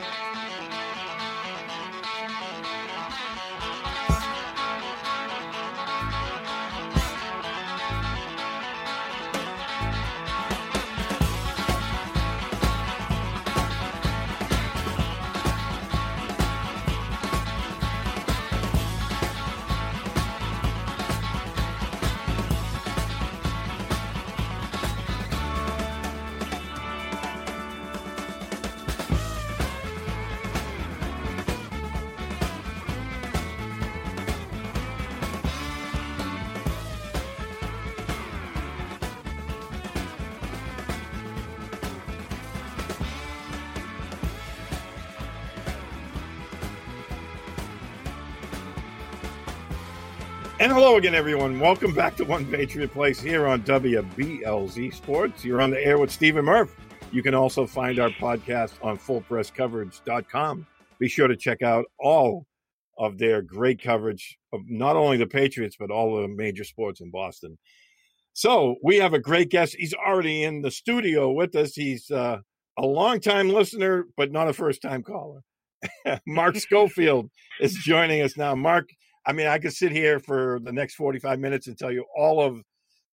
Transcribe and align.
Bye. 0.00 0.47
And 50.68 50.76
hello 50.76 50.98
again, 50.98 51.14
everyone. 51.14 51.58
Welcome 51.58 51.94
back 51.94 52.14
to 52.16 52.26
One 52.26 52.44
Patriot 52.44 52.92
Place 52.92 53.18
here 53.18 53.46
on 53.46 53.62
WBLZ 53.62 54.94
Sports. 54.94 55.42
You're 55.42 55.62
on 55.62 55.70
the 55.70 55.82
air 55.82 55.96
with 55.96 56.10
Stephen 56.10 56.44
Murph. 56.44 56.76
You 57.10 57.22
can 57.22 57.34
also 57.34 57.66
find 57.66 57.98
our 57.98 58.10
podcast 58.10 58.74
on 58.82 58.98
fullpresscoverage.com. 58.98 60.66
Be 60.98 61.08
sure 61.08 61.26
to 61.26 61.36
check 61.36 61.62
out 61.62 61.86
all 61.98 62.44
of 62.98 63.16
their 63.16 63.40
great 63.40 63.82
coverage 63.82 64.36
of 64.52 64.60
not 64.68 64.94
only 64.94 65.16
the 65.16 65.26
Patriots, 65.26 65.76
but 65.80 65.90
all 65.90 66.20
the 66.20 66.28
major 66.28 66.64
sports 66.64 67.00
in 67.00 67.10
Boston. 67.10 67.56
So 68.34 68.74
we 68.84 68.96
have 68.96 69.14
a 69.14 69.18
great 69.18 69.48
guest. 69.48 69.74
He's 69.74 69.94
already 69.94 70.42
in 70.42 70.60
the 70.60 70.70
studio 70.70 71.32
with 71.32 71.56
us. 71.56 71.72
He's 71.72 72.10
uh, 72.10 72.40
a 72.76 72.82
longtime 72.84 73.48
listener, 73.48 74.04
but 74.18 74.32
not 74.32 74.48
a 74.48 74.52
first 74.52 74.82
time 74.82 75.02
caller. 75.02 75.40
Mark 76.26 76.56
Schofield 76.56 77.30
is 77.58 77.72
joining 77.72 78.20
us 78.20 78.36
now. 78.36 78.54
Mark, 78.54 78.90
I 79.28 79.32
mean, 79.34 79.46
I 79.46 79.58
could 79.58 79.74
sit 79.74 79.92
here 79.92 80.18
for 80.18 80.58
the 80.64 80.72
next 80.72 80.94
45 80.94 81.38
minutes 81.38 81.66
and 81.66 81.76
tell 81.76 81.92
you 81.92 82.06
all 82.16 82.40
of 82.40 82.62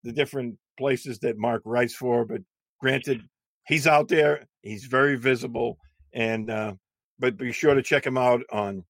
the 0.06 0.14
different 0.14 0.56
places 0.78 1.20
that 1.20 1.38
Mark 1.38 1.62
writes 1.66 1.94
for, 1.94 2.24
but 2.24 2.40
granted, 2.80 3.22
he's 3.68 3.86
out 3.86 4.08
there, 4.08 4.46
he's 4.62 4.86
very 4.86 5.18
visible, 5.18 5.78
and 6.14 6.50
uh, 6.50 6.74
but 7.20 7.36
be 7.36 7.52
sure 7.52 7.74
to 7.74 7.82
check 7.82 8.06
him 8.06 8.18
out 8.18 8.44
on 8.50 8.86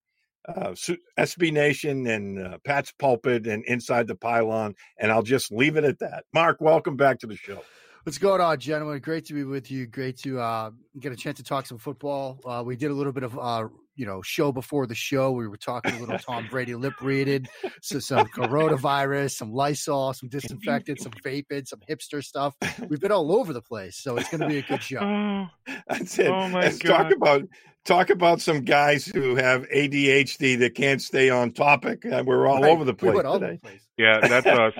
uh, 0.47 0.75
SB 1.17 1.51
Nation 1.51 2.05
and 2.05 2.39
uh, 2.39 2.57
Pat's 2.63 2.91
Pulpit 2.91 3.47
and 3.47 3.65
Inside 3.65 4.05
the 4.07 4.15
Pylon, 4.15 4.75
and 4.99 5.11
I'll 5.11 5.23
just 5.23 5.51
leave 5.51 5.77
it 5.77 5.83
at 5.83 5.97
that. 5.99 6.25
Mark, 6.31 6.61
welcome 6.61 6.95
back 6.95 7.17
to 7.21 7.27
the 7.27 7.35
show. 7.35 7.63
What's 8.05 8.19
going 8.19 8.39
on, 8.39 8.59
gentlemen? 8.59 8.99
Great 8.99 9.25
to 9.25 9.33
be 9.33 9.45
with 9.45 9.71
you. 9.71 9.87
Great 9.87 10.15
to 10.17 10.39
uh, 10.39 10.69
get 10.99 11.11
a 11.11 11.15
chance 11.15 11.37
to 11.37 11.43
talk 11.43 11.65
some 11.65 11.79
football. 11.79 12.39
Uh, 12.45 12.61
we 12.63 12.75
did 12.75 12.91
a 12.91 12.93
little 12.93 13.11
bit 13.11 13.23
of 13.23 13.35
uh, 13.39 13.67
you 13.95 14.05
know 14.05 14.21
show 14.21 14.51
before 14.51 14.85
the 14.85 14.93
show. 14.93 15.31
We 15.31 15.47
were 15.47 15.57
talking 15.57 15.95
a 15.95 15.99
little 15.99 16.19
Tom 16.19 16.47
Brady 16.51 16.75
lip 16.75 16.93
readed, 17.01 17.49
so 17.81 17.97
some 17.97 18.27
coronavirus, 18.27 19.31
some 19.31 19.51
Lysol, 19.51 20.13
some 20.13 20.29
disinfectant, 20.29 21.01
some 21.01 21.13
vapid, 21.23 21.67
some 21.67 21.79
hipster 21.89 22.23
stuff. 22.23 22.53
We've 22.87 22.99
been 22.99 23.11
all 23.11 23.31
over 23.31 23.53
the 23.53 23.61
place, 23.63 23.97
so 23.97 24.17
it's 24.17 24.29
going 24.29 24.41
to 24.41 24.47
be 24.49 24.59
a 24.59 24.61
good 24.61 24.83
show. 24.83 24.99
Oh, 24.99 25.47
That's 25.89 26.19
it. 26.19 26.27
Oh 26.27 26.47
my 26.49 26.61
Let's 26.61 26.77
God. 26.77 27.09
talk 27.09 27.11
about 27.11 27.41
talk 27.85 28.09
about 28.11 28.39
some 28.39 28.61
guys 28.61 29.07
who 29.07 29.35
have 29.35 29.67
ADHD 29.69 30.59
that 30.59 30.75
can't 30.75 31.01
stay 31.01 31.31
on 31.31 31.53
topic. 31.53 32.05
Uh, 32.05 32.23
we're 32.23 32.45
all 32.45 32.61
right. 32.61 32.69
over 32.69 32.83
the 32.83 32.93
place 32.93 33.15
we 33.15 33.23
today. 33.23 33.53
The 33.53 33.67
place. 33.67 33.81
Yeah, 33.97 34.19
that's 34.19 34.45
us. 34.45 34.73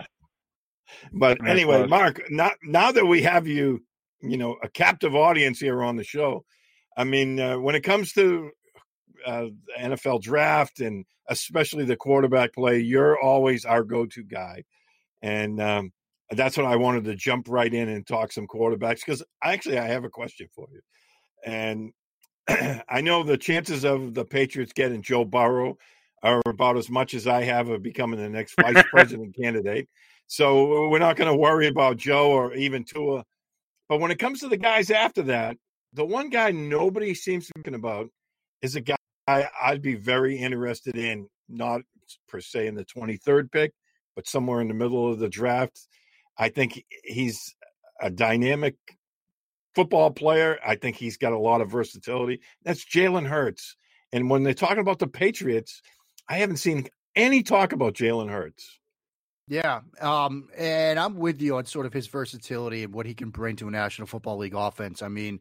But 1.14 1.38
that's 1.40 1.50
anyway. 1.50 1.88
Mark, 1.88 2.22
now 2.30 2.52
now 2.64 2.92
that 2.92 3.06
we 3.06 3.22
have 3.24 3.48
you, 3.48 3.84
you 4.22 4.38
know, 4.38 4.58
a 4.64 4.70
captive 4.70 5.16
audience 5.16 5.60
here 5.60 5.84
on 5.84 5.96
the 5.96 6.04
show. 6.04 6.44
I 6.98 7.04
mean, 7.04 7.40
uh, 7.40 7.60
when 7.60 7.76
it 7.76 7.82
comes 7.82 8.14
to 8.14 8.52
uh, 9.26 9.48
NFL 9.80 10.22
draft 10.22 10.80
and 10.80 11.06
especially 11.28 11.86
the 11.86 11.98
quarterback 11.98 12.54
play, 12.54 12.80
you're 12.80 13.20
always 13.20 13.66
our 13.66 13.84
go-to 13.84 14.24
guy, 14.24 14.64
and 15.22 15.60
um, 15.62 15.92
that's 16.32 16.58
what 16.58 16.66
I 16.66 16.76
wanted 16.76 17.06
to 17.06 17.16
jump 17.16 17.48
right 17.50 17.74
in 17.74 17.90
and 17.90 18.06
talk 18.06 18.32
some 18.32 18.48
quarterbacks 18.48 19.02
because 19.06 19.24
actually 19.44 19.78
I 19.78 19.88
have 19.88 20.04
a 20.04 20.10
question 20.10 20.48
for 20.56 20.68
you, 20.72 20.82
and 21.46 21.92
I 22.90 23.02
know 23.02 23.24
the 23.24 23.38
chances 23.38 23.84
of 23.84 24.14
the 24.14 24.26
Patriots 24.26 24.74
getting 24.74 25.02
Joe 25.02 25.26
Burrow 25.26 25.78
are 26.24 26.42
about 26.48 26.78
as 26.78 26.90
much 26.90 27.14
as 27.14 27.28
I 27.28 27.44
have 27.44 27.70
of 27.70 27.84
becoming 27.84 28.20
the 28.20 28.30
next 28.30 28.56
vice 28.60 28.84
president 28.90 29.36
candidate. 29.36 29.88
So 30.28 30.90
we're 30.90 31.00
not 31.00 31.18
going 31.18 31.32
to 31.32 31.38
worry 31.38 31.68
about 31.68 31.98
Joe 31.98 32.32
or 32.32 32.54
even 32.54 32.84
Tua. 32.84 33.24
But 33.88 34.00
when 34.00 34.12
it 34.12 34.20
comes 34.20 34.40
to 34.40 34.48
the 34.48 34.58
guys 34.58 34.90
after 34.90 35.22
that, 35.24 35.58
the 35.94 36.06
one 36.06 36.30
guy 36.30 36.52
nobody 36.52 37.14
seems 37.14 37.48
to 37.48 37.54
be 37.56 37.62
thinking 37.62 37.80
about 37.80 38.10
is 38.62 38.76
a 38.76 38.82
guy 38.82 38.96
I'd 39.28 39.82
be 39.82 39.96
very 39.96 40.38
interested 40.38 40.98
in, 40.98 41.28
not 41.48 41.82
per 42.28 42.42
se 42.42 42.68
in 42.68 42.76
the 42.76 42.86
23rd 42.86 43.52
pick, 43.52 43.74
but 44.16 44.28
somewhere 44.28 44.62
in 44.62 44.68
the 44.68 44.74
middle 44.74 45.12
of 45.12 45.20
the 45.20 45.30
draft. 45.30 45.88
I 46.38 46.50
think 46.50 46.84
he's 47.04 47.56
a 48.02 48.10
dynamic 48.10 48.76
football 49.74 50.12
player. 50.12 50.60
I 50.66 50.76
think 50.76 50.96
he's 50.96 51.18
got 51.18 51.34
a 51.34 51.40
lot 51.40 51.62
of 51.62 51.72
versatility. 51.72 52.42
That's 52.64 52.86
Jalen 52.86 53.28
Hurts. 53.28 53.76
And 54.12 54.30
when 54.30 54.44
they're 54.44 54.54
talking 54.54 54.80
about 54.80 55.00
the 55.00 55.08
Patriots, 55.08 55.82
I 56.28 56.38
haven't 56.38 56.58
seen 56.58 56.88
any 57.16 57.44
talk 57.44 57.74
about 57.74 57.94
Jalen 57.94 58.30
Hurts. 58.30 58.80
Yeah, 59.48 59.82
um, 60.02 60.50
and 60.58 60.98
I'm 60.98 61.18
with 61.18 61.40
you 61.40 61.58
on 61.58 61.66
sort 61.66 61.86
of 61.86 61.94
his 61.94 62.08
versatility 62.08 62.84
and 62.84 62.94
what 62.94 63.06
he 63.06 63.14
can 63.14 63.30
bring 63.30 63.56
to 63.58 63.68
a 63.68 63.72
National 63.72 64.08
Football 64.08 64.38
League 64.38 64.56
offense. 64.56 65.04
I 65.04 65.08
mean, 65.08 65.40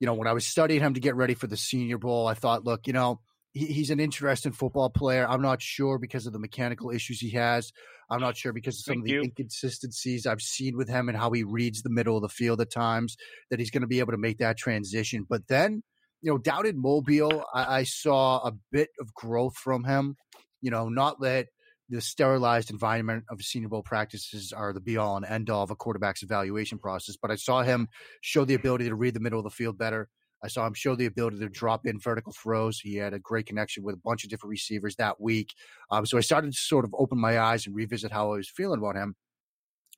you 0.00 0.06
know, 0.06 0.14
when 0.14 0.26
I 0.26 0.32
was 0.32 0.44
studying 0.44 0.80
him 0.80 0.94
to 0.94 1.00
get 1.00 1.14
ready 1.14 1.34
for 1.34 1.46
the 1.46 1.56
Senior 1.56 1.98
Bowl, 1.98 2.26
I 2.26 2.34
thought, 2.34 2.64
look, 2.64 2.88
you 2.88 2.92
know, 2.92 3.20
he, 3.52 3.66
he's 3.66 3.90
an 3.90 4.00
interesting 4.00 4.52
football 4.52 4.90
player. 4.90 5.28
I'm 5.28 5.42
not 5.42 5.62
sure 5.62 5.98
because 5.98 6.26
of 6.26 6.32
the 6.32 6.40
mechanical 6.40 6.90
issues 6.90 7.20
he 7.20 7.30
has. 7.30 7.72
I'm 8.10 8.20
not 8.20 8.36
sure 8.36 8.52
because 8.52 8.76
of 8.76 8.84
some 8.84 8.94
Thank 8.94 9.02
of 9.02 9.06
the 9.06 9.12
you. 9.12 9.22
inconsistencies 9.22 10.26
I've 10.26 10.42
seen 10.42 10.76
with 10.76 10.88
him 10.88 11.08
and 11.08 11.16
how 11.16 11.30
he 11.30 11.44
reads 11.44 11.82
the 11.82 11.90
middle 11.90 12.16
of 12.16 12.22
the 12.22 12.28
field 12.28 12.60
at 12.60 12.72
times 12.72 13.16
that 13.50 13.60
he's 13.60 13.70
going 13.70 13.82
to 13.82 13.88
be 13.88 14.00
able 14.00 14.12
to 14.12 14.18
make 14.18 14.38
that 14.38 14.56
transition. 14.56 15.26
But 15.28 15.46
then, 15.48 15.82
you 16.22 16.32
know, 16.32 16.60
in 16.62 16.80
Mobile, 16.80 17.44
I, 17.54 17.78
I 17.78 17.82
saw 17.84 18.38
a 18.38 18.52
bit 18.72 18.88
of 19.00 19.14
growth 19.14 19.56
from 19.56 19.84
him. 19.84 20.16
You 20.60 20.72
know, 20.72 20.88
not 20.88 21.20
that 21.20 21.48
the 21.88 22.00
sterilized 22.00 22.70
environment 22.70 23.24
of 23.30 23.40
Senior 23.40 23.68
Bowl 23.68 23.82
practices 23.82 24.52
are 24.52 24.72
the 24.72 24.80
be 24.80 24.96
all 24.96 25.16
and 25.16 25.24
end 25.24 25.48
all 25.50 25.62
of 25.62 25.70
a 25.70 25.76
quarterback's 25.76 26.22
evaluation 26.22 26.78
process. 26.78 27.16
But 27.20 27.30
I 27.30 27.36
saw 27.36 27.62
him 27.62 27.88
show 28.20 28.44
the 28.44 28.54
ability 28.54 28.88
to 28.88 28.94
read 28.94 29.14
the 29.14 29.20
middle 29.20 29.38
of 29.38 29.44
the 29.44 29.50
field 29.50 29.78
better. 29.78 30.08
I 30.42 30.48
saw 30.48 30.66
him 30.66 30.74
show 30.74 30.94
the 30.94 31.06
ability 31.06 31.38
to 31.38 31.48
drop 31.48 31.86
in 31.86 31.98
vertical 31.98 32.32
throws. 32.32 32.78
He 32.78 32.96
had 32.96 33.14
a 33.14 33.18
great 33.18 33.46
connection 33.46 33.82
with 33.82 33.96
a 33.96 34.00
bunch 34.04 34.22
of 34.22 34.30
different 34.30 34.50
receivers 34.50 34.96
that 34.96 35.20
week. 35.20 35.52
Um, 35.90 36.06
so 36.06 36.16
I 36.16 36.20
started 36.20 36.52
to 36.52 36.56
sort 36.56 36.84
of 36.84 36.94
open 36.96 37.18
my 37.18 37.40
eyes 37.40 37.66
and 37.66 37.74
revisit 37.74 38.12
how 38.12 38.32
I 38.32 38.36
was 38.36 38.48
feeling 38.48 38.78
about 38.78 38.96
him. 38.96 39.16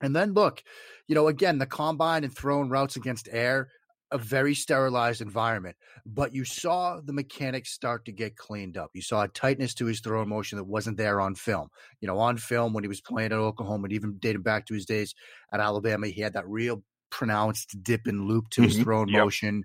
And 0.01 0.15
then 0.15 0.33
look, 0.33 0.63
you 1.07 1.13
know, 1.13 1.27
again, 1.27 1.59
the 1.59 1.67
combine 1.67 2.23
and 2.23 2.35
throwing 2.35 2.69
routes 2.69 2.95
against 2.95 3.29
air, 3.31 3.69
a 4.11 4.17
very 4.17 4.53
sterilized 4.53 5.21
environment, 5.21 5.75
but 6.05 6.33
you 6.33 6.43
saw 6.43 6.99
the 7.03 7.13
mechanics 7.13 7.71
start 7.71 8.05
to 8.05 8.11
get 8.11 8.35
cleaned 8.35 8.77
up. 8.77 8.91
You 8.93 9.01
saw 9.01 9.23
a 9.23 9.27
tightness 9.27 9.73
to 9.75 9.85
his 9.85 10.01
throw 10.01 10.25
motion 10.25 10.57
that 10.57 10.65
wasn't 10.65 10.97
there 10.97 11.21
on 11.21 11.35
film. 11.35 11.69
You 12.01 12.07
know, 12.07 12.19
on 12.19 12.37
film 12.37 12.73
when 12.73 12.83
he 12.83 12.87
was 12.87 13.01
playing 13.01 13.31
at 13.31 13.37
Oklahoma, 13.37 13.85
and 13.85 13.93
even 13.93 14.17
dating 14.19 14.41
back 14.41 14.65
to 14.67 14.73
his 14.73 14.85
days 14.85 15.15
at 15.53 15.59
Alabama, 15.59 16.07
he 16.07 16.21
had 16.21 16.33
that 16.33 16.47
real 16.47 16.83
pronounced 17.09 17.83
dip 17.83 18.07
and 18.07 18.25
loop 18.25 18.49
to 18.49 18.61
his 18.63 18.73
mm-hmm. 18.73 18.83
throwing 18.83 19.09
yep. 19.09 19.23
motion. 19.23 19.63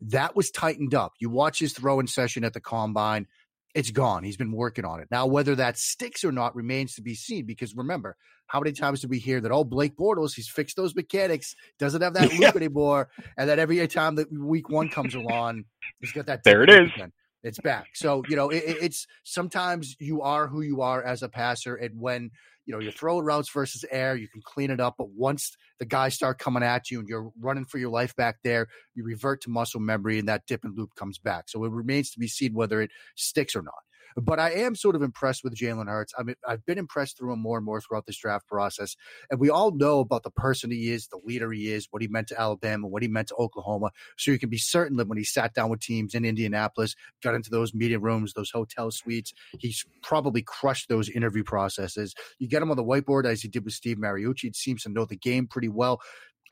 That 0.00 0.36
was 0.36 0.50
tightened 0.50 0.94
up. 0.94 1.12
You 1.18 1.30
watch 1.30 1.58
his 1.58 1.72
throwing 1.72 2.06
session 2.06 2.44
at 2.44 2.52
the 2.52 2.60
combine, 2.60 3.26
it's 3.74 3.90
gone. 3.90 4.24
He's 4.24 4.38
been 4.38 4.52
working 4.52 4.86
on 4.86 5.00
it. 5.00 5.08
Now, 5.10 5.26
whether 5.26 5.54
that 5.54 5.76
sticks 5.76 6.24
or 6.24 6.32
not 6.32 6.56
remains 6.56 6.94
to 6.94 7.02
be 7.02 7.14
seen 7.14 7.44
because 7.44 7.76
remember, 7.76 8.16
how 8.46 8.60
many 8.60 8.72
times 8.72 9.00
do 9.00 9.08
we 9.08 9.18
hear 9.18 9.40
that, 9.40 9.52
oh, 9.52 9.64
Blake 9.64 9.96
Bortles, 9.96 10.34
he's 10.34 10.48
fixed 10.48 10.76
those 10.76 10.94
mechanics, 10.94 11.54
doesn't 11.78 12.02
have 12.02 12.14
that 12.14 12.32
loop 12.32 12.56
anymore, 12.56 13.08
and 13.36 13.48
that 13.48 13.58
every 13.58 13.86
time 13.88 14.14
that 14.16 14.32
week 14.32 14.68
one 14.68 14.88
comes 14.88 15.14
along, 15.14 15.64
he's 16.00 16.12
got 16.12 16.26
that. 16.26 16.44
There 16.44 16.62
it 16.62 16.70
is. 16.70 16.90
Again. 16.94 17.12
It's 17.42 17.60
back. 17.60 17.90
So, 17.94 18.24
you 18.28 18.34
know, 18.34 18.48
it, 18.48 18.64
it's 18.66 19.06
sometimes 19.22 19.94
you 20.00 20.20
are 20.22 20.48
who 20.48 20.62
you 20.62 20.80
are 20.80 21.04
as 21.04 21.22
a 21.22 21.28
passer. 21.28 21.76
And 21.76 22.00
when, 22.00 22.30
you 22.64 22.74
know, 22.74 22.80
you're 22.80 22.90
throwing 22.90 23.24
routes 23.24 23.52
versus 23.52 23.84
air, 23.88 24.16
you 24.16 24.26
can 24.26 24.42
clean 24.44 24.72
it 24.72 24.80
up. 24.80 24.96
But 24.98 25.10
once 25.10 25.56
the 25.78 25.84
guys 25.84 26.14
start 26.14 26.40
coming 26.40 26.64
at 26.64 26.90
you 26.90 26.98
and 26.98 27.08
you're 27.08 27.30
running 27.38 27.64
for 27.64 27.78
your 27.78 27.90
life 27.90 28.16
back 28.16 28.38
there, 28.42 28.66
you 28.96 29.04
revert 29.04 29.42
to 29.42 29.50
muscle 29.50 29.78
memory 29.78 30.18
and 30.18 30.26
that 30.26 30.46
dip 30.48 30.64
and 30.64 30.76
loop 30.76 30.96
comes 30.96 31.18
back. 31.18 31.48
So 31.48 31.62
it 31.64 31.70
remains 31.70 32.10
to 32.12 32.18
be 32.18 32.26
seen 32.26 32.52
whether 32.52 32.80
it 32.80 32.90
sticks 33.14 33.54
or 33.54 33.62
not. 33.62 33.74
But 34.16 34.40
I 34.40 34.50
am 34.52 34.74
sort 34.74 34.96
of 34.96 35.02
impressed 35.02 35.44
with 35.44 35.54
Jalen 35.54 35.88
Hurts. 35.88 36.14
I 36.18 36.22
mean, 36.22 36.36
I've 36.48 36.64
been 36.64 36.78
impressed 36.78 37.18
through 37.18 37.34
him 37.34 37.40
more 37.40 37.58
and 37.58 37.66
more 37.66 37.80
throughout 37.80 38.06
this 38.06 38.16
draft 38.16 38.48
process. 38.48 38.96
And 39.30 39.38
we 39.38 39.50
all 39.50 39.72
know 39.72 40.00
about 40.00 40.22
the 40.22 40.30
person 40.30 40.70
he 40.70 40.90
is, 40.90 41.08
the 41.08 41.20
leader 41.24 41.52
he 41.52 41.70
is, 41.70 41.88
what 41.90 42.00
he 42.00 42.08
meant 42.08 42.28
to 42.28 42.40
Alabama, 42.40 42.86
what 42.86 43.02
he 43.02 43.08
meant 43.08 43.28
to 43.28 43.34
Oklahoma. 43.34 43.90
So 44.16 44.30
you 44.30 44.38
can 44.38 44.48
be 44.48 44.58
certain 44.58 44.96
that 44.96 45.08
when 45.08 45.18
he 45.18 45.24
sat 45.24 45.52
down 45.52 45.68
with 45.68 45.80
teams 45.80 46.14
in 46.14 46.24
Indianapolis, 46.24 46.96
got 47.22 47.34
into 47.34 47.50
those 47.50 47.74
meeting 47.74 48.00
rooms, 48.00 48.32
those 48.32 48.50
hotel 48.50 48.90
suites, 48.90 49.34
he's 49.58 49.84
probably 50.02 50.42
crushed 50.42 50.88
those 50.88 51.10
interview 51.10 51.44
processes. 51.44 52.14
You 52.38 52.48
get 52.48 52.62
him 52.62 52.70
on 52.70 52.76
the 52.76 52.84
whiteboard 52.84 53.26
as 53.26 53.42
he 53.42 53.48
did 53.48 53.64
with 53.64 53.74
Steve 53.74 53.98
Mariucci. 53.98 54.44
It 54.44 54.56
seems 54.56 54.82
to 54.84 54.88
know 54.88 55.04
the 55.04 55.16
game 55.16 55.46
pretty 55.46 55.68
well. 55.68 56.00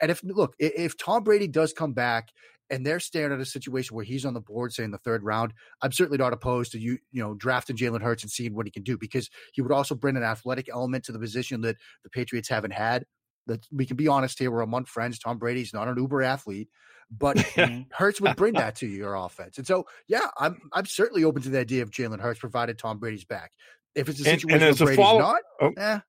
And 0.01 0.11
if 0.11 0.21
look, 0.23 0.55
if 0.59 0.97
Tom 0.97 1.23
Brady 1.23 1.47
does 1.47 1.73
come 1.73 1.93
back 1.93 2.29
and 2.69 2.85
they're 2.85 2.99
staring 2.99 3.33
at 3.33 3.39
a 3.39 3.45
situation 3.45 3.95
where 3.95 4.05
he's 4.05 4.25
on 4.25 4.33
the 4.33 4.41
board, 4.41 4.73
say 4.73 4.83
in 4.83 4.91
the 4.91 4.97
third 4.97 5.23
round, 5.23 5.53
I'm 5.81 5.91
certainly 5.91 6.17
not 6.17 6.33
opposed 6.33 6.71
to 6.71 6.79
you, 6.79 6.97
you 7.11 7.21
know, 7.21 7.33
drafting 7.33 7.77
Jalen 7.77 8.01
Hurts 8.01 8.23
and 8.23 8.31
seeing 8.31 8.55
what 8.55 8.65
he 8.65 8.71
can 8.71 8.83
do 8.83 8.97
because 8.97 9.29
he 9.53 9.61
would 9.61 9.71
also 9.71 9.95
bring 9.95 10.17
an 10.17 10.23
athletic 10.23 10.69
element 10.69 11.05
to 11.05 11.11
the 11.11 11.19
position 11.19 11.61
that 11.61 11.77
the 12.03 12.09
Patriots 12.09 12.49
haven't 12.49 12.73
had. 12.73 13.05
That 13.47 13.63
we 13.71 13.85
can 13.85 13.95
be 13.95 14.07
honest 14.07 14.39
here, 14.39 14.49
we're 14.49 14.61
among 14.61 14.85
friends. 14.85 15.19
Tom 15.19 15.37
Brady's 15.37 15.73
not 15.73 15.87
an 15.87 15.97
uber 15.97 16.23
athlete, 16.23 16.69
but 17.11 17.39
Hurts 17.91 18.19
would 18.19 18.35
bring 18.35 18.53
that 18.55 18.75
to 18.77 18.87
your 18.87 19.13
offense. 19.13 19.59
And 19.59 19.67
so, 19.67 19.85
yeah, 20.07 20.27
I'm 20.37 20.57
I'm 20.73 20.85
certainly 20.85 21.23
open 21.23 21.43
to 21.43 21.49
the 21.49 21.59
idea 21.59 21.83
of 21.83 21.91
Jalen 21.91 22.19
Hurts 22.19 22.39
provided 22.39 22.79
Tom 22.79 22.97
Brady's 22.97 23.25
back. 23.25 23.51
If 23.93 24.09
it's 24.09 24.19
a 24.19 24.23
situation 24.23 24.51
and, 24.51 24.63
and 24.63 24.79
where 24.79 24.87
Brady's 24.87 25.05
follow- 25.05 25.19
not, 25.19 25.41
oh, 25.61 25.71
eh, 25.77 25.99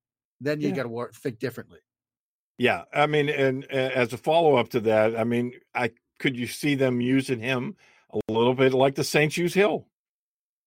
then 0.41 0.61
you 0.61 0.71
yeah. 0.71 0.75
got 0.75 0.83
to 0.85 1.09
think 1.21 1.39
differently. 1.39 1.81
Yeah, 2.59 2.85
I 2.93 3.07
mean, 3.07 3.29
and, 3.29 3.67
and 3.71 3.93
as 3.93 4.15
a 4.15 4.17
follow 4.17 4.57
up 4.57 4.71
to 4.71 4.81
that, 4.81 5.19
I 5.19 5.25
mean, 5.25 5.53
I 5.75 5.91
could 6.19 6.37
you 6.37 6.47
see 6.47 6.75
them 6.75 7.01
using 7.01 7.41
him 7.41 7.77
a 8.13 8.33
little 8.33 8.55
bit 8.55 8.73
like 8.73 8.95
the 8.95 9.05
Saints 9.05 9.37
use 9.37 9.55
Hill? 9.55 9.87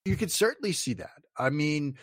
You 0.05 0.15
could 0.15 0.31
certainly 0.31 0.71
see 0.71 0.93
that. 0.93 1.23
I 1.37 1.49
mean, 1.49 1.97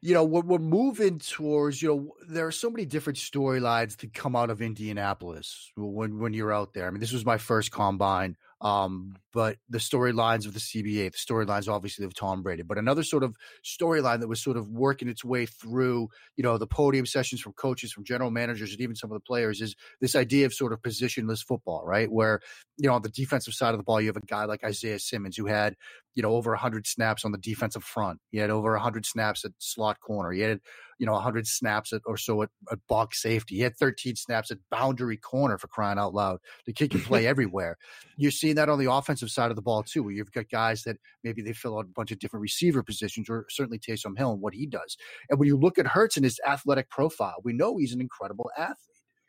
you 0.00 0.14
know, 0.14 0.24
we're, 0.24 0.42
we're 0.42 0.58
moving 0.58 1.18
towards, 1.18 1.82
you 1.82 1.88
know, 1.88 2.14
there 2.28 2.46
are 2.46 2.52
so 2.52 2.70
many 2.70 2.84
different 2.84 3.18
storylines 3.18 3.96
that 3.98 4.14
come 4.14 4.36
out 4.36 4.50
of 4.50 4.62
Indianapolis 4.62 5.72
when 5.76 6.18
when 6.18 6.32
you're 6.32 6.52
out 6.52 6.74
there. 6.74 6.86
I 6.86 6.90
mean, 6.90 7.00
this 7.00 7.12
was 7.12 7.26
my 7.26 7.38
first 7.38 7.70
combine. 7.70 8.36
Um, 8.60 9.14
but 9.32 9.58
the 9.68 9.78
storylines 9.78 10.46
of 10.46 10.52
the 10.52 10.58
CBA, 10.58 11.12
the 11.12 11.16
storylines 11.16 11.68
obviously 11.68 12.04
of 12.04 12.14
Tom 12.14 12.42
Brady, 12.42 12.62
but 12.62 12.76
another 12.76 13.04
sort 13.04 13.22
of 13.22 13.36
storyline 13.64 14.18
that 14.20 14.28
was 14.28 14.42
sort 14.42 14.56
of 14.56 14.68
working 14.68 15.08
its 15.08 15.24
way 15.24 15.46
through, 15.46 16.08
you 16.36 16.42
know, 16.42 16.58
the 16.58 16.66
podium 16.66 17.06
sessions 17.06 17.40
from 17.40 17.52
coaches, 17.52 17.92
from 17.92 18.04
general 18.04 18.32
managers, 18.32 18.72
and 18.72 18.80
even 18.80 18.96
some 18.96 19.10
of 19.10 19.14
the 19.14 19.20
players 19.20 19.60
is 19.60 19.76
this 20.00 20.16
idea 20.16 20.44
of 20.44 20.52
sort 20.52 20.72
of 20.72 20.82
positionless 20.82 21.44
football, 21.44 21.84
right? 21.84 22.10
Where, 22.10 22.40
you 22.76 22.88
know, 22.88 22.94
on 22.94 23.02
the 23.02 23.10
defensive 23.10 23.54
side 23.54 23.74
of 23.74 23.78
the 23.78 23.84
ball, 23.84 24.00
you 24.00 24.08
have 24.08 24.16
a 24.16 24.26
guy 24.26 24.44
like 24.44 24.64
Isaiah 24.64 24.98
Simmons 24.98 25.36
who 25.36 25.46
had, 25.46 25.76
you 26.16 26.22
know, 26.22 26.34
over 26.34 26.50
100 26.50 26.86
snaps 26.86 27.24
on 27.24 27.30
the 27.30 27.38
defensive 27.38 27.84
front. 27.84 28.18
He 28.32 28.38
had 28.38 28.50
over 28.50 28.72
100 28.72 29.06
snaps 29.06 29.44
at 29.44 29.52
slot 29.58 30.00
corner. 30.00 30.32
He 30.32 30.40
had 30.40 30.60
you 30.98 31.06
know 31.06 31.12
100 31.12 31.46
snaps 31.46 31.92
at, 31.92 32.02
or 32.04 32.16
so 32.16 32.42
at, 32.42 32.50
at 32.70 32.78
box 32.88 33.22
safety. 33.22 33.56
He 33.56 33.62
had 33.62 33.76
13 33.76 34.16
snaps 34.16 34.50
at 34.50 34.58
boundary 34.70 35.16
corner 35.16 35.58
for 35.58 35.68
crying 35.68 35.98
out 35.98 36.14
loud. 36.14 36.38
The 36.66 36.72
kid 36.72 36.90
can 36.90 37.00
play 37.00 37.26
everywhere. 37.34 37.76
You're 38.16 38.30
seeing 38.30 38.56
that 38.56 38.68
on 38.68 38.78
the 38.78 38.90
offensive 38.90 39.30
side 39.30 39.50
of 39.50 39.56
the 39.56 39.62
ball 39.62 39.82
too, 39.82 40.02
where 40.02 40.12
you've 40.12 40.32
got 40.32 40.50
guys 40.50 40.82
that 40.84 40.96
maybe 41.24 41.42
they 41.42 41.52
fill 41.52 41.78
out 41.78 41.86
a 41.86 41.94
bunch 41.94 42.10
of 42.10 42.18
different 42.18 42.42
receiver 42.42 42.82
positions, 42.82 43.28
or 43.28 43.46
certainly 43.48 43.78
Taysom 43.78 44.18
Hill 44.18 44.32
and 44.32 44.40
what 44.40 44.54
he 44.54 44.66
does. 44.66 44.96
And 45.30 45.38
when 45.38 45.48
you 45.48 45.56
look 45.56 45.78
at 45.78 45.86
Hurts 45.86 46.16
and 46.16 46.24
his 46.24 46.40
athletic 46.46 46.90
profile, 46.90 47.36
we 47.44 47.52
know 47.52 47.76
he's 47.76 47.94
an 47.94 48.00
incredible 48.00 48.50
athlete. 48.56 48.76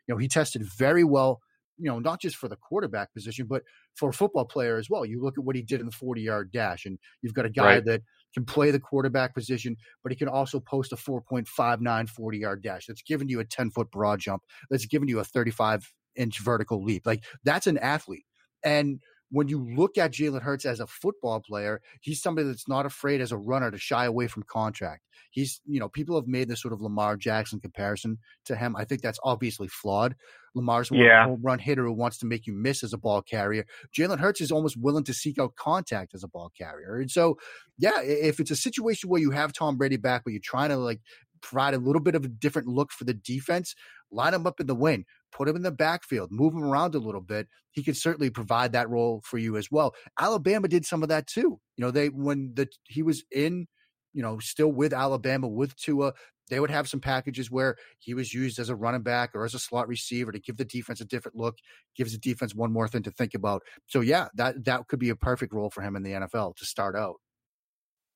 You 0.06 0.14
know, 0.14 0.18
he 0.18 0.28
tested 0.28 0.64
very 0.64 1.04
well 1.04 1.40
you 1.80 1.90
know, 1.90 1.98
not 1.98 2.20
just 2.20 2.36
for 2.36 2.48
the 2.48 2.56
quarterback 2.56 3.12
position, 3.14 3.46
but 3.46 3.62
for 3.94 4.10
a 4.10 4.12
football 4.12 4.44
player 4.44 4.76
as 4.76 4.90
well. 4.90 5.04
You 5.04 5.22
look 5.22 5.38
at 5.38 5.44
what 5.44 5.56
he 5.56 5.62
did 5.62 5.80
in 5.80 5.86
the 5.86 5.92
40 5.92 6.20
yard 6.20 6.52
dash, 6.52 6.84
and 6.84 6.98
you've 7.22 7.34
got 7.34 7.46
a 7.46 7.50
guy 7.50 7.64
right. 7.64 7.84
that 7.86 8.02
can 8.34 8.44
play 8.44 8.70
the 8.70 8.78
quarterback 8.78 9.34
position, 9.34 9.76
but 10.02 10.12
he 10.12 10.16
can 10.16 10.28
also 10.28 10.60
post 10.60 10.92
a 10.92 10.96
4.59 10.96 12.08
40 12.08 12.38
yard 12.38 12.62
dash. 12.62 12.86
That's 12.86 13.02
giving 13.02 13.28
you 13.28 13.40
a 13.40 13.44
10 13.44 13.70
foot 13.70 13.90
broad 13.90 14.20
jump. 14.20 14.42
That's 14.70 14.86
giving 14.86 15.08
you 15.08 15.18
a 15.20 15.24
35 15.24 15.90
inch 16.16 16.38
vertical 16.40 16.82
leap. 16.84 17.06
Like 17.06 17.24
that's 17.44 17.66
an 17.66 17.78
athlete. 17.78 18.26
And 18.62 19.00
when 19.30 19.48
you 19.48 19.64
look 19.76 19.96
at 19.96 20.12
Jalen 20.12 20.42
Hurts 20.42 20.64
as 20.64 20.80
a 20.80 20.86
football 20.86 21.40
player, 21.40 21.80
he's 22.00 22.20
somebody 22.20 22.48
that's 22.48 22.68
not 22.68 22.86
afraid 22.86 23.20
as 23.20 23.32
a 23.32 23.36
runner 23.36 23.70
to 23.70 23.78
shy 23.78 24.04
away 24.04 24.26
from 24.26 24.42
contract. 24.42 25.02
He's, 25.30 25.60
you 25.64 25.78
know, 25.78 25.88
people 25.88 26.16
have 26.16 26.26
made 26.26 26.48
this 26.48 26.60
sort 26.60 26.74
of 26.74 26.80
Lamar 26.80 27.16
Jackson 27.16 27.60
comparison 27.60 28.18
to 28.46 28.56
him. 28.56 28.74
I 28.76 28.84
think 28.84 29.02
that's 29.02 29.20
obviously 29.22 29.68
flawed. 29.68 30.16
Lamar's 30.54 30.90
yeah. 30.92 31.24
a 31.24 31.28
home 31.28 31.42
run 31.42 31.60
hitter 31.60 31.84
who 31.84 31.92
wants 31.92 32.18
to 32.18 32.26
make 32.26 32.46
you 32.46 32.52
miss 32.52 32.82
as 32.82 32.92
a 32.92 32.98
ball 32.98 33.22
carrier. 33.22 33.64
Jalen 33.96 34.18
Hurts 34.18 34.40
is 34.40 34.50
almost 34.50 34.76
willing 34.76 35.04
to 35.04 35.14
seek 35.14 35.38
out 35.38 35.54
contact 35.54 36.12
as 36.14 36.24
a 36.24 36.28
ball 36.28 36.50
carrier. 36.58 36.96
And 36.96 37.10
so, 37.10 37.38
yeah, 37.78 38.00
if 38.02 38.40
it's 38.40 38.50
a 38.50 38.56
situation 38.56 39.08
where 39.08 39.20
you 39.20 39.30
have 39.30 39.52
Tom 39.52 39.76
Brady 39.76 39.96
back, 39.96 40.22
but 40.24 40.32
you're 40.32 40.40
trying 40.42 40.70
to 40.70 40.76
like 40.76 41.00
provide 41.40 41.74
a 41.74 41.78
little 41.78 42.02
bit 42.02 42.16
of 42.16 42.24
a 42.24 42.28
different 42.28 42.66
look 42.66 42.90
for 42.90 43.04
the 43.04 43.14
defense, 43.14 43.76
line 44.10 44.34
him 44.34 44.46
up 44.46 44.58
in 44.58 44.66
the 44.66 44.74
wing, 44.74 45.04
put 45.32 45.48
him 45.48 45.56
in 45.56 45.62
the 45.62 45.70
backfield, 45.70 46.30
move 46.30 46.54
him 46.54 46.64
around 46.64 46.94
a 46.94 46.98
little 46.98 47.20
bit. 47.20 47.48
He 47.72 47.82
could 47.82 47.96
certainly 47.96 48.30
provide 48.30 48.72
that 48.72 48.90
role 48.90 49.22
for 49.24 49.38
you 49.38 49.56
as 49.56 49.70
well. 49.70 49.94
Alabama 50.18 50.68
did 50.68 50.84
some 50.84 51.02
of 51.02 51.08
that 51.08 51.26
too. 51.26 51.60
You 51.76 51.84
know, 51.84 51.90
they 51.90 52.08
when 52.08 52.52
the 52.54 52.68
he 52.84 53.02
was 53.02 53.24
in, 53.30 53.66
you 54.12 54.22
know, 54.22 54.38
still 54.38 54.72
with 54.72 54.92
Alabama 54.92 55.48
with 55.48 55.76
Tua, 55.76 56.12
they 56.50 56.60
would 56.60 56.70
have 56.70 56.88
some 56.88 57.00
packages 57.00 57.50
where 57.50 57.76
he 57.98 58.12
was 58.12 58.34
used 58.34 58.58
as 58.58 58.68
a 58.68 58.74
running 58.74 59.02
back 59.02 59.30
or 59.34 59.44
as 59.44 59.54
a 59.54 59.58
slot 59.58 59.88
receiver 59.88 60.32
to 60.32 60.40
give 60.40 60.56
the 60.56 60.64
defense 60.64 61.00
a 61.00 61.04
different 61.04 61.36
look, 61.36 61.56
gives 61.96 62.12
the 62.12 62.18
defense 62.18 62.54
one 62.54 62.72
more 62.72 62.88
thing 62.88 63.04
to 63.04 63.10
think 63.12 63.34
about. 63.34 63.62
So 63.86 64.00
yeah, 64.00 64.28
that 64.34 64.64
that 64.64 64.88
could 64.88 64.98
be 64.98 65.10
a 65.10 65.16
perfect 65.16 65.54
role 65.54 65.70
for 65.70 65.82
him 65.82 65.96
in 65.96 66.02
the 66.02 66.12
NFL 66.12 66.56
to 66.56 66.66
start 66.66 66.96
out. 66.96 67.16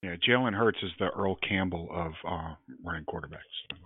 Yeah, 0.04 0.16
Jalen 0.16 0.52
Hurts 0.52 0.76
is 0.82 0.90
the 0.98 1.06
Earl 1.06 1.36
Campbell 1.36 1.88
of 1.90 2.12
uh, 2.28 2.54
running 2.82 3.06
quarterbacks. 3.06 3.38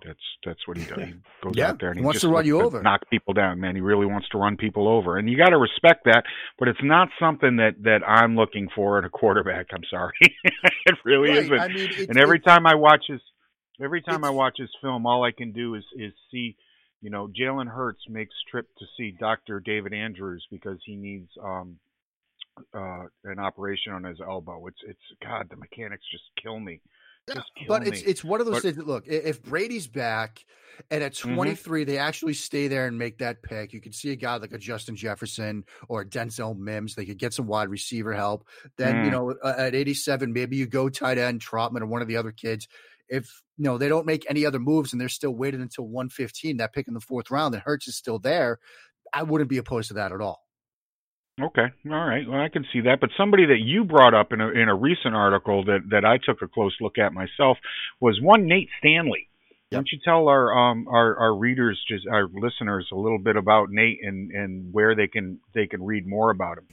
That's 0.05 0.19
that's 0.45 0.67
what 0.67 0.75
he 0.75 0.83
does. 0.83 0.97
He 0.97 1.13
goes 1.41 1.53
yeah, 1.55 1.69
out 1.69 1.79
there 1.79 1.91
and 1.91 1.97
he, 1.97 2.01
he 2.01 2.05
wants 2.05 2.19
to 2.19 2.27
run 2.27 2.45
you 2.45 2.59
over, 2.59 2.83
knock 2.83 3.09
people 3.09 3.33
down. 3.33 3.61
Man, 3.61 3.73
he 3.73 3.79
really 3.79 4.05
wants 4.05 4.27
to 4.29 4.37
run 4.37 4.57
people 4.57 4.89
over, 4.89 5.17
and 5.17 5.29
you 5.29 5.37
got 5.37 5.51
to 5.51 5.57
respect 5.57 6.03
that. 6.05 6.25
But 6.57 6.67
it's 6.67 6.83
not 6.83 7.07
something 7.21 7.55
that 7.55 7.81
that 7.83 8.05
I'm 8.05 8.35
looking 8.35 8.67
for 8.75 8.99
in 8.99 9.05
a 9.05 9.09
quarterback. 9.09 9.67
I'm 9.71 9.85
sorry, 9.89 10.11
it 10.43 10.95
really 11.05 11.29
right. 11.29 11.39
isn't. 11.39 11.59
I 11.59 11.67
mean, 11.69 11.89
and 12.09 12.17
every 12.17 12.41
time 12.41 12.67
I 12.67 12.75
watch 12.75 13.05
his 13.07 13.21
every 13.81 14.01
time 14.01 14.25
I 14.25 14.29
watch 14.29 14.57
his 14.57 14.71
film, 14.81 15.05
all 15.05 15.23
I 15.23 15.31
can 15.31 15.53
do 15.53 15.75
is 15.75 15.85
is 15.95 16.11
see. 16.31 16.57
You 17.01 17.09
know, 17.09 17.29
Jalen 17.29 17.69
Hurts 17.73 18.01
makes 18.09 18.35
trip 18.51 18.67
to 18.79 18.85
see 18.97 19.15
Dr. 19.17 19.61
David 19.61 19.93
Andrews 19.93 20.45
because 20.51 20.79
he 20.85 20.97
needs 20.97 21.29
um, 21.41 21.77
uh, 22.73 23.03
an 23.23 23.39
operation 23.39 23.93
on 23.93 24.03
his 24.03 24.19
elbow. 24.21 24.67
It's 24.67 24.79
it's 24.87 24.99
God, 25.23 25.47
the 25.49 25.57
mechanics 25.57 26.03
just 26.11 26.23
kill 26.41 26.59
me. 26.59 26.81
Just 27.27 27.51
kill 27.57 27.67
but 27.67 27.83
me. 27.83 27.89
it's 27.89 28.01
it's 28.01 28.23
one 28.23 28.39
of 28.39 28.45
those 28.45 28.57
but, 28.57 28.63
things. 28.63 28.77
That, 28.77 28.87
look, 28.87 29.07
if 29.07 29.43
Brady's 29.43 29.87
back 29.87 30.43
and 30.89 31.03
at 31.03 31.15
23 31.15 31.81
mm-hmm. 31.81 31.91
they 31.91 31.97
actually 31.97 32.33
stay 32.33 32.67
there 32.67 32.87
and 32.87 32.97
make 32.97 33.19
that 33.19 33.41
pick, 33.43 33.73
you 33.73 33.81
could 33.81 33.95
see 33.95 34.11
a 34.11 34.15
guy 34.15 34.37
like 34.37 34.53
a 34.53 34.57
Justin 34.57 34.95
Jefferson 34.95 35.63
or 35.87 36.05
Denzel 36.05 36.57
Mims. 36.57 36.95
They 36.95 37.05
could 37.05 37.17
get 37.17 37.33
some 37.33 37.47
wide 37.47 37.69
receiver 37.69 38.13
help. 38.13 38.47
Then 38.77 38.95
mm. 38.95 39.05
you 39.05 39.11
know 39.11 39.35
at 39.43 39.75
87 39.75 40.33
maybe 40.33 40.57
you 40.57 40.67
go 40.67 40.89
tight 40.89 41.17
end 41.17 41.41
Trautman 41.41 41.81
or 41.81 41.87
one 41.87 42.01
of 42.01 42.07
the 42.07 42.17
other 42.17 42.31
kids. 42.31 42.67
If 43.07 43.41
you 43.57 43.65
know 43.65 43.77
they 43.77 43.89
don't 43.89 44.05
make 44.05 44.25
any 44.29 44.45
other 44.45 44.59
moves 44.59 44.93
and 44.93 45.01
they're 45.01 45.09
still 45.09 45.31
waiting 45.31 45.61
until 45.61 45.85
115, 45.85 46.57
that 46.57 46.73
pick 46.73 46.87
in 46.87 46.93
the 46.93 46.99
fourth 46.99 47.31
round, 47.31 47.53
that 47.53 47.61
Hurts 47.61 47.87
is 47.87 47.95
still 47.95 48.19
there. 48.19 48.59
I 49.13 49.23
wouldn't 49.23 49.49
be 49.49 49.57
opposed 49.57 49.87
to 49.87 49.95
that 49.95 50.11
at 50.11 50.21
all. 50.21 50.43
Okay, 51.41 51.67
all 51.89 52.05
right. 52.05 52.27
Well, 52.27 52.41
I 52.41 52.49
can 52.49 52.65
see 52.73 52.81
that. 52.81 52.99
But 52.99 53.11
somebody 53.17 53.45
that 53.45 53.59
you 53.63 53.85
brought 53.85 54.13
up 54.13 54.33
in 54.33 54.41
a 54.41 54.49
in 54.49 54.67
a 54.67 54.75
recent 54.75 55.15
article 55.15 55.63
that 55.65 55.79
that 55.91 56.03
I 56.03 56.17
took 56.17 56.41
a 56.41 56.47
close 56.47 56.75
look 56.81 56.97
at 56.97 57.13
myself 57.13 57.57
was 58.01 58.19
one 58.21 58.45
Nate 58.47 58.69
Stanley. 58.79 59.27
Yep. 59.71 59.77
Why 59.77 59.77
don't 59.77 59.89
you 59.91 59.99
tell 60.03 60.27
our 60.27 60.51
um 60.57 60.87
our 60.89 61.15
our 61.17 61.35
readers, 61.35 61.79
just 61.87 62.05
our 62.11 62.27
listeners, 62.27 62.89
a 62.91 62.95
little 62.95 63.19
bit 63.19 63.37
about 63.37 63.69
Nate 63.69 63.99
and 64.01 64.31
and 64.31 64.73
where 64.73 64.95
they 64.95 65.07
can 65.07 65.39
they 65.53 65.67
can 65.67 65.83
read 65.83 66.05
more 66.05 66.29
about 66.31 66.57
him? 66.57 66.67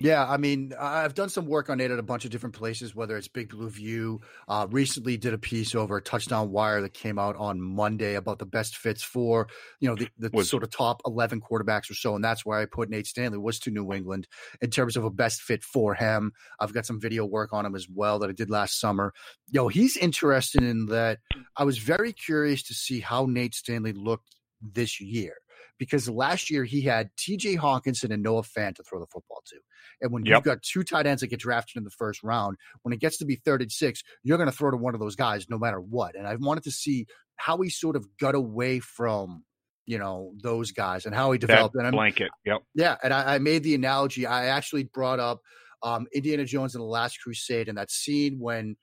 Yeah, 0.00 0.26
I 0.26 0.38
mean, 0.38 0.72
I've 0.80 1.14
done 1.14 1.28
some 1.28 1.46
work 1.46 1.68
on 1.68 1.78
it 1.78 1.90
at 1.90 1.98
a 1.98 2.02
bunch 2.02 2.24
of 2.24 2.30
different 2.30 2.54
places, 2.54 2.94
whether 2.94 3.16
it's 3.16 3.28
Big 3.28 3.50
Blue 3.50 3.68
View. 3.68 4.22
Uh, 4.48 4.66
recently 4.70 5.18
did 5.18 5.34
a 5.34 5.38
piece 5.38 5.74
over 5.74 6.00
Touchdown 6.00 6.50
Wire 6.50 6.80
that 6.80 6.94
came 6.94 7.18
out 7.18 7.36
on 7.36 7.60
Monday 7.60 8.14
about 8.14 8.38
the 8.38 8.46
best 8.46 8.78
fits 8.78 9.02
for, 9.02 9.48
you 9.80 9.88
know, 9.88 9.94
the, 9.94 10.08
the 10.18 10.30
was, 10.32 10.48
sort 10.48 10.62
of 10.62 10.70
top 10.70 11.02
11 11.06 11.42
quarterbacks 11.42 11.90
or 11.90 11.94
so. 11.94 12.14
And 12.14 12.24
that's 12.24 12.44
where 12.44 12.58
I 12.58 12.64
put 12.64 12.88
Nate 12.88 13.06
Stanley 13.06 13.38
was 13.38 13.58
to 13.60 13.70
New 13.70 13.92
England 13.92 14.26
in 14.62 14.70
terms 14.70 14.96
of 14.96 15.04
a 15.04 15.10
best 15.10 15.42
fit 15.42 15.62
for 15.62 15.94
him. 15.94 16.32
I've 16.58 16.72
got 16.72 16.86
some 16.86 16.98
video 16.98 17.26
work 17.26 17.52
on 17.52 17.66
him 17.66 17.74
as 17.74 17.86
well 17.86 18.18
that 18.20 18.30
I 18.30 18.32
did 18.32 18.50
last 18.50 18.80
summer. 18.80 19.12
Yo, 19.50 19.68
he's 19.68 19.98
interested 19.98 20.62
in 20.62 20.86
that. 20.86 21.18
I 21.56 21.64
was 21.64 21.76
very 21.76 22.14
curious 22.14 22.62
to 22.64 22.74
see 22.74 23.00
how 23.00 23.26
Nate 23.26 23.54
Stanley 23.54 23.92
looked 23.92 24.36
this 24.62 25.00
year 25.00 25.34
because 25.78 26.08
last 26.08 26.50
year 26.50 26.64
he 26.64 26.82
had 26.82 27.10
TJ 27.16 27.58
Hockenson 27.58 28.12
and 28.12 28.22
Noah 28.22 28.42
Fant 28.42 28.76
to 28.76 28.82
throw 28.82 29.00
the 29.00 29.06
football 29.06 29.42
to. 29.46 29.56
And 30.00 30.12
when 30.12 30.24
yep. 30.24 30.36
you've 30.36 30.44
got 30.44 30.62
two 30.62 30.82
tight 30.82 31.06
ends 31.06 31.20
that 31.20 31.28
get 31.28 31.40
drafted 31.40 31.76
in 31.76 31.84
the 31.84 31.90
first 31.90 32.22
round, 32.22 32.56
when 32.82 32.92
it 32.92 33.00
gets 33.00 33.18
to 33.18 33.24
be 33.24 33.36
third 33.36 33.62
and 33.62 33.72
six, 33.72 34.02
you're 34.22 34.38
going 34.38 34.50
to 34.50 34.56
throw 34.56 34.70
to 34.70 34.76
one 34.76 34.94
of 34.94 35.00
those 35.00 35.16
guys 35.16 35.46
no 35.48 35.58
matter 35.58 35.80
what. 35.80 36.14
And 36.14 36.26
I 36.26 36.36
wanted 36.36 36.64
to 36.64 36.70
see 36.70 37.06
how 37.36 37.58
he 37.58 37.70
sort 37.70 37.96
of 37.96 38.06
got 38.18 38.34
away 38.34 38.80
from 38.80 39.44
you 39.84 39.98
know 39.98 40.32
those 40.42 40.70
guys 40.70 41.06
and 41.06 41.14
how 41.14 41.32
he 41.32 41.38
developed 41.38 41.74
that 41.74 41.90
blanket. 41.90 42.30
Yep. 42.44 42.62
Yeah, 42.74 42.96
and 43.02 43.12
I, 43.12 43.34
I 43.34 43.38
made 43.38 43.62
the 43.62 43.74
analogy. 43.74 44.26
I 44.26 44.46
actually 44.46 44.84
brought 44.84 45.18
up 45.18 45.40
um, 45.82 46.06
Indiana 46.14 46.44
Jones 46.44 46.74
and 46.74 46.82
the 46.82 46.86
Last 46.86 47.18
Crusade 47.20 47.68
and 47.68 47.78
that 47.78 47.90
scene 47.90 48.38
when 48.38 48.76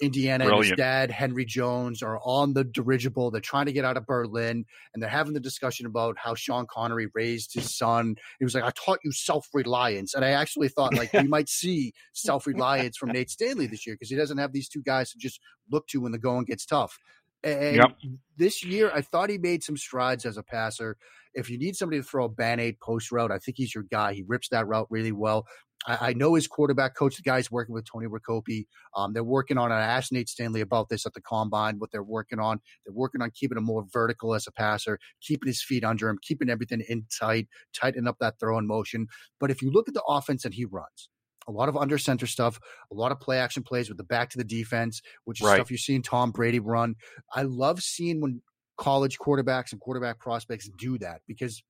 Indiana 0.00 0.44
Brilliant. 0.44 0.64
and 0.64 0.70
his 0.70 0.76
dad, 0.76 1.10
Henry 1.10 1.44
Jones, 1.44 2.02
are 2.02 2.18
on 2.24 2.52
the 2.52 2.64
dirigible. 2.64 3.30
They're 3.30 3.40
trying 3.40 3.66
to 3.66 3.72
get 3.72 3.84
out 3.84 3.96
of 3.96 4.06
Berlin 4.06 4.64
and 4.92 5.02
they're 5.02 5.10
having 5.10 5.34
the 5.34 5.40
discussion 5.40 5.86
about 5.86 6.16
how 6.18 6.34
Sean 6.34 6.66
Connery 6.68 7.08
raised 7.14 7.54
his 7.54 7.76
son. 7.76 8.16
He 8.38 8.44
was 8.44 8.54
like, 8.54 8.64
I 8.64 8.72
taught 8.74 8.98
you 9.04 9.12
self 9.12 9.48
reliance. 9.54 10.14
And 10.14 10.24
I 10.24 10.30
actually 10.30 10.68
thought, 10.68 10.94
like, 10.94 11.12
we 11.12 11.28
might 11.28 11.48
see 11.48 11.92
self 12.12 12.46
reliance 12.46 12.96
from 12.96 13.10
Nate 13.10 13.30
Stanley 13.30 13.66
this 13.66 13.86
year 13.86 13.94
because 13.94 14.10
he 14.10 14.16
doesn't 14.16 14.38
have 14.38 14.52
these 14.52 14.68
two 14.68 14.82
guys 14.82 15.12
to 15.12 15.18
just 15.18 15.40
look 15.70 15.86
to 15.88 16.00
when 16.00 16.12
the 16.12 16.18
going 16.18 16.44
gets 16.44 16.66
tough. 16.66 16.98
And 17.44 17.76
yep. 17.76 17.96
this 18.36 18.64
year, 18.64 18.90
I 18.92 19.02
thought 19.02 19.28
he 19.28 19.38
made 19.38 19.62
some 19.62 19.76
strides 19.76 20.24
as 20.24 20.38
a 20.38 20.42
passer. 20.42 20.96
If 21.34 21.50
you 21.50 21.58
need 21.58 21.76
somebody 21.76 22.00
to 22.00 22.06
throw 22.06 22.24
a 22.24 22.28
bang 22.28 22.58
eight 22.58 22.80
post 22.80 23.12
route, 23.12 23.30
I 23.30 23.38
think 23.38 23.58
he's 23.58 23.74
your 23.74 23.84
guy. 23.84 24.14
He 24.14 24.24
rips 24.26 24.48
that 24.48 24.66
route 24.66 24.86
really 24.88 25.12
well. 25.12 25.46
I, 25.86 26.08
I 26.08 26.12
know 26.12 26.34
his 26.34 26.46
quarterback 26.46 26.94
coach, 26.96 27.16
the 27.16 27.22
guy's 27.22 27.50
working 27.50 27.74
with 27.74 27.84
Tony 27.90 28.06
Racioppi. 28.06 28.66
Um, 28.96 29.12
they're 29.12 29.24
working 29.24 29.58
on, 29.58 29.72
I 29.72 29.80
asked 29.80 30.12
Nate 30.12 30.28
Stanley 30.28 30.60
about 30.60 30.88
this 30.88 31.06
at 31.06 31.14
the 31.14 31.20
combine, 31.20 31.78
what 31.78 31.90
they're 31.92 32.02
working 32.02 32.38
on. 32.38 32.60
They're 32.84 32.94
working 32.94 33.22
on 33.22 33.30
keeping 33.34 33.58
him 33.58 33.64
more 33.64 33.84
vertical 33.92 34.34
as 34.34 34.46
a 34.46 34.52
passer, 34.52 34.98
keeping 35.20 35.46
his 35.46 35.62
feet 35.62 35.84
under 35.84 36.08
him, 36.08 36.18
keeping 36.22 36.48
everything 36.48 36.82
in 36.88 37.06
tight, 37.18 37.48
tightening 37.74 38.06
up 38.06 38.16
that 38.20 38.38
throw 38.40 38.58
in 38.58 38.66
motion. 38.66 39.06
But 39.40 39.50
if 39.50 39.62
you 39.62 39.70
look 39.70 39.88
at 39.88 39.94
the 39.94 40.04
offense 40.06 40.42
that 40.42 40.54
he 40.54 40.64
runs, 40.64 41.08
a 41.46 41.52
lot 41.52 41.68
of 41.68 41.76
under 41.76 41.98
center 41.98 42.26
stuff, 42.26 42.58
a 42.90 42.94
lot 42.94 43.12
of 43.12 43.20
play 43.20 43.38
action 43.38 43.62
plays 43.62 43.88
with 43.88 43.98
the 43.98 44.04
back 44.04 44.30
to 44.30 44.38
the 44.38 44.44
defense, 44.44 45.02
which 45.24 45.40
is 45.40 45.46
right. 45.46 45.56
stuff 45.56 45.70
you're 45.70 45.78
seeing 45.78 46.02
Tom 46.02 46.30
Brady 46.30 46.60
run. 46.60 46.94
I 47.34 47.42
love 47.42 47.82
seeing 47.82 48.20
when 48.20 48.40
college 48.76 49.18
quarterbacks 49.18 49.72
and 49.72 49.80
quarterback 49.80 50.18
prospects 50.18 50.68
do 50.78 50.98
that 50.98 51.20
because 51.28 51.62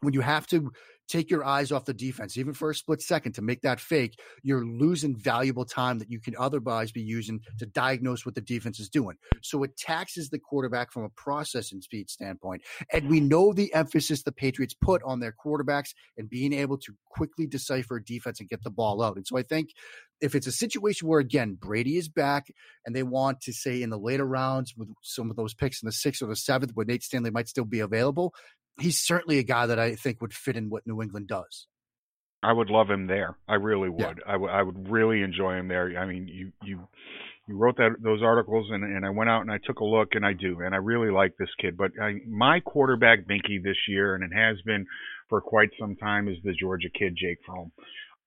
when 0.00 0.14
you 0.14 0.20
have 0.20 0.46
to 0.48 0.70
take 1.08 1.30
your 1.30 1.44
eyes 1.44 1.72
off 1.72 1.86
the 1.86 1.94
defense, 1.94 2.36
even 2.36 2.52
for 2.52 2.70
a 2.70 2.74
split 2.74 3.00
second 3.00 3.32
to 3.32 3.42
make 3.42 3.62
that 3.62 3.80
fake, 3.80 4.18
you're 4.42 4.64
losing 4.64 5.16
valuable 5.16 5.64
time 5.64 5.98
that 5.98 6.10
you 6.10 6.20
can 6.20 6.34
otherwise 6.38 6.92
be 6.92 7.00
using 7.00 7.40
to 7.58 7.66
diagnose 7.66 8.26
what 8.26 8.34
the 8.34 8.40
defense 8.42 8.78
is 8.78 8.90
doing. 8.90 9.16
So 9.42 9.62
it 9.62 9.76
taxes 9.76 10.28
the 10.28 10.38
quarterback 10.38 10.92
from 10.92 11.04
a 11.04 11.08
processing 11.08 11.80
speed 11.80 12.10
standpoint. 12.10 12.62
And 12.92 13.08
we 13.08 13.20
know 13.20 13.52
the 13.52 13.72
emphasis 13.72 14.22
the 14.22 14.32
Patriots 14.32 14.74
put 14.74 15.02
on 15.02 15.20
their 15.20 15.34
quarterbacks 15.44 15.94
and 16.16 16.28
being 16.28 16.52
able 16.52 16.76
to 16.78 16.94
quickly 17.10 17.46
decipher 17.46 17.98
defense 17.98 18.40
and 18.40 18.48
get 18.48 18.62
the 18.62 18.70
ball 18.70 19.02
out. 19.02 19.16
And 19.16 19.26
so 19.26 19.38
I 19.38 19.42
think 19.42 19.70
if 20.20 20.34
it's 20.34 20.46
a 20.46 20.52
situation 20.52 21.08
where 21.08 21.20
again 21.20 21.56
Brady 21.58 21.96
is 21.96 22.08
back 22.08 22.48
and 22.84 22.94
they 22.94 23.02
want 23.02 23.40
to 23.42 23.52
say 23.52 23.82
in 23.82 23.90
the 23.90 23.98
later 23.98 24.26
rounds 24.26 24.74
with 24.76 24.88
some 25.02 25.30
of 25.30 25.36
those 25.36 25.54
picks 25.54 25.82
in 25.82 25.86
the 25.86 25.92
sixth 25.92 26.22
or 26.22 26.26
the 26.26 26.36
seventh, 26.36 26.72
where 26.74 26.86
Nate 26.86 27.02
Stanley 27.02 27.30
might 27.30 27.48
still 27.48 27.64
be 27.64 27.80
available, 27.80 28.34
he's 28.80 28.98
certainly 28.98 29.38
a 29.38 29.42
guy 29.42 29.66
that 29.66 29.78
I 29.78 29.94
think 29.94 30.20
would 30.20 30.32
fit 30.32 30.56
in 30.56 30.70
what 30.70 30.86
New 30.86 31.02
England 31.02 31.28
does. 31.28 31.66
I 32.42 32.52
would 32.52 32.70
love 32.70 32.88
him 32.88 33.06
there. 33.08 33.36
I 33.48 33.54
really 33.54 33.88
would. 33.88 34.00
Yeah. 34.00 34.14
I, 34.26 34.32
w- 34.32 34.50
I 34.50 34.62
would 34.62 34.88
really 34.88 35.22
enjoy 35.22 35.54
him 35.56 35.68
there. 35.68 35.98
I 35.98 36.06
mean, 36.06 36.28
you 36.28 36.52
you 36.62 36.88
you 37.48 37.56
wrote 37.56 37.76
that 37.78 37.96
those 38.00 38.22
articles, 38.22 38.68
and 38.70 38.84
and 38.84 39.04
I 39.04 39.10
went 39.10 39.28
out 39.28 39.42
and 39.42 39.50
I 39.50 39.58
took 39.64 39.80
a 39.80 39.84
look, 39.84 40.10
and 40.12 40.24
I 40.24 40.34
do, 40.34 40.60
and 40.60 40.74
I 40.74 40.78
really 40.78 41.10
like 41.10 41.36
this 41.36 41.48
kid. 41.60 41.76
But 41.76 41.92
I, 42.00 42.18
my 42.28 42.60
quarterback 42.60 43.26
binky 43.26 43.62
this 43.62 43.76
year, 43.88 44.14
and 44.14 44.22
it 44.22 44.34
has 44.34 44.56
been 44.64 44.86
for 45.28 45.40
quite 45.40 45.70
some 45.80 45.96
time, 45.96 46.28
is 46.28 46.36
the 46.44 46.52
Georgia 46.52 46.88
kid 46.96 47.16
Jake 47.20 47.38
Fromm. 47.44 47.72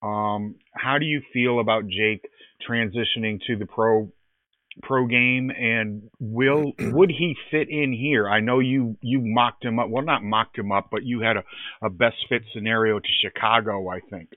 Um, 0.03 0.55
how 0.73 0.97
do 0.97 1.05
you 1.05 1.21
feel 1.31 1.59
about 1.59 1.83
Jake 1.87 2.27
transitioning 2.67 3.39
to 3.47 3.55
the 3.55 3.65
pro 3.65 4.11
pro 4.81 5.05
game 5.05 5.51
and 5.51 6.09
will 6.19 6.73
would 6.79 7.09
he 7.09 7.35
fit 7.49 7.69
in 7.69 7.93
here? 7.93 8.29
I 8.29 8.39
know 8.39 8.59
you 8.59 8.97
you 9.01 9.21
mocked 9.21 9.65
him 9.65 9.79
up 9.79 9.89
well 9.89 10.03
not 10.03 10.23
mocked 10.23 10.57
him 10.57 10.71
up 10.71 10.89
but 10.91 11.03
you 11.03 11.21
had 11.21 11.37
a, 11.37 11.43
a 11.81 11.89
best 11.89 12.17
fit 12.29 12.43
scenario 12.53 12.99
to 12.99 13.07
chicago 13.21 13.89
i 13.89 13.99
think. 14.09 14.29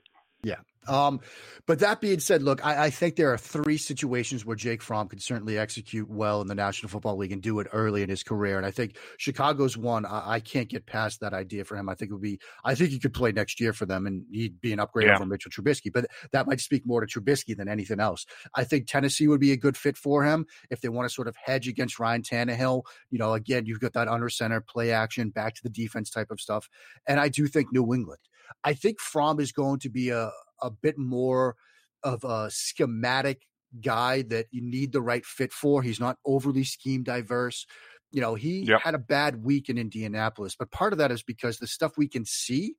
Yeah 0.43 0.55
um, 0.87 1.19
but 1.65 1.79
that 1.79 1.99
being 1.99 2.19
said, 2.19 2.43
look, 2.43 2.63
I, 2.65 2.85
I, 2.85 2.89
think 2.91 3.15
there 3.15 3.33
are 3.33 3.37
three 3.37 3.77
situations 3.77 4.45
where 4.45 4.55
Jake 4.55 4.83
Fromm 4.83 5.07
could 5.07 5.21
certainly 5.21 5.57
execute 5.57 6.07
well 6.09 6.41
in 6.41 6.47
the 6.47 6.53
National 6.53 6.89
Football 6.89 7.17
League 7.17 7.31
and 7.31 7.41
do 7.41 7.59
it 7.59 7.67
early 7.73 8.03
in 8.03 8.09
his 8.09 8.21
career. 8.21 8.57
And 8.57 8.65
I 8.65 8.71
think 8.71 8.97
Chicago's 9.17 9.75
one. 9.75 10.05
I, 10.05 10.33
I 10.33 10.39
can't 10.39 10.69
get 10.69 10.85
past 10.85 11.21
that 11.21 11.33
idea 11.33 11.65
for 11.65 11.75
him. 11.75 11.89
I 11.89 11.95
think 11.95 12.11
it 12.11 12.13
would 12.13 12.21
be. 12.21 12.39
I 12.63 12.75
think 12.75 12.91
he 12.91 12.99
could 12.99 13.13
play 13.13 13.31
next 13.31 13.59
year 13.59 13.73
for 13.73 13.85
them, 13.85 14.05
and 14.05 14.25
he'd 14.31 14.61
be 14.61 14.73
an 14.73 14.79
upgrade 14.79 15.07
yeah. 15.07 15.15
over 15.15 15.25
Mitchell 15.25 15.51
Trubisky. 15.51 15.91
But 15.91 16.05
that 16.31 16.45
might 16.45 16.59
speak 16.59 16.85
more 16.85 17.03
to 17.03 17.07
Trubisky 17.19 17.57
than 17.57 17.67
anything 17.67 17.99
else. 17.99 18.25
I 18.53 18.63
think 18.63 18.87
Tennessee 18.87 19.27
would 19.27 19.41
be 19.41 19.51
a 19.51 19.57
good 19.57 19.75
fit 19.75 19.97
for 19.97 20.23
him 20.23 20.45
if 20.69 20.81
they 20.81 20.89
want 20.89 21.09
to 21.09 21.13
sort 21.13 21.27
of 21.27 21.35
hedge 21.35 21.67
against 21.67 21.99
Ryan 21.99 22.21
Tannehill. 22.21 22.83
You 23.09 23.19
know, 23.19 23.33
again, 23.33 23.65
you've 23.65 23.79
got 23.79 23.93
that 23.93 24.07
under 24.07 24.29
center 24.29 24.61
play 24.61 24.91
action, 24.91 25.29
back 25.29 25.55
to 25.55 25.63
the 25.63 25.69
defense 25.69 26.11
type 26.11 26.29
of 26.29 26.39
stuff. 26.39 26.69
And 27.07 27.19
I 27.19 27.29
do 27.29 27.47
think 27.47 27.71
New 27.71 27.93
England. 27.93 28.19
I 28.63 28.73
think 28.73 28.99
Fromm 28.99 29.39
is 29.39 29.51
going 29.51 29.79
to 29.79 29.89
be 29.89 30.09
a, 30.09 30.31
a 30.61 30.71
bit 30.71 30.97
more 30.97 31.55
of 32.03 32.23
a 32.23 32.49
schematic 32.51 33.41
guy 33.81 34.21
that 34.23 34.47
you 34.51 34.61
need 34.61 34.91
the 34.91 35.01
right 35.01 35.25
fit 35.25 35.51
for. 35.51 35.81
He's 35.81 35.99
not 35.99 36.17
overly 36.25 36.63
scheme 36.63 37.03
diverse. 37.03 37.65
You 38.11 38.21
know, 38.21 38.35
he 38.35 38.61
yep. 38.61 38.81
had 38.81 38.95
a 38.95 38.99
bad 38.99 39.43
week 39.43 39.69
in 39.69 39.77
Indianapolis, 39.77 40.55
but 40.57 40.71
part 40.71 40.93
of 40.93 40.99
that 40.99 41.11
is 41.11 41.23
because 41.23 41.57
the 41.57 41.67
stuff 41.67 41.93
we 41.97 42.07
can 42.07 42.23
see, 42.23 42.75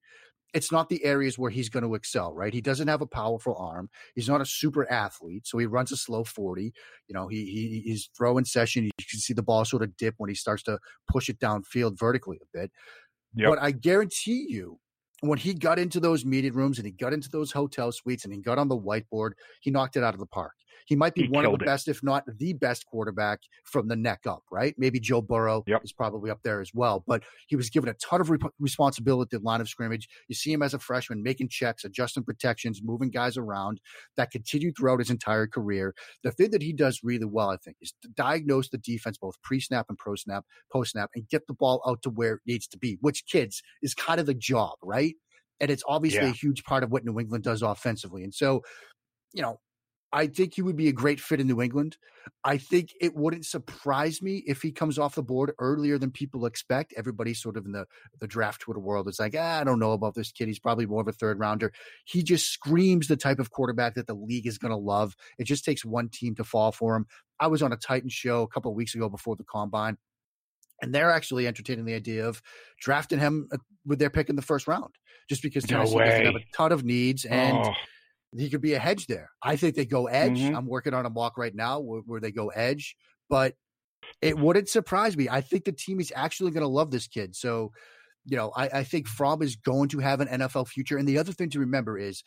it's 0.54 0.72
not 0.72 0.88
the 0.88 1.04
areas 1.04 1.38
where 1.38 1.50
he's 1.50 1.68
going 1.68 1.82
to 1.82 1.94
excel, 1.94 2.32
right? 2.32 2.54
He 2.54 2.62
doesn't 2.62 2.88
have 2.88 3.02
a 3.02 3.06
powerful 3.06 3.54
arm. 3.58 3.90
He's 4.14 4.28
not 4.28 4.40
a 4.40 4.46
super 4.46 4.90
athlete, 4.90 5.46
so 5.46 5.58
he 5.58 5.66
runs 5.66 5.92
a 5.92 5.96
slow 5.96 6.24
40. 6.24 6.72
You 7.08 7.14
know, 7.14 7.28
he, 7.28 7.44
he 7.44 7.82
he's 7.84 8.08
throwing 8.16 8.46
session. 8.46 8.84
You 8.84 8.90
can 9.10 9.20
see 9.20 9.34
the 9.34 9.42
ball 9.42 9.64
sort 9.66 9.82
of 9.82 9.96
dip 9.96 10.14
when 10.16 10.30
he 10.30 10.34
starts 10.34 10.62
to 10.64 10.78
push 11.10 11.28
it 11.28 11.38
downfield 11.38 11.98
vertically 11.98 12.38
a 12.40 12.58
bit. 12.58 12.70
Yep. 13.34 13.50
But 13.50 13.62
I 13.62 13.72
guarantee 13.72 14.46
you, 14.48 14.78
when 15.28 15.38
he 15.38 15.54
got 15.54 15.78
into 15.78 16.00
those 16.00 16.24
meeting 16.24 16.52
rooms 16.52 16.78
and 16.78 16.86
he 16.86 16.92
got 16.92 17.12
into 17.12 17.30
those 17.30 17.52
hotel 17.52 17.92
suites 17.92 18.24
and 18.24 18.32
he 18.32 18.40
got 18.40 18.58
on 18.58 18.68
the 18.68 18.78
whiteboard, 18.78 19.32
he 19.60 19.70
knocked 19.70 19.96
it 19.96 20.04
out 20.04 20.14
of 20.14 20.20
the 20.20 20.26
park. 20.26 20.52
He 20.86 20.94
might 20.94 21.14
be 21.14 21.22
he 21.22 21.28
one 21.28 21.44
of 21.44 21.52
the 21.52 21.62
it. 21.62 21.66
best, 21.66 21.88
if 21.88 22.02
not 22.02 22.24
the 22.38 22.52
best 22.52 22.86
quarterback 22.86 23.40
from 23.64 23.88
the 23.88 23.96
neck 23.96 24.20
up, 24.26 24.44
right? 24.50 24.74
Maybe 24.78 25.00
Joe 25.00 25.20
Burrow 25.20 25.64
yep. 25.66 25.82
is 25.84 25.92
probably 25.92 26.30
up 26.30 26.40
there 26.44 26.60
as 26.60 26.70
well. 26.72 27.04
But 27.06 27.24
he 27.48 27.56
was 27.56 27.68
given 27.70 27.90
a 27.90 27.94
ton 27.94 28.20
of 28.20 28.30
re- 28.30 28.38
responsibility 28.60 29.36
at 29.36 29.42
the 29.42 29.44
line 29.44 29.60
of 29.60 29.68
scrimmage. 29.68 30.08
You 30.28 30.36
see 30.36 30.52
him 30.52 30.62
as 30.62 30.74
a 30.74 30.78
freshman 30.78 31.22
making 31.22 31.48
checks, 31.48 31.84
adjusting 31.84 32.22
protections, 32.22 32.80
moving 32.82 33.10
guys 33.10 33.36
around. 33.36 33.80
That 34.16 34.30
continued 34.30 34.76
throughout 34.76 35.00
his 35.00 35.10
entire 35.10 35.48
career. 35.48 35.94
The 36.22 36.30
thing 36.30 36.52
that 36.52 36.62
he 36.62 36.72
does 36.72 37.00
really 37.02 37.24
well, 37.24 37.50
I 37.50 37.56
think, 37.56 37.78
is 37.80 37.92
to 38.02 38.08
diagnose 38.08 38.68
the 38.68 38.78
defense 38.78 39.18
both 39.18 39.40
pre 39.42 39.58
snap 39.58 39.86
and 39.88 39.98
pro 39.98 40.14
snap, 40.14 40.44
post 40.72 40.92
snap, 40.92 41.10
and 41.16 41.28
get 41.28 41.48
the 41.48 41.54
ball 41.54 41.82
out 41.86 42.02
to 42.02 42.10
where 42.10 42.34
it 42.34 42.40
needs 42.46 42.68
to 42.68 42.78
be, 42.78 42.96
which 43.00 43.26
kids 43.26 43.60
is 43.82 43.92
kind 43.92 44.20
of 44.20 44.26
the 44.26 44.34
job, 44.34 44.74
right? 44.82 45.15
And 45.60 45.70
it's 45.70 45.82
obviously 45.86 46.20
yeah. 46.20 46.30
a 46.30 46.32
huge 46.32 46.64
part 46.64 46.82
of 46.82 46.90
what 46.90 47.04
New 47.04 47.18
England 47.18 47.44
does 47.44 47.62
offensively. 47.62 48.22
And 48.24 48.34
so, 48.34 48.62
you 49.32 49.42
know, 49.42 49.58
I 50.12 50.28
think 50.28 50.54
he 50.54 50.62
would 50.62 50.76
be 50.76 50.88
a 50.88 50.92
great 50.92 51.20
fit 51.20 51.40
in 51.40 51.46
New 51.46 51.60
England. 51.60 51.96
I 52.44 52.58
think 52.58 52.94
it 53.00 53.14
wouldn't 53.14 53.44
surprise 53.44 54.22
me 54.22 54.42
if 54.46 54.62
he 54.62 54.70
comes 54.70 54.98
off 54.98 55.16
the 55.16 55.22
board 55.22 55.52
earlier 55.58 55.98
than 55.98 56.10
people 56.10 56.46
expect. 56.46 56.94
Everybody 56.96 57.34
sort 57.34 57.56
of 57.56 57.66
in 57.66 57.72
the, 57.72 57.86
the 58.20 58.26
draft 58.26 58.62
Twitter 58.62 58.80
world 58.80 59.08
is 59.08 59.18
like, 59.18 59.34
ah, 59.36 59.60
I 59.60 59.64
don't 59.64 59.78
know 59.78 59.92
about 59.92 60.14
this 60.14 60.32
kid. 60.32 60.48
He's 60.48 60.58
probably 60.58 60.86
more 60.86 61.02
of 61.02 61.08
a 61.08 61.12
third 61.12 61.38
rounder. 61.38 61.72
He 62.04 62.22
just 62.22 62.50
screams 62.50 63.08
the 63.08 63.16
type 63.16 63.38
of 63.38 63.50
quarterback 63.50 63.94
that 63.96 64.06
the 64.06 64.14
league 64.14 64.46
is 64.46 64.58
going 64.58 64.70
to 64.70 64.76
love. 64.76 65.16
It 65.38 65.44
just 65.44 65.64
takes 65.64 65.84
one 65.84 66.08
team 66.08 66.34
to 66.36 66.44
fall 66.44 66.72
for 66.72 66.96
him. 66.96 67.06
I 67.40 67.48
was 67.48 67.62
on 67.62 67.72
a 67.72 67.76
Titan 67.76 68.08
show 68.08 68.42
a 68.42 68.48
couple 68.48 68.70
of 68.70 68.76
weeks 68.76 68.94
ago 68.94 69.08
before 69.08 69.36
the 69.36 69.44
combine, 69.44 69.98
and 70.82 70.94
they're 70.94 71.10
actually 71.10 71.46
entertaining 71.46 71.84
the 71.84 71.94
idea 71.94 72.26
of 72.26 72.42
drafting 72.80 73.18
him 73.18 73.48
uh, 73.52 73.58
with 73.84 73.98
their 73.98 74.10
pick 74.10 74.28
in 74.28 74.36
the 74.36 74.42
first 74.42 74.66
round, 74.66 74.94
just 75.28 75.42
because 75.42 75.64
Tennessee 75.64 75.96
no 75.96 76.04
doesn't 76.04 76.26
have 76.26 76.34
a 76.34 76.44
ton 76.54 76.72
of 76.72 76.84
needs 76.84 77.24
and. 77.24 77.56
Oh 77.56 77.72
he 78.38 78.50
could 78.50 78.60
be 78.60 78.74
a 78.74 78.78
hedge 78.78 79.06
there. 79.06 79.30
I 79.42 79.56
think 79.56 79.74
they 79.74 79.86
go 79.86 80.06
edge. 80.06 80.38
Mm-hmm. 80.38 80.56
I'm 80.56 80.66
working 80.66 80.94
on 80.94 81.06
a 81.06 81.10
mock 81.10 81.38
right 81.38 81.54
now 81.54 81.80
where, 81.80 82.00
where, 82.06 82.20
they 82.20 82.32
go 82.32 82.48
edge, 82.48 82.96
but 83.28 83.54
it 84.20 84.38
wouldn't 84.38 84.68
surprise 84.68 85.16
me. 85.16 85.28
I 85.28 85.40
think 85.40 85.64
the 85.64 85.72
team 85.72 86.00
is 86.00 86.12
actually 86.14 86.50
going 86.50 86.62
to 86.62 86.68
love 86.68 86.90
this 86.90 87.06
kid. 87.06 87.34
So, 87.34 87.72
you 88.24 88.36
know, 88.36 88.52
I, 88.56 88.68
I 88.68 88.84
think 88.84 89.06
Fromm 89.06 89.42
is 89.42 89.56
going 89.56 89.88
to 89.90 89.98
have 90.00 90.20
an 90.20 90.28
NFL 90.28 90.68
future. 90.68 90.98
And 90.98 91.08
the 91.08 91.18
other 91.18 91.32
thing 91.32 91.50
to 91.50 91.60
remember 91.60 91.98
is 91.98 92.22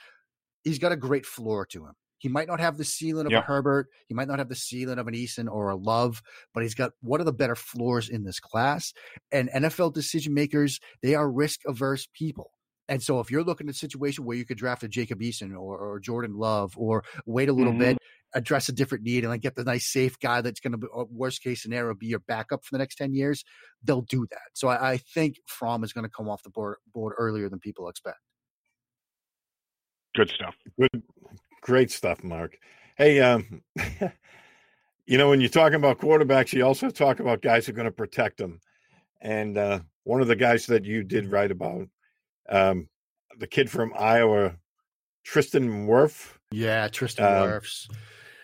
he's 0.64 0.80
got 0.80 0.92
a 0.92 0.98
great 0.98 1.26
floor 1.26 1.66
to 1.68 1.86
him. 1.86 1.94
He 2.20 2.30
might 2.30 2.48
not 2.48 2.60
have 2.60 2.78
the 2.78 2.86
ceiling 2.86 3.26
of 3.26 3.32
yep. 3.32 3.44
a 3.44 3.46
Herbert. 3.46 3.88
He 4.08 4.14
might 4.14 4.28
not 4.28 4.40
have 4.40 4.50
the 4.50 4.56
ceiling 4.56 5.00
of 5.00 5.08
an 5.08 5.16
Eason 5.16 5.50
or 5.50 5.70
a 5.70 5.76
Love, 5.76 6.22
but 6.54 6.64
he's 6.64 6.76
got 6.76 6.92
one 7.02 7.20
of 7.20 7.26
the 7.26 7.34
better 7.34 7.56
floors 7.56 8.10
in 8.10 8.24
this 8.24 8.40
class. 8.40 8.94
And 9.32 9.50
NFL 9.50 9.94
decision 9.94 10.34
makers, 10.34 10.80
they 11.02 11.16
are 11.16 11.30
risk 11.30 11.62
averse 11.66 12.08
people. 12.14 12.52
And 12.90 13.02
so 13.02 13.20
if 13.20 13.30
you're 13.30 13.44
looking 13.44 13.68
at 13.68 13.76
a 13.76 13.78
situation 13.78 14.26
where 14.26 14.36
you 14.36 14.46
could 14.46 14.58
draft 14.58 14.84
a 14.84 14.88
Jacob 14.88 15.20
Eason 15.22 15.52
or, 15.54 15.78
or 15.78 16.00
Jordan 16.00 16.36
Love 16.36 16.74
or 16.76 17.04
wait 17.26 17.48
a 17.48 17.54
little 17.54 17.72
mm-hmm. 17.72 17.82
bit, 17.82 17.98
address 18.34 18.70
a 18.70 18.72
different 18.72 19.04
need 19.04 19.24
and 19.24 19.32
like 19.32 19.42
get 19.42 19.56
the 19.56 19.64
nice 19.64 19.92
safe 19.92 20.20
guy 20.20 20.42
that's 20.42 20.60
going 20.60 20.72
to 20.72 20.78
be 20.78 20.88
uh, 20.96 21.04
worst 21.12 21.42
case 21.42 21.62
scenario 21.62 21.94
be 21.94 22.08
your 22.08 22.20
backup 22.20 22.64
for 22.64 22.70
the 22.74 22.78
next 22.80 22.96
10 22.96 23.14
years, 23.14 23.44
they'll 23.84 24.02
do 24.02 24.28
that. 24.32 24.50
So 24.54 24.68
I, 24.68 24.92
I 24.92 24.98
think 24.98 25.38
Fromm 25.46 25.84
is 25.84 25.94
going 25.94 26.04
to 26.04 26.10
come 26.10 26.28
off 26.28 26.44
the 26.44 26.50
board, 26.50 26.78
board 26.94 27.14
earlier 27.18 27.50
than 27.50 27.60
people 27.60 27.88
expect. 27.90 28.18
Good 30.16 30.32
stuff. 30.32 30.56
Good, 30.80 31.04
great 31.62 31.92
stuff, 31.92 32.24
Mark. 32.24 32.58
Hey, 32.98 33.20
um, 33.20 33.62
you 35.06 35.18
know, 35.18 35.30
when 35.30 35.42
you're 35.42 35.50
talking 35.50 35.76
about 35.76 36.00
quarterbacks, 36.00 36.54
you 36.54 36.66
also 36.66 36.90
talk 36.90 37.20
about 37.20 37.42
guys 37.42 37.66
who 37.66 37.72
are 37.72 37.76
going 37.76 37.86
to 37.86 37.92
protect 37.92 38.38
them. 38.38 38.60
And 39.22 39.58
uh, 39.58 39.80
one 40.04 40.22
of 40.22 40.28
the 40.28 40.36
guys 40.36 40.66
that 40.68 40.86
you 40.86 41.04
did 41.04 41.32
write 41.32 41.52
about 41.52 41.88
um, 42.48 42.90
the 43.38 43.48
kid 43.48 43.70
from 43.70 43.94
Iowa, 43.98 44.56
Tristan 45.24 45.88
Wirfs. 45.88 46.28
Yeah, 46.52 46.88
Tristan 46.88 47.26
um, 47.26 47.50
Wirfs. 47.50 47.90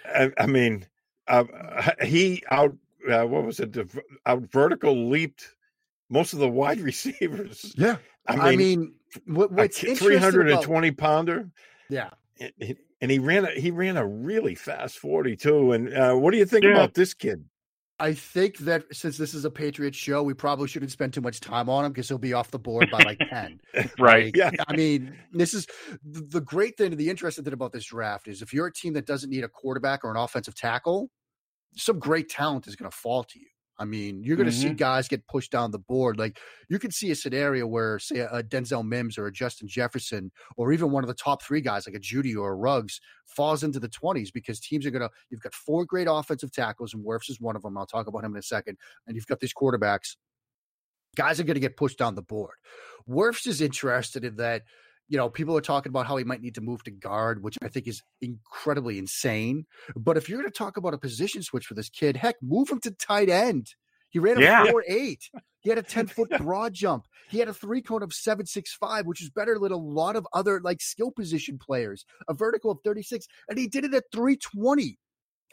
I, 0.05 0.31
I, 0.37 0.45
mean, 0.45 0.85
uh, 1.27 1.45
he 2.03 2.43
out 2.49 2.75
uh, 3.09 3.23
what 3.23 3.45
was 3.45 3.59
it? 3.59 3.77
Out 4.25 4.43
vertical 4.51 5.09
leaped 5.09 5.55
most 6.09 6.33
of 6.33 6.39
the 6.39 6.49
wide 6.49 6.79
receivers. 6.81 7.73
Yeah, 7.77 7.97
I 8.27 8.35
mean, 8.35 8.45
I 8.45 8.55
mean 8.55 8.93
what, 9.25 9.51
what's 9.51 9.79
three 9.79 10.17
hundred 10.17 10.49
and 10.49 10.61
twenty 10.61 10.91
pounder. 10.91 11.49
Yeah, 11.89 12.09
and 13.05 13.11
he 13.11 13.19
ran 13.19 13.45
a, 13.45 13.51
he 13.51 13.69
ran 13.69 13.97
a 13.97 14.07
really 14.07 14.55
fast 14.55 14.97
forty 14.97 15.35
two. 15.35 15.73
And 15.73 15.93
uh, 15.93 16.15
what 16.15 16.31
do 16.31 16.39
you 16.39 16.45
think 16.45 16.63
yeah. 16.63 16.71
about 16.71 16.95
this 16.95 17.13
kid? 17.13 17.45
I 17.99 18.13
think 18.13 18.57
that 18.57 18.83
since 18.91 19.15
this 19.15 19.35
is 19.35 19.45
a 19.45 19.51
Patriots 19.51 19.95
show, 19.95 20.23
we 20.23 20.33
probably 20.33 20.67
shouldn't 20.67 20.91
spend 20.91 21.13
too 21.13 21.21
much 21.21 21.39
time 21.39 21.69
on 21.69 21.85
him 21.85 21.91
because 21.91 22.07
he'll 22.07 22.17
be 22.17 22.33
off 22.33 22.49
the 22.49 22.57
board 22.57 22.89
by 22.91 22.97
like 23.03 23.19
10. 23.29 23.61
right. 23.99 24.25
Like, 24.25 24.35
yeah. 24.35 24.49
I 24.67 24.75
mean, 24.75 25.15
this 25.31 25.53
is 25.53 25.67
the 26.03 26.41
great 26.41 26.77
thing, 26.77 26.95
the 26.97 27.11
interesting 27.11 27.45
thing 27.45 27.53
about 27.53 27.71
this 27.71 27.85
draft 27.85 28.27
is 28.27 28.41
if 28.41 28.53
you're 28.53 28.65
a 28.65 28.73
team 28.73 28.93
that 28.93 29.05
doesn't 29.05 29.29
need 29.29 29.43
a 29.43 29.47
quarterback 29.47 30.03
or 30.03 30.09
an 30.09 30.17
offensive 30.17 30.55
tackle, 30.55 31.11
some 31.77 31.99
great 31.99 32.27
talent 32.27 32.65
is 32.65 32.75
going 32.75 32.89
to 32.89 32.97
fall 32.97 33.23
to 33.23 33.39
you. 33.39 33.47
I 33.77 33.85
mean, 33.85 34.23
you're 34.23 34.37
going 34.37 34.49
to 34.49 34.55
mm-hmm. 34.55 34.69
see 34.69 34.73
guys 34.73 35.07
get 35.07 35.27
pushed 35.27 35.51
down 35.51 35.71
the 35.71 35.79
board. 35.79 36.17
Like 36.17 36.39
you 36.69 36.79
could 36.79 36.93
see 36.93 37.11
a 37.11 37.15
scenario 37.15 37.67
where, 37.67 37.99
say, 37.99 38.19
a 38.19 38.41
Denzel 38.41 38.85
Mims 38.85 39.17
or 39.17 39.27
a 39.27 39.31
Justin 39.31 39.67
Jefferson, 39.67 40.31
or 40.55 40.71
even 40.71 40.91
one 40.91 41.03
of 41.03 41.07
the 41.07 41.13
top 41.13 41.43
three 41.43 41.61
guys 41.61 41.85
like 41.85 41.95
a 41.95 41.99
Judy 41.99 42.35
or 42.35 42.51
a 42.51 42.55
Ruggs, 42.55 43.01
falls 43.25 43.63
into 43.63 43.79
the 43.79 43.89
20s 43.89 44.31
because 44.33 44.59
teams 44.59 44.85
are 44.85 44.91
going 44.91 45.01
to. 45.01 45.09
You've 45.29 45.41
got 45.41 45.53
four 45.53 45.85
great 45.85 46.07
offensive 46.09 46.51
tackles, 46.51 46.93
and 46.93 47.05
Wirfs 47.05 47.29
is 47.29 47.41
one 47.41 47.55
of 47.55 47.63
them. 47.63 47.77
I'll 47.77 47.85
talk 47.85 48.07
about 48.07 48.23
him 48.23 48.31
in 48.33 48.39
a 48.39 48.43
second. 48.43 48.77
And 49.07 49.15
you've 49.15 49.27
got 49.27 49.39
these 49.39 49.53
quarterbacks. 49.53 50.15
Guys 51.15 51.39
are 51.39 51.43
going 51.43 51.55
to 51.55 51.61
get 51.61 51.77
pushed 51.77 51.97
down 51.97 52.15
the 52.15 52.21
board. 52.21 52.55
Wirfs 53.09 53.47
is 53.47 53.61
interested 53.61 54.25
in 54.25 54.35
that 54.37 54.63
you 55.07 55.17
know, 55.17 55.29
people 55.29 55.55
are 55.55 55.61
talking 55.61 55.89
about 55.89 56.07
how 56.07 56.17
he 56.17 56.23
might 56.23 56.41
need 56.41 56.55
to 56.55 56.61
move 56.61 56.83
to 56.83 56.91
guard, 56.91 57.43
which 57.43 57.57
I 57.63 57.67
think 57.67 57.87
is 57.87 58.01
incredibly 58.21 58.97
insane. 58.97 59.65
But 59.95 60.17
if 60.17 60.27
you're 60.27 60.39
going 60.39 60.51
to 60.51 60.57
talk 60.57 60.77
about 60.77 60.93
a 60.93 60.97
position 60.97 61.43
switch 61.43 61.65
for 61.65 61.75
this 61.75 61.89
kid, 61.89 62.17
heck, 62.17 62.35
move 62.41 62.69
him 62.69 62.79
to 62.81 62.91
tight 62.91 63.29
end. 63.29 63.67
He 64.09 64.19
ran 64.19 64.37
a 64.37 64.41
yeah. 64.41 64.65
four 64.65 64.83
eight. 64.87 65.29
He 65.59 65.69
had 65.69 65.77
a 65.77 65.83
ten 65.83 66.07
foot 66.07 66.29
broad 66.37 66.73
jump. 66.73 67.05
He 67.29 67.39
had 67.39 67.47
a 67.47 67.53
three 67.53 67.81
cone 67.81 68.01
of 68.01 68.13
seven 68.13 68.45
six 68.45 68.73
five, 68.73 69.05
which 69.05 69.21
is 69.21 69.29
better 69.29 69.59
than 69.59 69.71
a 69.71 69.77
lot 69.77 70.15
of 70.15 70.25
other 70.33 70.61
like 70.61 70.81
skill 70.81 71.11
position 71.11 71.59
players. 71.59 72.05
A 72.29 72.33
vertical 72.33 72.71
of 72.71 72.79
thirty 72.83 73.03
six, 73.03 73.27
and 73.49 73.57
he 73.57 73.67
did 73.67 73.83
it 73.83 73.93
at 73.93 74.05
three 74.11 74.37
twenty. 74.37 74.97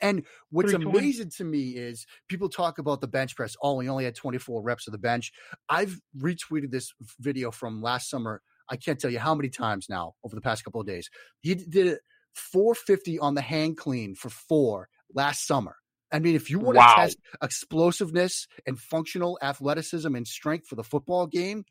And 0.00 0.24
what's 0.50 0.72
amazing 0.72 1.30
to 1.36 1.44
me 1.44 1.70
is 1.70 2.06
people 2.28 2.48
talk 2.48 2.78
about 2.78 3.00
the 3.00 3.06
bench 3.06 3.36
press. 3.36 3.54
Oh, 3.62 3.78
he 3.78 3.88
only 3.88 4.04
had 4.04 4.16
24 4.16 4.60
reps 4.60 4.88
of 4.88 4.92
the 4.92 4.98
bench. 4.98 5.30
I've 5.68 5.96
retweeted 6.18 6.72
this 6.72 6.92
video 7.20 7.52
from 7.52 7.80
last 7.80 8.10
summer 8.10 8.42
I 8.68 8.76
can't 8.76 8.98
tell 8.98 9.10
you 9.10 9.18
how 9.18 9.34
many 9.34 9.48
times 9.48 9.86
now 9.88 10.14
over 10.24 10.34
the 10.34 10.40
past 10.40 10.64
couple 10.64 10.80
of 10.80 10.86
days. 10.86 11.08
He 11.40 11.54
did 11.54 11.86
it 11.86 12.00
450 12.34 13.18
on 13.18 13.34
the 13.34 13.40
hang 13.40 13.74
clean 13.74 14.14
for 14.14 14.30
four 14.30 14.88
last 15.14 15.46
summer. 15.46 15.76
I 16.12 16.18
mean, 16.18 16.34
if 16.34 16.50
you 16.50 16.58
want 16.58 16.76
wow. 16.76 16.94
to 16.94 17.00
test 17.00 17.18
explosiveness 17.42 18.46
and 18.66 18.78
functional 18.78 19.38
athleticism 19.42 20.14
and 20.14 20.26
strength 20.26 20.66
for 20.68 20.76
the 20.76 20.84
football 20.84 21.26
game, 21.26 21.64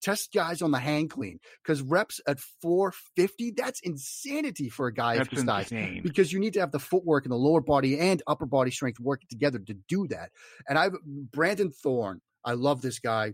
test 0.00 0.32
guys 0.32 0.62
on 0.62 0.70
the 0.70 0.78
hang 0.78 1.08
clean 1.08 1.40
because 1.62 1.82
reps 1.82 2.20
at 2.26 2.38
450 2.62 3.52
that's 3.56 3.80
insanity 3.80 4.68
for 4.68 4.86
a 4.86 4.94
guy 4.94 5.16
that's 5.16 5.28
of 5.28 5.38
his 5.38 5.44
size 5.44 5.72
because 6.02 6.32
you 6.32 6.38
need 6.38 6.52
to 6.52 6.60
have 6.60 6.70
the 6.70 6.78
footwork 6.78 7.24
and 7.24 7.32
the 7.32 7.36
lower 7.36 7.60
body 7.60 7.98
and 7.98 8.22
upper 8.26 8.46
body 8.46 8.70
strength 8.70 9.00
working 9.00 9.26
together 9.28 9.58
to 9.58 9.74
do 9.88 10.06
that 10.06 10.30
and 10.68 10.78
i've 10.78 10.94
brandon 11.32 11.70
thorn 11.70 12.20
i 12.44 12.52
love 12.52 12.80
this 12.80 12.98
guy 12.98 13.32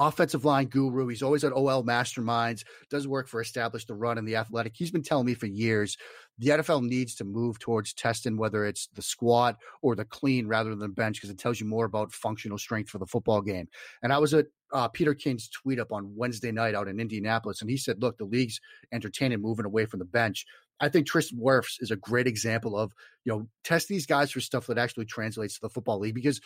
offensive 0.00 0.46
line 0.46 0.66
guru. 0.66 1.06
He's 1.06 1.22
always 1.22 1.44
at 1.44 1.52
OL 1.52 1.84
masterminds, 1.84 2.64
does 2.88 3.06
work 3.06 3.28
for 3.28 3.40
Establish 3.40 3.84
the 3.84 3.94
Run 3.94 4.18
and 4.18 4.26
the 4.26 4.36
Athletic. 4.36 4.72
He's 4.74 4.90
been 4.90 5.02
telling 5.02 5.26
me 5.26 5.34
for 5.34 5.46
years 5.46 5.96
the 6.38 6.48
NFL 6.48 6.82
needs 6.82 7.14
to 7.16 7.24
move 7.24 7.58
towards 7.58 7.92
testing 7.92 8.38
whether 8.38 8.64
it's 8.64 8.88
the 8.94 9.02
squat 9.02 9.58
or 9.82 9.94
the 9.94 10.06
clean 10.06 10.48
rather 10.48 10.70
than 10.70 10.78
the 10.78 10.88
bench 10.88 11.18
because 11.18 11.28
it 11.28 11.38
tells 11.38 11.60
you 11.60 11.66
more 11.66 11.84
about 11.84 12.12
functional 12.12 12.56
strength 12.56 12.88
for 12.88 12.96
the 12.96 13.06
football 13.06 13.42
game. 13.42 13.68
And 14.02 14.10
I 14.10 14.18
was 14.18 14.32
at 14.32 14.46
uh, 14.72 14.88
Peter 14.88 15.14
King's 15.14 15.50
tweet 15.50 15.78
up 15.78 15.92
on 15.92 16.16
Wednesday 16.16 16.50
night 16.50 16.74
out 16.74 16.88
in 16.88 16.98
Indianapolis, 16.98 17.60
and 17.60 17.68
he 17.68 17.76
said, 17.76 18.00
"Look, 18.00 18.16
the 18.18 18.24
league's 18.24 18.60
entertaining 18.92 19.42
moving 19.42 19.66
away 19.66 19.84
from 19.84 19.98
the 19.98 20.04
bench." 20.06 20.46
I 20.80 20.88
think 20.88 21.06
Tristan 21.06 21.38
Wirfs 21.38 21.76
is 21.80 21.90
a 21.90 21.96
great 21.96 22.26
example 22.26 22.76
of 22.76 22.92
you 23.24 23.32
know 23.32 23.48
test 23.64 23.88
these 23.88 24.06
guys 24.06 24.30
for 24.30 24.40
stuff 24.40 24.66
that 24.68 24.78
actually 24.78 25.04
translates 25.04 25.54
to 25.54 25.60
the 25.60 25.68
football 25.68 25.98
league 25.98 26.14
because 26.14 26.40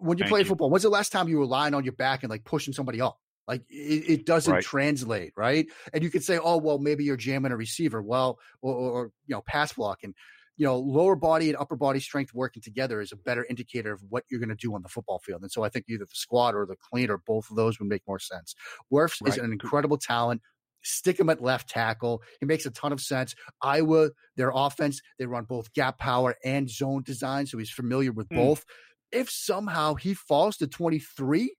when 0.00 0.18
you 0.18 0.22
Thank 0.22 0.30
play 0.30 0.40
you. 0.40 0.46
football, 0.46 0.70
when's 0.70 0.82
the 0.82 0.90
last 0.90 1.12
time 1.12 1.28
you 1.28 1.38
were 1.38 1.46
lying 1.46 1.74
on 1.74 1.84
your 1.84 1.92
back 1.92 2.22
and 2.22 2.30
like 2.30 2.44
pushing 2.44 2.74
somebody 2.74 3.00
up? 3.00 3.18
Like 3.46 3.62
it, 3.68 4.04
it 4.08 4.26
doesn't 4.26 4.52
right. 4.52 4.62
translate, 4.62 5.32
right? 5.36 5.66
And 5.92 6.02
you 6.04 6.10
could 6.10 6.24
say, 6.24 6.38
oh, 6.38 6.58
well, 6.58 6.78
maybe 6.78 7.04
you're 7.04 7.16
jamming 7.16 7.52
a 7.52 7.56
receiver, 7.56 8.00
well, 8.00 8.38
or, 8.62 8.74
or, 8.74 9.12
you 9.26 9.34
know, 9.34 9.42
pass 9.42 9.72
block, 9.72 9.98
and 10.02 10.14
you 10.56 10.66
know, 10.66 10.78
lower 10.78 11.16
body 11.16 11.48
and 11.48 11.56
upper 11.56 11.74
body 11.74 12.00
strength 12.00 12.34
working 12.34 12.60
together 12.60 13.00
is 13.00 13.12
a 13.12 13.16
better 13.16 13.46
indicator 13.48 13.94
of 13.94 14.02
what 14.10 14.24
you're 14.30 14.40
going 14.40 14.50
to 14.50 14.54
do 14.54 14.74
on 14.74 14.82
the 14.82 14.90
football 14.90 15.18
field. 15.18 15.40
And 15.40 15.50
so 15.50 15.62
I 15.62 15.70
think 15.70 15.86
either 15.88 16.04
the 16.04 16.10
squat 16.12 16.54
or 16.54 16.66
the 16.66 16.76
clean 16.76 17.08
or 17.08 17.16
both 17.16 17.48
of 17.50 17.56
those 17.56 17.80
would 17.80 17.88
make 17.88 18.02
more 18.06 18.18
sense. 18.18 18.54
Wirfs 18.92 19.22
right. 19.22 19.32
is 19.32 19.38
an 19.38 19.52
incredible 19.52 19.96
talent. 19.96 20.42
Stick 20.82 21.18
him 21.18 21.30
at 21.30 21.42
left 21.42 21.70
tackle. 21.70 22.22
He 22.40 22.46
makes 22.46 22.66
a 22.66 22.70
ton 22.70 22.92
of 22.92 23.00
sense. 23.00 23.34
Iowa, 23.62 24.10
their 24.36 24.52
offense, 24.54 25.00
they 25.18 25.24
run 25.24 25.44
both 25.44 25.72
gap 25.72 25.98
power 25.98 26.36
and 26.44 26.68
zone 26.68 27.04
design, 27.04 27.46
so 27.46 27.56
he's 27.56 27.70
familiar 27.70 28.12
with 28.12 28.28
mm. 28.28 28.36
both 28.36 28.66
if 29.12 29.30
somehow 29.30 29.94
he 29.94 30.14
falls 30.14 30.56
to 30.58 30.66
23, 30.66 31.54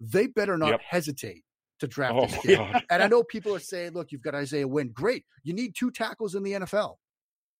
they 0.00 0.26
better 0.26 0.56
not 0.56 0.70
yep. 0.70 0.80
hesitate 0.88 1.44
to 1.80 1.86
draft 1.86 2.14
oh, 2.16 2.26
this 2.26 2.38
kid. 2.38 2.58
God. 2.58 2.82
And 2.90 3.02
I 3.02 3.06
know 3.08 3.22
people 3.22 3.54
are 3.54 3.60
saying, 3.60 3.92
look, 3.92 4.12
you've 4.12 4.22
got 4.22 4.34
Isaiah 4.34 4.68
Wynn. 4.68 4.90
Great. 4.92 5.24
You 5.42 5.54
need 5.54 5.74
two 5.76 5.90
tackles 5.90 6.34
in 6.34 6.42
the 6.42 6.52
NFL. 6.52 6.96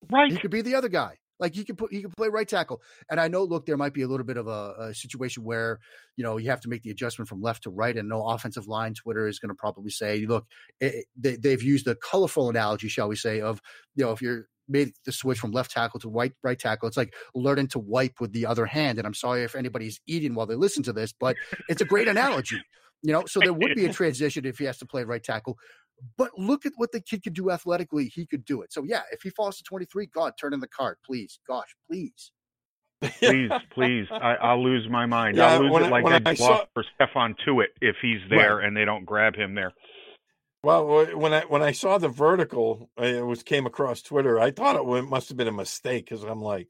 Right. 0.09 0.31
He 0.31 0.37
could 0.37 0.51
be 0.51 0.61
the 0.61 0.75
other 0.75 0.89
guy. 0.89 1.17
Like 1.41 1.55
he 1.55 1.65
could 1.65 1.77
put, 1.77 1.91
he 1.91 2.03
could 2.03 2.15
play 2.15 2.29
right 2.29 2.47
tackle. 2.47 2.81
And 3.09 3.19
I 3.19 3.27
know, 3.27 3.43
look, 3.43 3.65
there 3.65 3.75
might 3.75 3.95
be 3.95 4.03
a 4.03 4.07
little 4.07 4.25
bit 4.25 4.37
of 4.37 4.47
a, 4.47 4.75
a 4.79 4.93
situation 4.93 5.43
where 5.43 5.79
you 6.15 6.23
know 6.23 6.37
you 6.37 6.51
have 6.51 6.61
to 6.61 6.69
make 6.69 6.83
the 6.83 6.91
adjustment 6.91 7.27
from 7.27 7.41
left 7.41 7.63
to 7.63 7.71
right, 7.71 7.97
and 7.97 8.07
no 8.07 8.23
offensive 8.27 8.67
line 8.67 8.93
Twitter 8.93 9.27
is 9.27 9.39
going 9.39 9.49
to 9.49 9.55
probably 9.55 9.89
say, 9.89 10.23
look, 10.27 10.45
it, 10.79 11.05
they, 11.17 11.37
they've 11.37 11.63
used 11.63 11.87
a 11.87 11.95
colorful 11.95 12.47
analogy, 12.47 12.89
shall 12.89 13.09
we 13.09 13.15
say, 13.15 13.41
of 13.41 13.59
you 13.95 14.05
know 14.05 14.11
if 14.11 14.21
you're 14.21 14.45
made 14.71 14.93
the 15.05 15.11
switch 15.11 15.39
from 15.39 15.51
left 15.51 15.71
tackle 15.71 15.99
to 15.99 16.09
right 16.09 16.33
right 16.43 16.57
tackle. 16.57 16.87
It's 16.87 16.97
like 16.97 17.13
learning 17.35 17.67
to 17.69 17.79
wipe 17.79 18.19
with 18.19 18.33
the 18.33 18.45
other 18.45 18.65
hand. 18.65 18.97
And 18.97 19.05
I'm 19.05 19.13
sorry 19.13 19.43
if 19.43 19.55
anybody's 19.55 19.99
eating 20.07 20.33
while 20.33 20.47
they 20.47 20.55
listen 20.55 20.83
to 20.83 20.93
this, 20.93 21.13
but 21.13 21.35
it's 21.69 21.81
a 21.81 21.85
great 21.85 22.07
analogy. 22.07 22.61
You 23.03 23.13
know, 23.13 23.25
so 23.25 23.39
there 23.39 23.53
would 23.53 23.75
be 23.75 23.85
a 23.85 23.93
transition 23.93 24.45
if 24.45 24.57
he 24.57 24.65
has 24.65 24.77
to 24.79 24.85
play 24.85 25.03
right 25.03 25.23
tackle. 25.23 25.57
But 26.17 26.31
look 26.37 26.65
at 26.65 26.73
what 26.77 26.91
the 26.91 27.01
kid 27.01 27.23
could 27.23 27.33
do 27.33 27.51
athletically. 27.51 28.05
He 28.05 28.25
could 28.25 28.45
do 28.45 28.61
it. 28.61 28.73
So 28.73 28.83
yeah, 28.83 29.01
if 29.11 29.21
he 29.21 29.29
falls 29.29 29.57
to 29.57 29.63
23, 29.63 30.07
God, 30.07 30.33
turn 30.39 30.53
in 30.53 30.59
the 30.59 30.67
card, 30.67 30.97
please. 31.05 31.39
Gosh, 31.47 31.75
please. 31.89 32.31
please, 33.01 33.51
please. 33.73 34.07
I, 34.11 34.53
will 34.53 34.63
lose 34.63 34.87
my 34.89 35.05
mind. 35.05 35.37
Yeah, 35.37 35.53
I'll 35.53 35.61
lose 35.61 35.87
it 35.87 35.89
like 35.89 36.05
I, 36.05 36.17
I 36.17 36.29
lost 36.29 36.39
saw... 36.39 36.65
for 36.73 36.83
Stephon 36.99 37.35
Tuitt 37.45 37.67
if 37.81 37.95
he's 38.01 38.19
there 38.29 38.57
right. 38.57 38.65
and 38.65 38.75
they 38.75 38.85
don't 38.85 39.05
grab 39.05 39.35
him 39.35 39.55
there. 39.55 39.73
Well, 40.63 41.17
when 41.17 41.33
I 41.33 41.41
when 41.41 41.63
I 41.63 41.71
saw 41.71 41.97
the 41.97 42.09
vertical, 42.09 42.89
it 42.97 43.25
was 43.25 43.41
came 43.41 43.65
across 43.65 44.03
Twitter. 44.03 44.39
I 44.39 44.51
thought 44.51 44.75
it 44.75 45.09
must 45.09 45.29
have 45.29 45.37
been 45.37 45.47
a 45.47 45.51
mistake 45.51 46.05
because 46.05 46.23
I'm 46.23 46.41
like, 46.41 46.67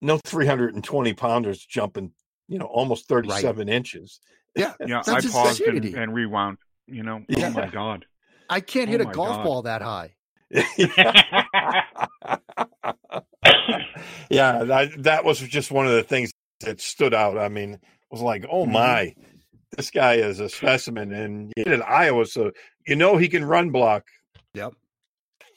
no 0.00 0.18
320 0.18 1.12
pounders 1.12 1.64
jumping, 1.64 2.12
you 2.48 2.58
know, 2.58 2.64
almost 2.64 3.08
37 3.08 3.66
right. 3.66 3.74
inches. 3.74 4.20
Yeah, 4.56 4.72
yeah. 4.86 5.02
I 5.06 5.20
paused 5.20 5.60
and, 5.60 5.84
and, 5.84 6.14
rewound. 6.14 6.56
You 6.86 7.02
know, 7.02 7.22
yeah. 7.28 7.48
oh 7.48 7.50
my 7.50 7.66
god, 7.68 8.06
I 8.48 8.60
can't 8.60 8.88
hit 8.88 9.00
oh 9.00 9.08
a 9.08 9.12
golf 9.12 9.36
god. 9.36 9.44
ball 9.44 9.62
that 9.62 9.82
high. 9.82 10.14
yeah, 14.30 14.64
that 14.64 14.90
that 14.98 15.24
was 15.24 15.38
just 15.48 15.70
one 15.70 15.86
of 15.86 15.92
the 15.92 16.02
things 16.02 16.32
that 16.60 16.80
stood 16.80 17.12
out. 17.12 17.36
I 17.36 17.48
mean, 17.48 17.74
it 17.74 17.80
was 18.10 18.22
like, 18.22 18.46
oh 18.50 18.64
mm-hmm. 18.64 18.72
My, 19.72 19.76
this 19.76 19.90
guy 19.90 20.14
is 20.14 20.40
a 20.40 20.48
specimen, 20.48 21.12
and 21.12 21.52
he 21.56 21.62
in 21.62 21.82
Iowa, 21.82 22.26
so 22.26 22.52
you 22.86 22.96
know 22.96 23.16
he 23.16 23.28
can 23.28 23.44
run 23.44 23.70
block. 23.70 24.04
Yep. 24.54 24.74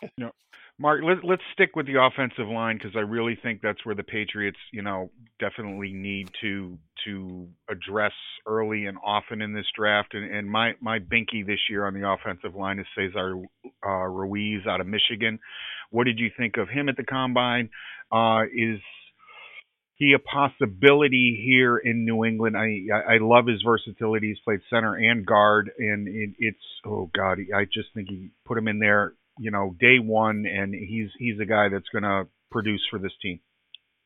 You 0.01 0.09
know, 0.17 0.31
Mark, 0.77 1.01
let, 1.03 1.23
let's 1.23 1.41
stick 1.53 1.75
with 1.75 1.87
the 1.87 2.01
offensive 2.01 2.47
line 2.47 2.77
because 2.77 2.95
I 2.97 2.99
really 2.99 3.37
think 3.41 3.61
that's 3.61 3.85
where 3.85 3.95
the 3.95 4.03
Patriots, 4.03 4.57
you 4.73 4.81
know, 4.81 5.09
definitely 5.39 5.93
need 5.93 6.29
to 6.41 6.77
to 7.05 7.47
address 7.69 8.11
early 8.45 8.85
and 8.85 8.97
often 9.03 9.41
in 9.41 9.53
this 9.53 9.65
draft. 9.75 10.13
And, 10.13 10.33
and 10.33 10.49
my 10.49 10.73
my 10.81 10.99
binky 10.99 11.45
this 11.45 11.59
year 11.69 11.87
on 11.87 11.93
the 11.93 12.07
offensive 12.07 12.55
line 12.55 12.79
is 12.79 12.85
Cesar 12.95 13.41
uh, 13.85 13.89
Ruiz 13.89 14.67
out 14.67 14.81
of 14.81 14.87
Michigan. 14.87 15.39
What 15.91 16.05
did 16.05 16.19
you 16.19 16.29
think 16.35 16.57
of 16.57 16.67
him 16.67 16.89
at 16.89 16.97
the 16.97 17.03
combine? 17.03 17.69
Uh, 18.11 18.43
is 18.53 18.79
he 19.95 20.13
a 20.13 20.19
possibility 20.19 21.41
here 21.43 21.77
in 21.77 22.05
New 22.05 22.25
England? 22.25 22.55
I 22.57 22.83
I 22.93 23.17
love 23.19 23.47
his 23.47 23.61
versatility. 23.63 24.29
He's 24.29 24.39
played 24.43 24.61
center 24.69 24.95
and 24.95 25.25
guard, 25.25 25.71
and 25.77 26.07
it, 26.07 26.31
it's 26.37 26.57
oh 26.85 27.09
god, 27.15 27.39
I 27.55 27.65
just 27.65 27.89
think 27.93 28.09
he 28.09 28.31
put 28.45 28.57
him 28.57 28.67
in 28.67 28.79
there, 28.79 29.13
you 29.39 29.51
know, 29.51 29.75
day 29.79 29.99
one, 29.99 30.45
and 30.45 30.73
he's 30.73 31.09
he's 31.17 31.39
a 31.39 31.45
guy 31.45 31.69
that's 31.69 31.89
going 31.91 32.03
to 32.03 32.27
produce 32.51 32.81
for 32.89 32.99
this 32.99 33.13
team. 33.21 33.39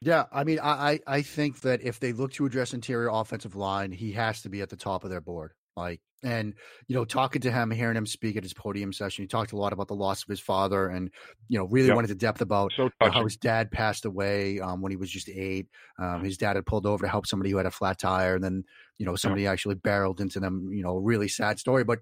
Yeah, 0.02 0.26
I 0.32 0.44
mean, 0.44 0.60
I 0.62 1.00
I 1.06 1.22
think 1.22 1.62
that 1.62 1.82
if 1.82 2.00
they 2.00 2.14
look 2.14 2.34
to 2.34 2.46
address 2.46 2.74
interior 2.74 3.10
offensive 3.10 3.56
line, 3.56 3.92
he 3.92 4.14
has 4.14 4.42
to 4.44 4.50
be 4.50 4.62
at 4.62 4.70
the 4.70 4.78
top 4.78 5.04
of 5.04 5.10
their 5.10 5.22
board 5.22 5.54
Like, 5.80 6.02
and 6.22 6.54
you 6.88 6.96
know, 6.96 7.06
talking 7.06 7.42
to 7.44 7.52
him, 7.52 7.72
hearing 7.72 7.96
him 7.96 8.06
speak 8.06 8.36
at 8.36 8.44
his 8.44 8.54
podium 8.54 8.92
session, 8.92 9.24
he 9.24 9.28
talked 9.28 9.54
a 9.54 9.58
lot 9.58 9.72
about 9.72 9.88
the 9.88 9.96
loss 9.96 10.22
of 10.22 10.28
his 10.28 10.40
father, 10.40 10.88
and 10.88 11.10
you 11.48 11.58
know, 11.58 11.66
really 11.66 11.88
yep. 11.88 11.96
went 11.96 12.10
into 12.10 12.20
depth 12.20 12.42
about 12.42 12.72
so 12.76 12.90
how 13.00 13.24
his 13.24 13.38
dad 13.38 13.72
passed 13.72 14.06
away 14.06 14.60
um, 14.60 14.82
when 14.82 14.92
he 14.92 14.98
was 14.98 15.10
just 15.10 15.30
eight. 15.30 15.68
Um, 15.98 16.24
his 16.24 16.38
dad 16.38 16.58
had 16.58 16.66
pulled 16.66 16.86
over 16.86 17.06
to 17.06 17.10
help 17.10 17.26
somebody 17.26 17.52
who 17.52 17.58
had 17.58 17.66
a 17.66 17.72
flat 17.72 18.00
tire, 18.00 18.36
and 18.36 18.44
then 18.44 18.64
you 18.98 19.06
know 19.06 19.16
somebody 19.16 19.44
yep. 19.44 19.54
actually 19.54 19.76
barreled 19.76 20.20
into 20.20 20.40
them. 20.40 20.70
You 20.72 20.84
know, 20.84 20.98
really 20.98 21.30
sad 21.30 21.58
story, 21.58 21.86
but 21.86 22.00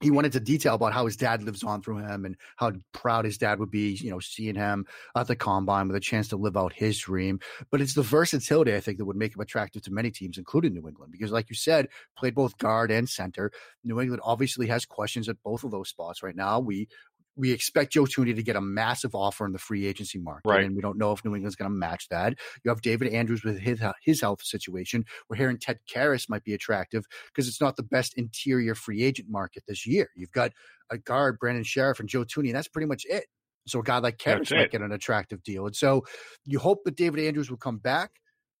he 0.00 0.10
went 0.10 0.26
into 0.26 0.40
detail 0.40 0.74
about 0.74 0.92
how 0.92 1.06
his 1.06 1.16
dad 1.16 1.42
lives 1.42 1.64
on 1.64 1.82
through 1.82 1.98
him 1.98 2.24
and 2.24 2.36
how 2.56 2.72
proud 2.92 3.24
his 3.24 3.36
dad 3.36 3.58
would 3.58 3.70
be, 3.70 3.94
you 3.94 4.10
know, 4.10 4.20
seeing 4.20 4.54
him 4.54 4.86
at 5.16 5.26
the 5.26 5.34
combine 5.34 5.88
with 5.88 5.96
a 5.96 6.00
chance 6.00 6.28
to 6.28 6.36
live 6.36 6.56
out 6.56 6.72
his 6.72 6.98
dream. 6.98 7.40
But 7.70 7.80
it's 7.80 7.94
the 7.94 8.02
versatility, 8.02 8.74
I 8.74 8.80
think, 8.80 8.98
that 8.98 9.06
would 9.06 9.16
make 9.16 9.34
him 9.34 9.40
attractive 9.40 9.82
to 9.82 9.92
many 9.92 10.10
teams, 10.10 10.38
including 10.38 10.74
New 10.74 10.86
England, 10.86 11.12
because, 11.12 11.32
like 11.32 11.50
you 11.50 11.56
said, 11.56 11.88
played 12.16 12.34
both 12.34 12.58
guard 12.58 12.90
and 12.90 13.08
center. 13.08 13.50
New 13.82 14.00
England 14.00 14.22
obviously 14.24 14.68
has 14.68 14.84
questions 14.84 15.28
at 15.28 15.42
both 15.42 15.64
of 15.64 15.72
those 15.72 15.88
spots 15.88 16.22
right 16.22 16.36
now. 16.36 16.60
We 16.60 16.88
we 17.38 17.52
expect 17.52 17.92
Joe 17.92 18.02
Thuney 18.02 18.34
to 18.34 18.42
get 18.42 18.56
a 18.56 18.60
massive 18.60 19.14
offer 19.14 19.46
in 19.46 19.52
the 19.52 19.58
free 19.58 19.86
agency 19.86 20.18
market, 20.18 20.48
right. 20.48 20.64
and 20.64 20.74
we 20.74 20.82
don't 20.82 20.98
know 20.98 21.12
if 21.12 21.24
New 21.24 21.34
England's 21.34 21.56
going 21.56 21.70
to 21.70 21.74
match 21.74 22.08
that. 22.10 22.34
You 22.64 22.70
have 22.70 22.82
David 22.82 23.12
Andrews 23.12 23.44
with 23.44 23.58
his 23.60 23.80
his 24.02 24.20
health 24.20 24.42
situation. 24.42 25.04
We're 25.30 25.36
hearing 25.36 25.58
Ted 25.58 25.78
Karras 25.90 26.28
might 26.28 26.44
be 26.44 26.52
attractive 26.52 27.04
because 27.32 27.48
it's 27.48 27.60
not 27.60 27.76
the 27.76 27.84
best 27.84 28.14
interior 28.18 28.74
free 28.74 29.02
agent 29.04 29.28
market 29.30 29.62
this 29.68 29.86
year. 29.86 30.08
You've 30.16 30.32
got 30.32 30.52
a 30.90 30.98
guard, 30.98 31.38
Brandon 31.38 31.64
Scherff, 31.64 32.00
and 32.00 32.08
Joe 32.08 32.24
Thuney, 32.24 32.48
and 32.48 32.56
that's 32.56 32.68
pretty 32.68 32.88
much 32.88 33.04
it. 33.08 33.26
So 33.66 33.80
a 33.80 33.82
guy 33.82 33.98
like 33.98 34.18
Karras 34.18 34.50
might 34.50 34.70
get 34.70 34.80
an 34.80 34.92
attractive 34.92 35.42
deal, 35.42 35.66
and 35.66 35.76
so 35.76 36.04
you 36.44 36.58
hope 36.58 36.84
that 36.84 36.96
David 36.96 37.24
Andrews 37.24 37.50
will 37.50 37.58
come 37.58 37.78
back 37.78 38.10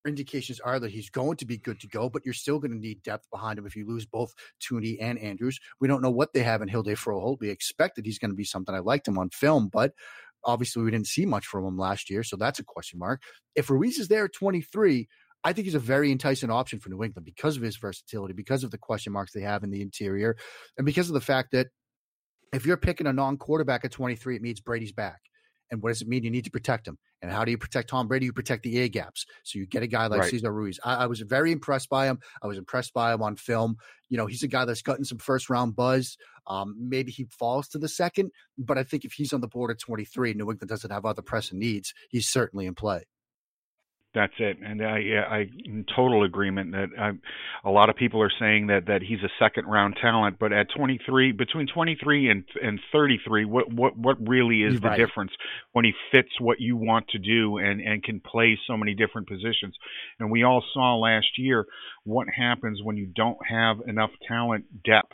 indications 0.06 0.60
are 0.60 0.78
that 0.80 0.90
he's 0.90 1.10
going 1.10 1.36
to 1.38 1.46
be 1.46 1.58
good 1.58 1.80
to 1.80 1.88
go, 1.88 2.08
but 2.08 2.24
you're 2.24 2.34
still 2.34 2.58
going 2.58 2.70
to 2.70 2.78
need 2.78 3.02
depth 3.02 3.26
behind 3.30 3.58
him 3.58 3.66
if 3.66 3.76
you 3.76 3.86
lose 3.86 4.06
both 4.06 4.32
Thuney 4.60 4.96
and 5.00 5.18
Andrews. 5.18 5.58
We 5.80 5.88
don't 5.88 6.02
know 6.02 6.10
what 6.10 6.32
they 6.32 6.42
have 6.42 6.62
in 6.62 6.68
Hjalte 6.68 6.96
Froholdt. 6.96 7.40
We 7.40 7.50
expect 7.50 7.96
that 7.96 8.06
he's 8.06 8.18
going 8.18 8.30
to 8.30 8.36
be 8.36 8.44
something. 8.44 8.74
I 8.74 8.78
liked 8.78 9.08
him 9.08 9.18
on 9.18 9.30
film, 9.30 9.68
but 9.72 9.92
obviously 10.44 10.82
we 10.82 10.90
didn't 10.90 11.08
see 11.08 11.26
much 11.26 11.46
from 11.46 11.64
him 11.64 11.76
last 11.76 12.10
year, 12.10 12.22
so 12.22 12.36
that's 12.36 12.58
a 12.58 12.64
question 12.64 12.98
mark. 12.98 13.22
If 13.54 13.70
Ruiz 13.70 13.98
is 13.98 14.08
there 14.08 14.26
at 14.26 14.32
23, 14.32 15.08
I 15.44 15.52
think 15.52 15.66
he's 15.66 15.74
a 15.74 15.80
very 15.80 16.10
enticing 16.10 16.50
option 16.50 16.80
for 16.80 16.90
New 16.90 17.02
England 17.02 17.24
because 17.24 17.56
of 17.56 17.62
his 17.62 17.76
versatility, 17.76 18.34
because 18.34 18.64
of 18.64 18.70
the 18.70 18.78
question 18.78 19.12
marks 19.12 19.32
they 19.32 19.42
have 19.42 19.62
in 19.62 19.70
the 19.70 19.82
interior, 19.82 20.36
and 20.76 20.84
because 20.84 21.08
of 21.08 21.14
the 21.14 21.20
fact 21.20 21.52
that 21.52 21.68
if 22.52 22.66
you're 22.66 22.76
picking 22.76 23.06
a 23.06 23.12
non-quarterback 23.12 23.84
at 23.84 23.92
23, 23.92 24.36
it 24.36 24.42
means 24.42 24.60
Brady's 24.60 24.92
back. 24.92 25.20
And 25.70 25.82
what 25.82 25.90
does 25.90 26.02
it 26.02 26.08
mean? 26.08 26.24
You 26.24 26.30
need 26.30 26.44
to 26.44 26.50
protect 26.50 26.86
him. 26.86 26.98
And 27.20 27.30
how 27.30 27.44
do 27.44 27.50
you 27.50 27.58
protect 27.58 27.90
Tom 27.90 28.08
Brady? 28.08 28.26
You 28.26 28.32
protect 28.32 28.62
the 28.62 28.78
A 28.78 28.88
gaps. 28.88 29.26
So 29.42 29.58
you 29.58 29.66
get 29.66 29.82
a 29.82 29.86
guy 29.86 30.06
like 30.06 30.20
right. 30.20 30.30
Cesar 30.30 30.52
Ruiz. 30.52 30.78
I, 30.84 30.94
I, 30.94 31.06
was 31.06 31.20
very 31.20 31.52
impressed 31.52 31.88
by 31.88 32.06
him. 32.06 32.20
I 32.42 32.46
was 32.46 32.58
impressed 32.58 32.94
by 32.94 33.12
him 33.12 33.22
on 33.22 33.36
film. 33.36 33.76
You 34.08 34.16
know, 34.16 34.26
he's 34.26 34.42
a 34.42 34.48
guy 34.48 34.64
that's 34.64 34.82
gotten 34.82 35.04
some 35.04 35.18
first 35.18 35.50
round 35.50 35.76
buzz. 35.76 36.16
Um, 36.46 36.74
maybe 36.78 37.12
he 37.12 37.26
falls 37.30 37.68
to 37.68 37.78
the 37.78 37.88
second, 37.88 38.30
but 38.56 38.78
I 38.78 38.82
think 38.82 39.04
if 39.04 39.12
he's 39.12 39.32
on 39.32 39.40
the 39.40 39.48
board 39.48 39.70
at 39.70 39.78
23, 39.78 40.34
New 40.34 40.50
England 40.50 40.68
doesn't 40.68 40.90
have 40.90 41.04
other 41.04 41.22
pressing 41.22 41.58
needs, 41.58 41.92
he's 42.08 42.26
certainly 42.26 42.66
in 42.66 42.74
play. 42.74 43.04
That's 44.14 44.32
it, 44.38 44.56
and 44.64 44.82
I, 44.82 45.00
I 45.30 45.38
in 45.66 45.84
total 45.94 46.24
agreement 46.24 46.72
that 46.72 46.88
I, 46.98 47.10
a 47.62 47.70
lot 47.70 47.90
of 47.90 47.96
people 47.96 48.22
are 48.22 48.32
saying 48.40 48.68
that 48.68 48.86
that 48.86 49.02
he's 49.02 49.22
a 49.22 49.28
second 49.38 49.66
round 49.66 49.98
talent, 50.00 50.38
but 50.40 50.50
at 50.50 50.68
23, 50.74 51.32
between 51.32 51.66
23 51.66 52.30
and 52.30 52.44
and 52.62 52.80
33, 52.90 53.44
what 53.44 53.70
what 53.70 53.98
what 53.98 54.16
really 54.26 54.62
is 54.62 54.80
the 54.80 54.94
difference 54.96 55.32
when 55.72 55.84
he 55.84 55.92
fits 56.10 56.30
what 56.40 56.58
you 56.58 56.74
want 56.74 57.06
to 57.08 57.18
do 57.18 57.58
and 57.58 57.82
and 57.82 58.02
can 58.02 58.18
play 58.20 58.58
so 58.66 58.78
many 58.78 58.94
different 58.94 59.28
positions? 59.28 59.76
And 60.18 60.30
we 60.30 60.42
all 60.42 60.64
saw 60.72 60.96
last 60.96 61.36
year 61.36 61.66
what 62.04 62.28
happens 62.34 62.80
when 62.82 62.96
you 62.96 63.06
don't 63.14 63.38
have 63.46 63.76
enough 63.86 64.10
talent 64.26 64.64
depth 64.84 65.12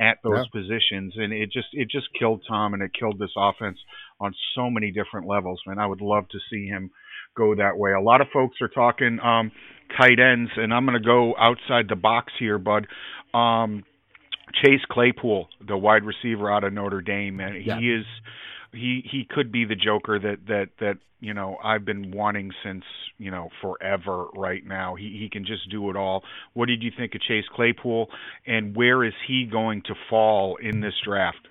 at 0.00 0.18
those 0.24 0.46
yeah. 0.52 0.60
positions, 0.60 1.14
and 1.16 1.32
it 1.32 1.52
just 1.52 1.68
it 1.72 1.90
just 1.90 2.06
killed 2.18 2.42
Tom 2.48 2.74
and 2.74 2.82
it 2.82 2.92
killed 2.98 3.18
this 3.18 3.34
offense 3.36 3.78
on 4.18 4.34
so 4.54 4.70
many 4.70 4.90
different 4.90 5.26
levels. 5.26 5.60
Man, 5.66 5.78
I 5.78 5.86
would 5.86 6.00
love 6.00 6.28
to 6.30 6.38
see 6.50 6.66
him 6.66 6.90
go 7.36 7.54
that 7.54 7.76
way. 7.76 7.92
A 7.92 8.00
lot 8.00 8.20
of 8.20 8.28
folks 8.32 8.56
are 8.60 8.68
talking 8.68 9.18
um, 9.20 9.52
tight 9.98 10.18
ends, 10.18 10.50
and 10.56 10.72
I'm 10.72 10.86
going 10.86 11.00
to 11.00 11.04
go 11.04 11.34
outside 11.38 11.88
the 11.88 11.96
box 11.96 12.32
here, 12.38 12.58
bud. 12.58 12.86
Um, 13.32 13.84
Chase 14.62 14.84
Claypool, 14.90 15.48
the 15.66 15.76
wide 15.76 16.04
receiver 16.04 16.50
out 16.50 16.64
of 16.64 16.72
Notre 16.72 17.00
Dame, 17.00 17.40
and 17.40 17.64
yeah. 17.64 17.78
he 17.78 17.92
is 17.92 18.04
he 18.72 19.02
he 19.10 19.26
could 19.28 19.50
be 19.50 19.64
the 19.64 19.74
Joker 19.74 20.18
that 20.18 20.46
that 20.46 20.68
that 20.80 20.98
you 21.20 21.34
know 21.34 21.56
I've 21.62 21.84
been 21.84 22.12
wanting 22.12 22.52
since 22.62 22.84
you 23.18 23.30
know 23.30 23.48
forever. 23.60 24.26
Right 24.34 24.64
now, 24.64 24.94
he 24.94 25.16
he 25.20 25.28
can 25.30 25.44
just 25.44 25.70
do 25.70 25.90
it 25.90 25.96
all. 25.96 26.22
What 26.52 26.66
did 26.66 26.82
you 26.82 26.90
think 26.96 27.14
of 27.14 27.22
Chase 27.22 27.46
Claypool, 27.54 28.08
and 28.46 28.76
where 28.76 29.02
is 29.02 29.14
he 29.26 29.48
going 29.50 29.82
to 29.86 29.94
fall 30.08 30.56
in 30.62 30.80
this 30.80 30.94
draft? 31.04 31.48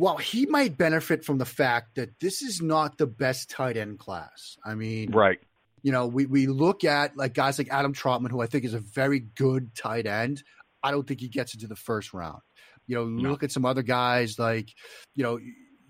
Well, 0.00 0.16
he 0.16 0.46
might 0.46 0.78
benefit 0.78 1.26
from 1.26 1.36
the 1.36 1.44
fact 1.44 1.96
that 1.96 2.18
this 2.20 2.40
is 2.40 2.62
not 2.62 2.96
the 2.96 3.06
best 3.06 3.50
tight 3.50 3.76
end 3.76 3.98
class. 3.98 4.56
I 4.64 4.74
mean, 4.74 5.10
right. 5.12 5.38
You 5.82 5.92
know, 5.92 6.06
we, 6.06 6.24
we 6.24 6.46
look 6.46 6.84
at 6.84 7.18
like 7.18 7.34
guys 7.34 7.58
like 7.58 7.68
Adam 7.70 7.92
Trautman, 7.92 8.30
who 8.30 8.40
I 8.40 8.46
think 8.46 8.64
is 8.64 8.72
a 8.72 8.80
very 8.80 9.20
good 9.20 9.74
tight 9.74 10.06
end. 10.06 10.42
I 10.82 10.90
don't 10.90 11.06
think 11.06 11.20
he 11.20 11.28
gets 11.28 11.52
into 11.52 11.66
the 11.66 11.76
first 11.76 12.14
round. 12.14 12.40
You 12.86 12.96
know, 12.96 13.04
no. 13.04 13.28
look 13.28 13.42
at 13.42 13.52
some 13.52 13.66
other 13.66 13.82
guys 13.82 14.38
like, 14.38 14.72
you 15.14 15.22
know, 15.22 15.38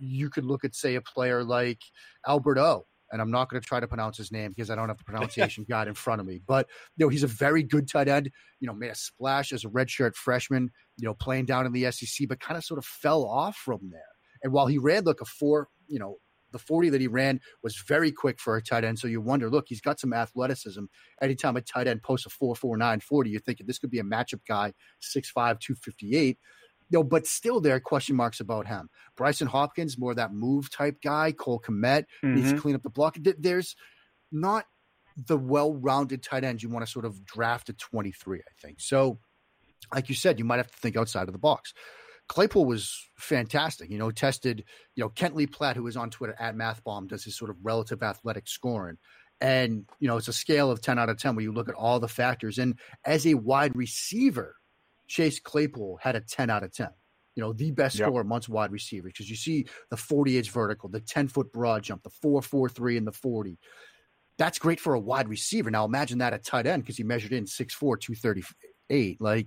you 0.00 0.28
could 0.28 0.44
look 0.44 0.64
at 0.64 0.74
say 0.74 0.96
a 0.96 1.00
player 1.00 1.44
like 1.44 1.78
Albert 2.26 2.58
O 2.58 2.86
and 3.12 3.20
I'm 3.20 3.30
not 3.30 3.48
going 3.48 3.60
to 3.60 3.66
try 3.66 3.80
to 3.80 3.88
pronounce 3.88 4.16
his 4.16 4.30
name 4.30 4.50
because 4.50 4.70
I 4.70 4.76
don't 4.76 4.88
have 4.88 4.98
the 4.98 5.04
pronunciation 5.04 5.64
guide 5.68 5.88
in 5.88 5.94
front 5.94 6.20
of 6.20 6.26
me. 6.26 6.40
But 6.46 6.68
you 6.96 7.06
know, 7.06 7.08
he's 7.08 7.22
a 7.22 7.28
very 7.28 7.62
good 7.62 7.88
tight 7.88 8.08
end. 8.08 8.30
You 8.60 8.66
know, 8.66 8.74
made 8.74 8.90
a 8.90 8.94
splash 8.94 9.52
as 9.52 9.64
a 9.64 9.68
redshirt 9.68 10.14
freshman. 10.14 10.70
You 11.00 11.08
know, 11.08 11.14
playing 11.14 11.46
down 11.46 11.66
in 11.66 11.72
the 11.72 11.90
SEC, 11.90 12.28
but 12.28 12.40
kind 12.40 12.58
of 12.58 12.64
sort 12.64 12.78
of 12.78 12.84
fell 12.84 13.24
off 13.24 13.56
from 13.56 13.90
there. 13.90 14.02
And 14.42 14.52
while 14.52 14.66
he 14.66 14.78
ran 14.78 15.04
like 15.04 15.20
a 15.20 15.24
four, 15.24 15.68
you 15.86 15.98
know, 15.98 16.16
the 16.52 16.58
40 16.58 16.88
that 16.90 17.00
he 17.00 17.06
ran 17.06 17.40
was 17.62 17.76
very 17.76 18.10
quick 18.10 18.40
for 18.40 18.56
a 18.56 18.62
tight 18.62 18.84
end. 18.84 18.98
So 18.98 19.06
you 19.06 19.20
wonder, 19.20 19.48
look, 19.48 19.66
he's 19.68 19.80
got 19.80 20.00
some 20.00 20.12
athleticism. 20.12 20.84
Anytime 21.22 21.56
a 21.56 21.60
tight 21.60 21.86
end 21.86 22.02
posts 22.02 22.26
a 22.26 22.28
4.49 22.28 23.02
40, 23.02 23.30
you're 23.30 23.40
thinking 23.40 23.66
this 23.66 23.78
could 23.78 23.90
be 23.90 24.00
a 24.00 24.04
matchup 24.04 24.40
guy, 24.48 24.72
6'5, 25.00 25.60
258 25.60 26.38
you 26.90 26.98
know, 26.98 27.04
but 27.04 27.26
still 27.26 27.60
there 27.60 27.76
are 27.76 27.80
question 27.80 28.16
marks 28.16 28.40
about 28.40 28.66
him. 28.66 28.90
Brycen 29.16 29.46
Hopkins, 29.46 29.96
more 29.96 30.14
that 30.14 30.32
move 30.32 30.70
type 30.70 31.00
guy. 31.02 31.32
Cole 31.32 31.60
Kmet 31.60 31.70
mm-hmm. 31.70 32.34
needs 32.34 32.48
to 32.48 32.54
mm-hmm. 32.54 32.62
clean 32.62 32.74
up 32.74 32.82
the 32.82 32.90
block. 32.90 33.16
There's 33.20 33.76
not 34.32 34.66
the 35.16 35.38
well-rounded 35.38 36.22
tight 36.22 36.44
end 36.44 36.62
you 36.62 36.68
want 36.68 36.84
to 36.84 36.90
sort 36.90 37.04
of 37.04 37.24
draft 37.24 37.68
at 37.68 37.78
23, 37.78 38.40
I 38.40 38.42
think. 38.60 38.80
So, 38.80 39.20
like 39.94 40.08
you 40.08 40.14
said, 40.14 40.38
you 40.38 40.44
might 40.44 40.58
have 40.58 40.70
to 40.70 40.78
think 40.78 40.96
outside 40.96 41.28
of 41.28 41.32
the 41.32 41.38
box. 41.38 41.72
Claypool 42.28 42.64
was 42.64 43.08
fantastic. 43.18 43.90
You 43.90 43.98
know, 43.98 44.10
tested, 44.12 44.64
you 44.94 45.02
know, 45.02 45.08
Kent 45.08 45.34
Lee 45.34 45.48
Platte, 45.48 45.76
who 45.76 45.86
is 45.88 45.96
on 45.96 46.10
Twitter 46.10 46.36
at 46.38 46.54
MathBomb, 46.54 47.08
does 47.08 47.24
his 47.24 47.36
sort 47.36 47.50
of 47.50 47.56
relative 47.62 48.02
athletic 48.02 48.46
scoring. 48.46 48.98
And, 49.40 49.84
you 49.98 50.06
know, 50.06 50.16
it's 50.16 50.28
a 50.28 50.32
scale 50.32 50.70
of 50.70 50.80
10 50.80 50.98
out 50.98 51.08
of 51.08 51.18
10 51.18 51.34
where 51.34 51.42
you 51.42 51.52
look 51.52 51.68
at 51.68 51.74
all 51.74 51.98
the 51.98 52.06
factors. 52.06 52.58
And 52.58 52.78
as 53.04 53.26
a 53.26 53.34
wide 53.34 53.74
receiver, 53.74 54.54
Chase 55.08 55.40
Claypool 55.40 55.98
had 56.00 56.14
a 56.14 56.20
10 56.20 56.50
out 56.50 56.62
of 56.62 56.72
10. 56.72 56.90
You 57.34 57.42
know, 57.42 57.52
the 57.52 57.72
best 57.72 57.98
yep. 57.98 58.08
score 58.08 58.20
amongst 58.20 58.48
wide 58.48 58.70
receivers 58.70 59.12
because 59.12 59.28
you 59.28 59.36
see 59.36 59.66
the 59.90 59.96
40 59.96 60.38
inch 60.38 60.50
vertical, 60.50 60.88
the 60.88 61.00
10 61.00 61.26
foot 61.28 61.52
broad 61.52 61.82
jump, 61.82 62.04
the 62.04 62.10
4 62.10 62.42
4 62.42 62.68
3 62.68 62.96
and 62.96 63.06
the 63.06 63.12
40. 63.12 63.58
That's 64.38 64.58
great 64.58 64.78
for 64.78 64.94
a 64.94 65.00
wide 65.00 65.28
receiver. 65.28 65.70
Now 65.70 65.84
imagine 65.84 66.18
that 66.18 66.32
at 66.32 66.44
tight 66.44 66.66
end 66.66 66.82
because 66.82 66.96
he 66.96 67.02
measured 67.02 67.32
in 67.32 67.44
6'4, 67.44 67.98
238. 68.90 69.20
Like 69.20 69.46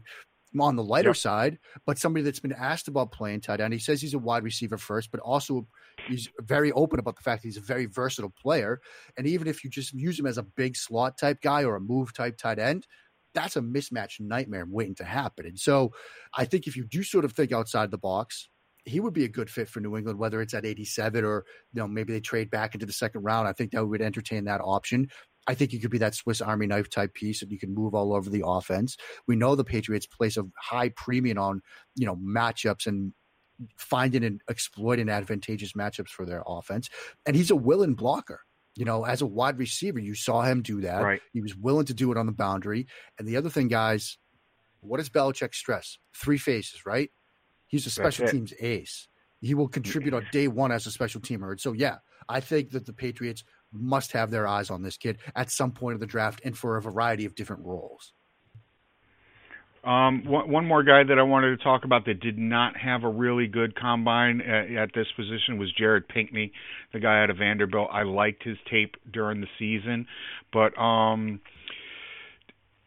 on 0.60 0.76
the 0.76 0.84
lighter 0.84 1.10
yep. 1.10 1.18
side, 1.18 1.60
but 1.86 1.98
somebody 1.98 2.24
that's 2.24 2.40
been 2.40 2.54
asked 2.54 2.88
about 2.88 3.12
playing 3.12 3.42
tight 3.42 3.60
end. 3.60 3.74
He 3.74 3.80
says 3.80 4.02
he's 4.02 4.14
a 4.14 4.20
wide 4.20 4.44
receiver 4.44 4.78
first, 4.78 5.12
but 5.12 5.20
also 5.20 5.68
he's 6.08 6.30
very 6.42 6.72
open 6.74 7.00
about 7.00 7.16
the 7.16 7.24
fact 7.24 7.42
that 7.42 7.48
he's 7.48 7.58
a 7.58 7.62
very 7.62 7.86
versatile 7.86 8.34
player. 8.40 8.80
And 9.18 9.26
even 9.26 9.48
if 9.48 9.64
you 9.64 9.70
just 9.70 9.94
use 9.94 10.20
him 10.20 10.28
as 10.28 10.38
a 10.38 10.44
big 10.44 10.76
slot 10.76 11.18
type 11.18 11.42
guy 11.42 11.64
or 11.64 11.76
a 11.76 11.82
move 11.82 12.14
type 12.14 12.38
tight 12.38 12.60
end, 12.60 12.88
that's 13.34 13.56
a 13.56 13.62
mismatch 13.62 14.20
nightmare 14.20 14.66
waiting 14.70 14.96
to 14.96 15.04
happen. 15.04 15.46
And 15.46 15.60
so 15.60 15.92
I 16.38 16.46
think 16.46 16.68
if 16.68 16.78
you 16.78 16.86
do 16.86 17.04
sort 17.04 17.26
of 17.26 17.34
think 17.34 17.52
outside 17.52 17.90
the 17.90 17.98
box, 17.98 18.50
he 18.86 19.00
would 19.00 19.14
be 19.14 19.24
a 19.24 19.30
good 19.30 19.50
fit 19.50 19.70
for 19.70 19.80
New 19.80 19.98
England, 19.98 20.20
whether 20.20 20.42
it's 20.42 20.54
at 20.54 20.66
87 20.66 21.24
or 21.24 21.46
you 21.74 21.82
know 21.82 21.88
maybe 21.88 22.14
they 22.14 22.20
trade 22.20 22.52
back 22.52 22.76
into 22.76 22.86
the 22.86 22.94
second 22.94 23.24
round. 23.24 23.48
I 23.48 23.54
think 23.54 23.72
that 23.72 23.86
would 23.86 24.02
entertain 24.02 24.44
that 24.46 24.62
option. 24.62 25.08
I 25.48 25.54
think 25.54 25.74
you 25.74 25.80
could 25.80 25.92
be 25.92 25.98
that 25.98 26.16
Swiss 26.16 26.42
Army 26.42 26.68
knife 26.68 26.90
type 26.90 27.14
piece 27.14 27.42
that 27.42 27.52
you 27.52 27.60
can 27.60 27.74
move 27.74 27.94
all 27.94 28.14
over 28.14 28.30
the 28.30 28.44
offense. 28.46 28.98
We 29.28 29.36
know 29.36 29.56
the 29.56 29.64
Patriots 29.64 30.08
place 30.08 30.38
a 30.38 30.44
high 30.58 30.90
premium 30.90 31.38
on 31.38 31.62
you 31.96 32.06
know 32.06 32.16
matchups 32.16 32.88
and 32.88 33.14
finding 33.78 34.24
and 34.24 34.42
exploiting 34.50 35.10
advantageous 35.10 35.74
matchups 35.74 36.10
for 36.10 36.26
their 36.26 36.44
offense. 36.46 36.90
And 37.26 37.36
he's 37.36 37.52
a 37.52 37.56
willing 37.56 37.94
blocker. 37.94 38.42
You 38.76 38.86
know, 38.86 39.06
as 39.06 39.22
a 39.22 39.28
wide 39.28 39.60
receiver, 39.60 40.00
you 40.00 40.16
saw 40.16 40.42
him 40.42 40.64
do 40.64 40.82
that. 40.82 41.04
Right. 41.04 41.22
He 41.32 41.42
was 41.42 41.56
willing 41.56 41.86
to 41.86 41.94
do 41.94 42.12
it 42.12 42.18
on 42.18 42.26
the 42.26 42.32
boundary. 42.32 42.88
And 43.20 43.28
the 43.28 43.38
other 43.38 43.50
thing, 43.50 43.68
guys, 43.68 44.18
what 44.80 44.98
does 44.98 45.10
Belichick 45.10 45.54
stress? 45.54 46.00
Three 46.16 46.40
phases, 46.40 46.84
right? 46.84 47.12
He's 47.68 47.86
a 47.86 47.92
special 47.92 48.28
teams 48.28 48.52
ace. 48.60 49.08
He 49.42 49.54
will 49.54 49.68
contribute 49.68 50.14
on 50.14 50.26
day 50.32 50.48
one 50.48 50.72
as 50.72 50.88
a 50.88 50.92
special 50.92 51.22
teamer. 51.22 51.52
And 51.52 51.60
so, 51.60 51.74
yeah, 51.74 51.98
I 52.30 52.40
think 52.40 52.72
that 52.72 52.86
the 52.86 52.94
Patriots 52.94 53.44
must 53.74 54.12
have 54.14 54.32
their 54.32 54.48
eyes 54.48 54.70
on 54.70 54.84
this 54.84 54.98
kid 54.98 55.18
at 55.36 55.52
some 55.52 55.72
point 55.72 55.96
of 55.96 56.00
the 56.00 56.08
draft 56.08 56.42
and 56.44 56.58
for 56.58 56.78
a 56.78 56.82
variety 56.82 57.26
of 57.26 57.36
different 57.36 57.66
roles. 57.66 58.14
Um, 59.84 60.24
one, 60.26 60.50
one 60.50 60.66
more 60.66 60.82
guy 60.82 61.04
that 61.04 61.20
I 61.20 61.24
wanted 61.24 61.58
to 61.58 61.64
talk 61.64 61.84
about 61.84 62.06
that 62.06 62.22
did 62.22 62.38
not 62.38 62.78
have 62.78 63.04
a 63.04 63.10
really 63.10 63.48
good 63.48 63.76
combine 63.76 64.40
at, 64.40 64.72
at 64.72 64.90
this 64.96 65.08
position 65.18 65.58
was 65.58 65.74
Jared 65.74 66.08
Pinkney, 66.08 66.54
the 66.94 67.02
guy 67.02 67.22
out 67.22 67.30
of 67.30 67.38
Vanderbilt. 67.38 67.90
I 67.92 68.04
liked 68.04 68.44
his 68.44 68.58
tape 68.72 68.96
during 69.12 69.42
the 69.42 69.48
season, 69.60 70.08
but 70.54 70.78
um, 70.80 71.42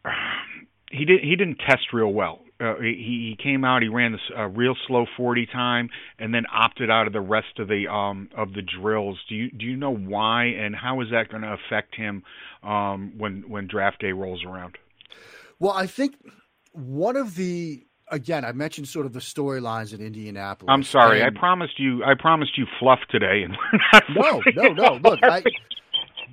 he 0.91 1.05
didn't 1.05 1.23
he 1.23 1.35
didn't 1.35 1.59
test 1.67 1.93
real 1.93 2.11
well. 2.11 2.39
Uh, 2.59 2.75
he, 2.79 3.35
he 3.37 3.37
came 3.41 3.63
out, 3.63 3.81
he 3.81 3.87
ran 3.87 4.13
this 4.13 4.21
uh, 4.37 4.47
real 4.47 4.75
slow 4.87 5.05
40 5.15 5.45
time, 5.47 5.89
and 6.17 6.33
then 6.33 6.43
opted 6.51 6.89
out 6.89 7.07
of 7.07 7.13
the 7.13 7.21
rest 7.21 7.59
of 7.59 7.67
the 7.67 7.87
um, 7.87 8.29
of 8.35 8.53
the 8.53 8.61
drills. 8.61 9.19
Do 9.29 9.35
you 9.35 9.51
do 9.51 9.65
you 9.65 9.75
know 9.75 9.95
why, 9.95 10.45
and 10.45 10.75
how 10.75 11.01
is 11.01 11.07
that 11.11 11.29
going 11.29 11.43
to 11.43 11.53
affect 11.53 11.95
him 11.95 12.23
um, 12.63 13.13
when 13.17 13.43
when 13.47 13.67
draft 13.67 14.01
day 14.01 14.11
rolls 14.11 14.43
around? 14.43 14.77
Well, 15.59 15.73
I 15.73 15.87
think 15.87 16.15
one 16.73 17.15
of 17.15 17.35
the 17.35 17.83
again, 18.09 18.45
I 18.45 18.51
mentioned 18.51 18.87
sort 18.87 19.05
of 19.05 19.13
the 19.13 19.19
storylines 19.19 19.93
in 19.93 20.01
Indianapolis. 20.01 20.71
I'm 20.71 20.83
sorry, 20.83 21.21
and, 21.21 21.35
I 21.35 21.39
promised 21.39 21.79
you, 21.79 22.03
I 22.03 22.13
promised 22.17 22.57
you 22.57 22.65
fluff 22.79 22.99
today, 23.09 23.43
and 23.43 23.57
no, 24.15 24.41
no, 24.55 24.73
no. 24.73 24.93
Look, 25.03 25.19
I, 25.23 25.43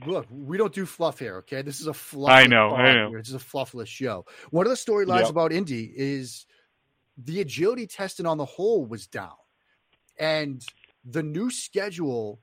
look, 0.06 0.26
we 0.30 0.56
don't 0.56 0.72
do 0.72 0.86
fluff 0.86 1.18
here. 1.18 1.36
Okay, 1.38 1.62
this 1.62 1.80
is 1.80 1.86
a 1.86 1.94
fluff. 1.94 2.30
I 2.30 2.46
know, 2.46 2.70
I 2.70 2.92
know. 2.94 3.16
This 3.16 3.28
is 3.28 3.34
a 3.34 3.38
fluffless 3.38 3.88
show. 3.88 4.26
One 4.50 4.66
of 4.66 4.70
the 4.70 4.76
storylines 4.76 5.22
yep. 5.22 5.30
about 5.30 5.52
Indy 5.52 5.92
is 5.94 6.46
the 7.16 7.40
agility 7.40 7.86
testing 7.86 8.26
on 8.26 8.38
the 8.38 8.44
whole 8.44 8.84
was 8.84 9.06
down, 9.06 9.36
and 10.18 10.64
the 11.04 11.22
new 11.22 11.50
schedule 11.50 12.40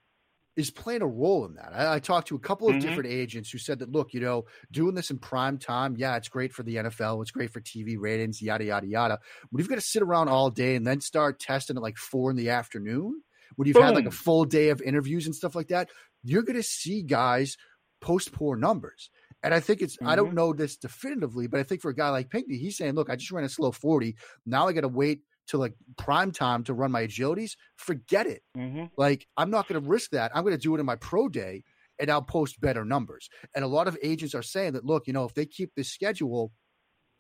is 0.55 0.69
playing 0.69 1.01
a 1.01 1.07
role 1.07 1.45
in 1.45 1.55
that. 1.55 1.71
I, 1.73 1.95
I 1.95 1.99
talked 1.99 2.27
to 2.27 2.35
a 2.35 2.39
couple 2.39 2.67
of 2.67 2.75
mm-hmm. 2.75 2.87
different 2.87 3.09
agents 3.09 3.49
who 3.49 3.57
said 3.57 3.79
that, 3.79 3.91
look, 3.91 4.13
you 4.13 4.19
know, 4.19 4.45
doing 4.71 4.95
this 4.95 5.09
in 5.09 5.17
prime 5.17 5.57
time, 5.57 5.95
yeah, 5.97 6.17
it's 6.17 6.27
great 6.27 6.53
for 6.53 6.63
the 6.63 6.75
NFL, 6.75 7.21
it's 7.21 7.31
great 7.31 7.51
for 7.51 7.61
TV 7.61 7.95
ratings, 7.97 8.41
yada 8.41 8.65
yada 8.65 8.87
yada. 8.87 9.19
But 9.51 9.59
you've 9.59 9.69
got 9.69 9.75
to 9.75 9.81
sit 9.81 10.01
around 10.01 10.27
all 10.27 10.49
day 10.49 10.75
and 10.75 10.85
then 10.85 11.01
start 11.01 11.39
testing 11.39 11.77
at 11.77 11.83
like 11.83 11.97
four 11.97 12.29
in 12.29 12.37
the 12.37 12.49
afternoon, 12.49 13.21
when 13.55 13.67
you've 13.67 13.75
Boom. 13.75 13.83
had 13.83 13.95
like 13.95 14.05
a 14.05 14.11
full 14.11 14.45
day 14.45 14.69
of 14.69 14.81
interviews 14.81 15.25
and 15.25 15.35
stuff 15.35 15.55
like 15.55 15.67
that, 15.69 15.89
you're 16.23 16.43
going 16.43 16.55
to 16.55 16.63
see 16.63 17.01
guys 17.01 17.57
post 18.01 18.31
poor 18.31 18.55
numbers. 18.55 19.09
And 19.43 19.53
I 19.53 19.59
think 19.59 19.81
it's, 19.81 19.95
mm-hmm. 19.97 20.07
I 20.07 20.15
don't 20.15 20.27
mm-hmm. 20.27 20.35
know 20.35 20.53
this 20.53 20.77
definitively, 20.77 21.47
but 21.47 21.59
I 21.59 21.63
think 21.63 21.81
for 21.81 21.89
a 21.89 21.95
guy 21.95 22.09
like 22.09 22.29
Pinkney, 22.29 22.57
he's 22.57 22.77
saying, 22.77 22.93
look, 22.93 23.09
I 23.09 23.15
just 23.15 23.31
ran 23.31 23.43
a 23.43 23.49
slow 23.49 23.71
40. 23.71 24.15
Now 24.45 24.67
I 24.67 24.73
got 24.73 24.81
to 24.81 24.87
wait 24.87 25.21
to 25.47 25.57
like 25.57 25.73
prime 25.97 26.31
time 26.31 26.63
to 26.65 26.73
run 26.73 26.91
my 26.91 27.07
agilities. 27.07 27.53
Forget 27.75 28.27
it. 28.27 28.43
Mm-hmm. 28.57 28.85
Like, 28.97 29.27
I'm 29.37 29.49
not 29.49 29.67
going 29.67 29.81
to 29.81 29.89
risk 29.89 30.11
that. 30.11 30.31
I'm 30.35 30.43
going 30.43 30.55
to 30.55 30.61
do 30.61 30.75
it 30.75 30.79
in 30.79 30.85
my 30.85 30.95
pro 30.95 31.27
day 31.27 31.63
and 31.99 32.09
I'll 32.09 32.21
post 32.21 32.61
better 32.61 32.85
numbers. 32.85 33.29
And 33.55 33.63
a 33.63 33.67
lot 33.67 33.87
of 33.87 33.97
agents 34.03 34.35
are 34.35 34.43
saying 34.43 34.73
that, 34.73 34.85
look, 34.85 35.07
you 35.07 35.13
know, 35.13 35.25
if 35.25 35.33
they 35.33 35.45
keep 35.45 35.71
this 35.75 35.89
schedule, 35.89 36.51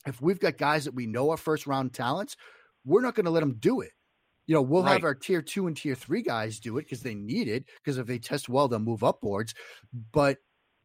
if 0.07 0.21
we've 0.21 0.39
got 0.39 0.57
guys 0.57 0.85
that 0.85 0.95
we 0.95 1.07
know 1.07 1.31
are 1.31 1.37
first 1.37 1.67
round 1.67 1.93
talents, 1.93 2.35
we're 2.85 3.01
not 3.01 3.15
going 3.15 3.25
to 3.25 3.31
let 3.31 3.41
them 3.41 3.57
do 3.59 3.81
it. 3.81 3.91
You 4.47 4.55
know, 4.55 4.61
we'll 4.61 4.83
right. 4.83 4.93
have 4.93 5.03
our 5.03 5.15
tier 5.15 5.41
two 5.41 5.67
and 5.67 5.77
tier 5.77 5.95
three 5.95 6.21
guys 6.21 6.59
do 6.59 6.77
it 6.77 6.83
because 6.83 7.03
they 7.03 7.15
need 7.15 7.47
it. 7.47 7.65
Because 7.83 7.97
if 7.97 8.07
they 8.07 8.17
test 8.17 8.49
well, 8.49 8.67
they'll 8.67 8.79
move 8.79 9.03
up 9.03 9.21
boards. 9.21 9.53
But 10.11 10.37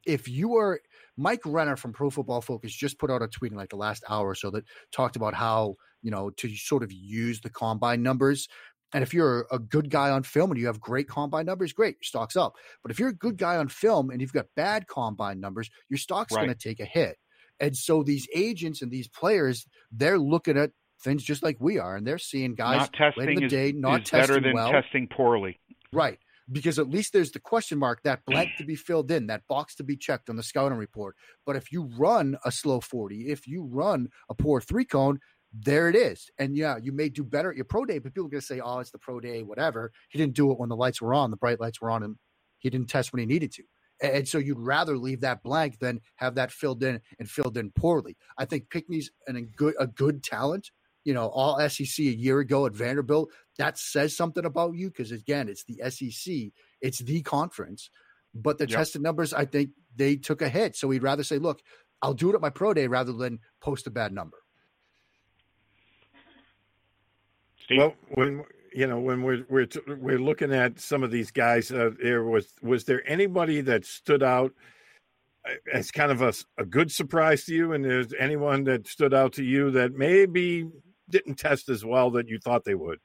if 0.07 0.29
you 0.29 0.57
are 0.57 0.81
Mike 1.17 1.41
Renner 1.45 1.77
from 1.77 1.93
Pro 1.93 2.11
Football 2.11 2.41
Focus 2.41 2.73
just 2.73 2.99
put 2.99 3.11
out 3.11 3.23
a 3.23 3.29
tweet 3.29 3.53
in 3.53 3.59
like 3.59 3.71
the 3.71 3.77
last 3.77 4.05
hour 4.09 4.29
or 4.29 4.35
so 4.35 4.51
that 4.51 4.65
talked 4.93 5.17
about 5.17 5.35
how, 5.35 5.75
you 6.03 6.11
know, 6.11 6.31
to 6.31 6.55
sort 6.55 6.83
of 6.83 6.93
use 6.93 7.41
the 7.41 7.51
combine 7.51 8.03
numbers. 8.03 8.49
And 8.95 9.03
if 9.03 9.13
you're 9.13 9.47
a 9.51 9.59
good 9.59 9.91
guy 9.91 10.11
on 10.11 10.23
film 10.23 10.53
and 10.53 10.61
you 10.61 10.67
have 10.67 10.81
great 10.81 11.09
combine 11.09 11.45
numbers, 11.45 11.73
great, 11.73 11.97
your 11.97 12.05
stock's 12.05 12.37
up. 12.37 12.55
But 12.83 12.93
if 12.93 13.01
you're 13.01 13.09
a 13.09 13.15
good 13.15 13.37
guy 13.37 13.57
on 13.57 13.69
film 13.69 14.11
and 14.11 14.21
you've 14.21 14.33
got 14.33 14.47
bad 14.55 14.87
combine 14.87 15.41
numbers, 15.41 15.69
your 15.89 15.99
stock's 15.99 16.33
right. 16.33 16.47
going 16.47 16.57
to 16.57 16.69
take 16.69 16.79
a 16.79 16.85
hit. 16.85 17.17
And 17.59 17.77
so 17.77 18.03
these 18.03 18.29
agents 18.35 18.83
and 18.83 18.91
these 18.91 19.09
players, 19.09 19.67
they're 19.91 20.19
looking 20.19 20.57
at 20.57 20.71
things 21.01 21.23
just 21.23 21.43
like 21.43 21.57
we 21.61 21.79
are, 21.79 21.97
and 21.97 22.07
they're 22.07 22.19
seeing 22.19 22.55
guys 22.55 22.79
not 22.79 22.93
testing 22.93 23.29
in 23.29 23.35
the 23.37 23.45
is, 23.45 23.51
day 23.51 23.73
not 23.73 24.03
is 24.03 24.11
testing 24.11 24.35
better 24.35 24.41
than 24.41 24.55
well. 24.55 24.71
testing 24.71 25.09
poorly. 25.09 25.61
Right. 25.93 26.19
Because 26.51 26.79
at 26.79 26.89
least 26.89 27.13
there's 27.13 27.33
the 27.33 27.41
question 27.41 27.79
mark, 27.79 28.03
that 28.05 28.25
blank 28.25 28.51
to 28.59 28.65
be 28.65 28.77
filled 28.77 29.11
in, 29.11 29.27
that 29.27 29.43
box 29.49 29.75
to 29.77 29.85
be 29.85 29.97
checked 29.97 30.31
on 30.31 30.37
the 30.37 30.43
scouting 30.43 30.79
report. 30.79 31.17
But 31.45 31.57
if 31.57 31.73
you 31.73 31.91
run 31.99 32.37
a 32.45 32.53
slow 32.53 32.81
40, 32.81 33.29
if 33.31 33.49
you 33.49 33.65
run 33.65 34.09
a 34.29 34.35
poor 34.35 34.61
three 34.61 34.85
cone, 34.85 35.19
there 35.53 35.89
it 35.89 35.97
is. 35.97 36.31
And 36.39 36.57
yeah, 36.57 36.77
you 36.81 36.93
may 36.93 37.09
do 37.09 37.25
better 37.25 37.51
at 37.51 37.57
your 37.57 37.65
pro 37.65 37.85
day, 37.85 37.99
but 37.99 38.13
people 38.13 38.27
are 38.27 38.31
going 38.31 38.41
to 38.41 38.47
say, 38.47 38.61
oh, 38.61 38.79
it's 38.79 38.91
the 38.91 38.99
pro 38.99 39.21
day, 39.21 39.43
whatever. 39.43 39.93
He 40.11 40.19
didn't 40.19 40.35
do 40.35 40.51
it 40.53 40.59
when 40.59 40.69
the 40.69 40.77
lights 40.77 41.01
were 41.01 41.15
on, 41.15 41.31
the 41.31 41.37
bright 41.37 41.61
lights 41.61 41.81
were 41.81 41.91
on, 41.91 42.03
and 42.03 42.17
he 42.59 42.71
didn't 42.71 42.89
test 42.89 43.13
when 43.13 43.21
he 43.21 43.27
needed 43.27 43.53
to. 43.53 43.63
And 44.03 44.29
so 44.29 44.39
you'd 44.39 44.61
rather 44.61 44.99
leave 44.99 45.23
that 45.23 45.43
blank 45.43 45.79
than 45.79 46.01
have 46.17 46.35
that 46.35 46.53
filled 46.53 46.83
in 46.83 47.01
and 47.19 47.31
filled 47.31 47.57
in 47.57 47.71
poorly. 47.71 48.17
I 48.37 48.45
think 48.45 48.69
Pinkney's 48.69 49.11
an, 49.27 49.37
a 49.37 49.41
good 49.41 49.75
a 49.79 49.87
good 49.87 50.23
talent 50.23 50.71
you 51.07 51.15
know, 51.15 51.29
all 51.29 51.57
SEC 51.69 52.01
a 52.01 52.03
year 52.03 52.41
ago 52.41 52.67
at 52.67 52.73
Vanderbilt, 52.73 53.31
that 53.59 53.79
says 53.79 54.17
something 54.17 54.45
about 54.45 54.75
you 54.75 54.89
because 54.89 55.13
again, 55.13 55.49
it's 55.49 55.63
the 55.63 55.81
SEC, 55.89 56.51
it's 56.81 56.99
the 56.99 57.23
conference. 57.23 57.91
But 58.35 58.59
the 58.59 58.69
yep. 58.69 58.79
tested 58.79 59.03
numbers, 59.03 59.33
I 59.33 59.45
think 59.45 59.71
they 59.95 60.17
took 60.17 60.43
a 60.43 60.49
hit. 60.49 60.75
So 60.75 60.89
we'd 60.89 61.05
rather 61.05 61.23
say, 61.23 61.39
look, 61.39 61.63
I'll 62.03 62.13
do 62.13 62.31
it 62.31 62.35
at 62.35 62.41
my 62.41 62.51
pro 62.51 62.75
day 62.75 62.89
rather 62.89 63.13
than 63.13 63.39
post 63.61 63.87
a 63.87 63.91
bad 63.91 64.13
number. 64.13 64.39
Steve? 67.63 67.79
Well, 67.79 67.95
when 68.15 68.43
you 68.75 68.89
know 68.89 68.99
when 68.99 69.23
we're 69.23 69.47
we're 69.49 69.69
we're 69.87 70.19
looking 70.19 70.53
at 70.53 70.81
some 70.81 71.05
of 71.05 71.13
these 71.13 71.31
guys, 71.31 71.71
uh, 71.71 71.91
there 72.03 72.25
was 72.25 72.53
was 72.63 72.85
there 72.85 73.09
anybody 73.09 73.61
that 73.61 73.87
stood 73.87 74.25
out 74.25 74.53
uh, 75.49 75.55
as 75.73 75.93
kind 75.93 76.11
of 76.11 76.21
a, 76.21 76.33
a 76.59 76.65
good 76.65 76.91
surprise 76.91 77.45
to 77.45 77.55
you, 77.55 77.73
and 77.73 77.85
there's 77.85 78.13
anyone 78.19 78.65
that 78.65 78.89
stood 78.89 79.15
out 79.15 79.33
to 79.35 79.45
you 79.45 79.71
that 79.71 79.95
maybe 79.95 80.67
didn't 81.09 81.37
test 81.37 81.69
as 81.69 81.85
well 81.85 82.11
that 82.13 82.29
you 82.29 82.39
thought 82.39 82.65
they 82.65 82.75
would. 82.75 82.99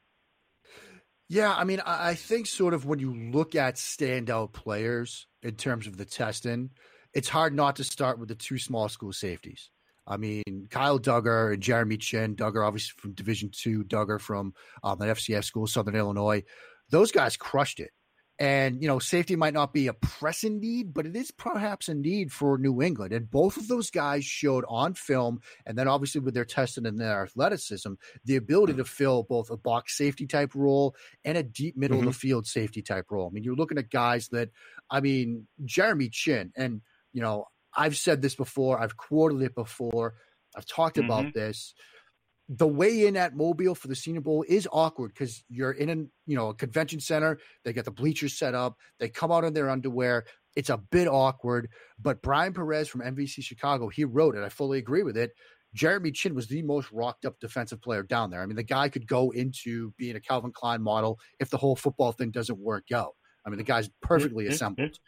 Yeah, 1.28 1.54
I 1.54 1.64
mean, 1.64 1.80
I 1.86 2.14
think 2.14 2.46
sort 2.46 2.74
of 2.74 2.84
when 2.84 2.98
you 2.98 3.14
look 3.14 3.54
at 3.54 3.76
standout 3.76 4.52
players 4.52 5.26
in 5.42 5.54
terms 5.54 5.86
of 5.86 5.96
the 5.96 6.04
testing, 6.04 6.70
it's 7.14 7.28
hard 7.28 7.54
not 7.54 7.76
to 7.76 7.84
start 7.84 8.18
with 8.18 8.28
the 8.28 8.34
two 8.34 8.58
small 8.58 8.88
school 8.88 9.12
safeties. 9.12 9.70
I 10.06 10.16
mean, 10.16 10.66
Kyle 10.68 10.98
Dugger 10.98 11.54
and 11.54 11.62
Jeremy 11.62 11.96
Chinn, 11.96 12.36
Dugger 12.36 12.66
obviously 12.66 12.92
from 12.98 13.12
Division 13.12 13.50
Two, 13.50 13.84
Dugger 13.84 14.20
from 14.20 14.52
um, 14.82 15.00
an 15.00 15.08
FCS 15.08 15.44
school, 15.44 15.66
Southern 15.66 15.96
Illinois. 15.96 16.42
Those 16.90 17.12
guys 17.12 17.36
crushed 17.36 17.80
it. 17.80 17.92
And, 18.38 18.82
you 18.82 18.88
know, 18.88 18.98
safety 18.98 19.36
might 19.36 19.54
not 19.54 19.72
be 19.72 19.86
a 19.86 19.92
pressing 19.92 20.58
need, 20.58 20.94
but 20.94 21.06
it 21.06 21.14
is 21.14 21.30
perhaps 21.30 21.88
a 21.88 21.94
need 21.94 22.32
for 22.32 22.58
New 22.58 22.82
England. 22.82 23.12
And 23.12 23.30
both 23.30 23.56
of 23.56 23.68
those 23.68 23.90
guys 23.90 24.24
showed 24.24 24.64
on 24.68 24.94
film, 24.94 25.40
and 25.66 25.78
then 25.78 25.86
obviously 25.86 26.20
with 26.20 26.34
their 26.34 26.44
testing 26.44 26.86
and 26.86 26.98
their 26.98 27.22
athleticism, 27.22 27.92
the 28.24 28.36
ability 28.36 28.74
to 28.74 28.84
fill 28.84 29.22
both 29.22 29.50
a 29.50 29.56
box 29.56 29.96
safety 29.96 30.26
type 30.26 30.54
role 30.54 30.96
and 31.24 31.38
a 31.38 31.42
deep 31.42 31.76
middle 31.76 31.98
mm-hmm. 31.98 32.08
of 32.08 32.14
the 32.14 32.18
mm-hmm. 32.18 32.28
field 32.28 32.46
safety 32.46 32.82
type 32.82 33.06
role. 33.10 33.28
I 33.28 33.30
mean, 33.32 33.44
you're 33.44 33.54
looking 33.54 33.78
at 33.78 33.90
guys 33.90 34.28
that, 34.28 34.48
I 34.90 35.00
mean, 35.00 35.46
Jeremy 35.64 36.08
Chinn, 36.08 36.52
and, 36.56 36.80
you 37.12 37.20
know, 37.20 37.46
I've 37.76 37.96
said 37.96 38.22
this 38.22 38.34
before, 38.34 38.80
I've 38.80 38.96
quoted 38.96 39.42
it 39.42 39.54
before, 39.54 40.14
I've 40.56 40.66
talked 40.66 40.96
mm-hmm. 40.96 41.04
about 41.04 41.34
this 41.34 41.74
the 42.48 42.66
way 42.66 43.06
in 43.06 43.16
at 43.16 43.36
Mobile 43.36 43.74
for 43.74 43.88
the 43.88 43.94
Senior 43.94 44.20
Bowl 44.20 44.44
is 44.48 44.68
awkward 44.72 45.08
because 45.14 45.44
you're 45.48 45.72
in 45.72 45.90
a 45.90 45.96
you 46.26 46.36
know 46.36 46.50
a 46.50 46.54
convention 46.54 47.00
center. 47.00 47.38
They 47.64 47.72
get 47.72 47.84
the 47.84 47.90
bleachers 47.90 48.38
set 48.38 48.54
up. 48.54 48.76
They 48.98 49.08
come 49.08 49.32
out 49.32 49.44
in 49.44 49.54
their 49.54 49.70
underwear. 49.70 50.24
It's 50.54 50.70
a 50.70 50.76
bit 50.76 51.08
awkward. 51.08 51.68
But 52.00 52.22
Brian 52.22 52.52
Perez 52.52 52.88
from 52.88 53.00
NBC 53.00 53.42
Chicago, 53.42 53.88
he 53.88 54.04
wrote 54.04 54.36
it. 54.36 54.44
I 54.44 54.48
fully 54.48 54.78
agree 54.78 55.02
with 55.02 55.16
it. 55.16 55.32
Jeremy 55.74 56.10
Chinn 56.12 56.34
was 56.34 56.48
the 56.48 56.62
most 56.62 56.90
rocked 56.92 57.24
up 57.24 57.40
defensive 57.40 57.80
player 57.80 58.02
down 58.02 58.30
there. 58.30 58.42
I 58.42 58.46
mean, 58.46 58.56
the 58.56 58.62
guy 58.62 58.88
could 58.88 59.06
go 59.06 59.30
into 59.30 59.92
being 59.96 60.16
a 60.16 60.20
Calvin 60.20 60.52
Klein 60.52 60.82
model 60.82 61.18
if 61.40 61.48
the 61.48 61.56
whole 61.56 61.76
football 61.76 62.12
thing 62.12 62.30
doesn't 62.30 62.58
work 62.58 62.92
out. 62.92 63.14
I 63.46 63.50
mean, 63.50 63.58
the 63.58 63.64
guy's 63.64 63.88
perfectly 64.02 64.44
mm-hmm. 64.44 64.52
assembled. 64.52 64.98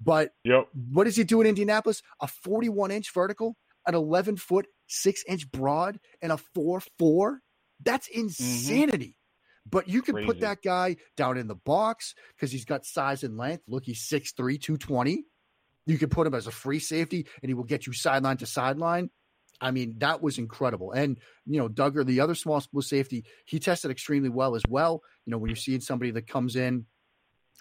But 0.00 0.30
yep. 0.44 0.68
what 0.90 1.04
does 1.04 1.16
he 1.16 1.24
do 1.24 1.40
in 1.40 1.46
Indianapolis? 1.46 2.02
A 2.20 2.26
41 2.26 2.90
inch 2.90 3.12
vertical, 3.12 3.56
an 3.86 3.94
11 3.94 4.36
foot 4.36 4.66
six 4.86 5.24
inch 5.28 5.50
broad 5.50 5.98
and 6.22 6.32
a 6.32 6.36
four 6.36 6.80
four. 6.98 7.40
That's 7.82 8.08
mm-hmm. 8.08 8.22
insanity. 8.22 9.04
Mm-hmm. 9.04 9.70
But 9.70 9.88
you 9.88 10.02
can 10.02 10.14
Crazy. 10.14 10.26
put 10.26 10.40
that 10.40 10.62
guy 10.62 10.96
down 11.16 11.38
in 11.38 11.48
the 11.48 11.54
box 11.54 12.14
because 12.34 12.52
he's 12.52 12.66
got 12.66 12.84
size 12.84 13.24
and 13.24 13.38
length. 13.38 13.64
Look, 13.66 13.84
he's 13.86 14.06
6'3, 14.06 14.60
220. 14.60 15.24
You 15.86 15.98
can 15.98 16.10
put 16.10 16.26
him 16.26 16.34
as 16.34 16.46
a 16.46 16.50
free 16.50 16.78
safety 16.78 17.26
and 17.42 17.48
he 17.48 17.54
will 17.54 17.64
get 17.64 17.86
you 17.86 17.92
sideline 17.94 18.36
to 18.38 18.46
sideline. 18.46 19.10
I 19.60 19.70
mean, 19.70 19.94
that 19.98 20.22
was 20.22 20.38
incredible. 20.38 20.92
And, 20.92 21.18
you 21.46 21.58
know, 21.58 21.68
Dugger, 21.68 22.04
the 22.04 22.20
other 22.20 22.34
small 22.34 22.60
school 22.60 22.82
safety, 22.82 23.24
he 23.46 23.58
tested 23.58 23.90
extremely 23.90 24.28
well 24.28 24.54
as 24.54 24.62
well. 24.68 25.02
You 25.24 25.30
know, 25.30 25.38
when 25.38 25.48
you're 25.48 25.56
seeing 25.56 25.80
somebody 25.80 26.10
that 26.10 26.26
comes 26.26 26.56
in, 26.56 26.86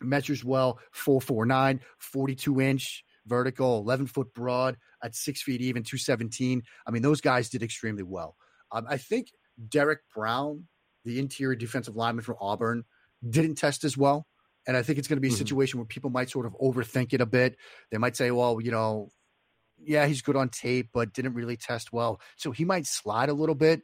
measures 0.02 0.44
well, 0.44 0.80
449, 0.92 1.80
42 2.00 2.62
inch, 2.62 3.06
vertical, 3.26 3.80
11 3.80 4.08
foot 4.08 4.34
broad 4.34 4.78
at 5.04 5.16
six 5.16 5.42
feet 5.42 5.62
even, 5.62 5.84
217. 5.84 6.64
I 6.86 6.92
mean, 6.92 7.02
those 7.02 7.22
guys 7.22 7.50
did 7.50 7.64
extremely 7.64 8.04
well. 8.04 8.36
Um, 8.72 8.86
I 8.90 8.98
think 8.98 9.30
Derrick 9.70 10.00
Brown, 10.14 10.68
the 11.06 11.20
interior 11.20 11.56
defensive 11.56 11.96
lineman 11.96 12.24
from 12.24 12.38
Auburn, 12.40 12.86
didn't 13.28 13.56
test 13.56 13.84
as 13.84 13.98
well. 13.98 14.28
And 14.66 14.78
I 14.78 14.84
think 14.84 14.98
it's 14.98 15.08
going 15.08 15.18
to 15.18 15.22
be 15.22 15.28
a 15.28 15.32
mm-hmm. 15.32 15.38
situation 15.38 15.80
where 15.80 15.86
people 15.86 16.10
might 16.10 16.30
sort 16.30 16.46
of 16.46 16.56
overthink 16.62 17.14
it 17.14 17.22
a 17.22 17.26
bit. 17.26 17.58
They 17.92 17.98
might 17.98 18.16
say, 18.16 18.32
well, 18.32 18.62
you 18.62 18.72
know, 18.72 19.10
yeah, 19.78 20.06
he's 20.06 20.22
good 20.22 20.36
on 20.36 20.50
tape, 20.50 20.90
but 20.94 21.14
didn't 21.14 21.34
really 21.34 21.58
test 21.58 21.92
well. 21.92 22.22
So 22.38 22.52
he 22.52 22.64
might 22.64 22.86
slide 22.86 23.30
a 23.30 23.34
little 23.34 23.56
bit. 23.56 23.82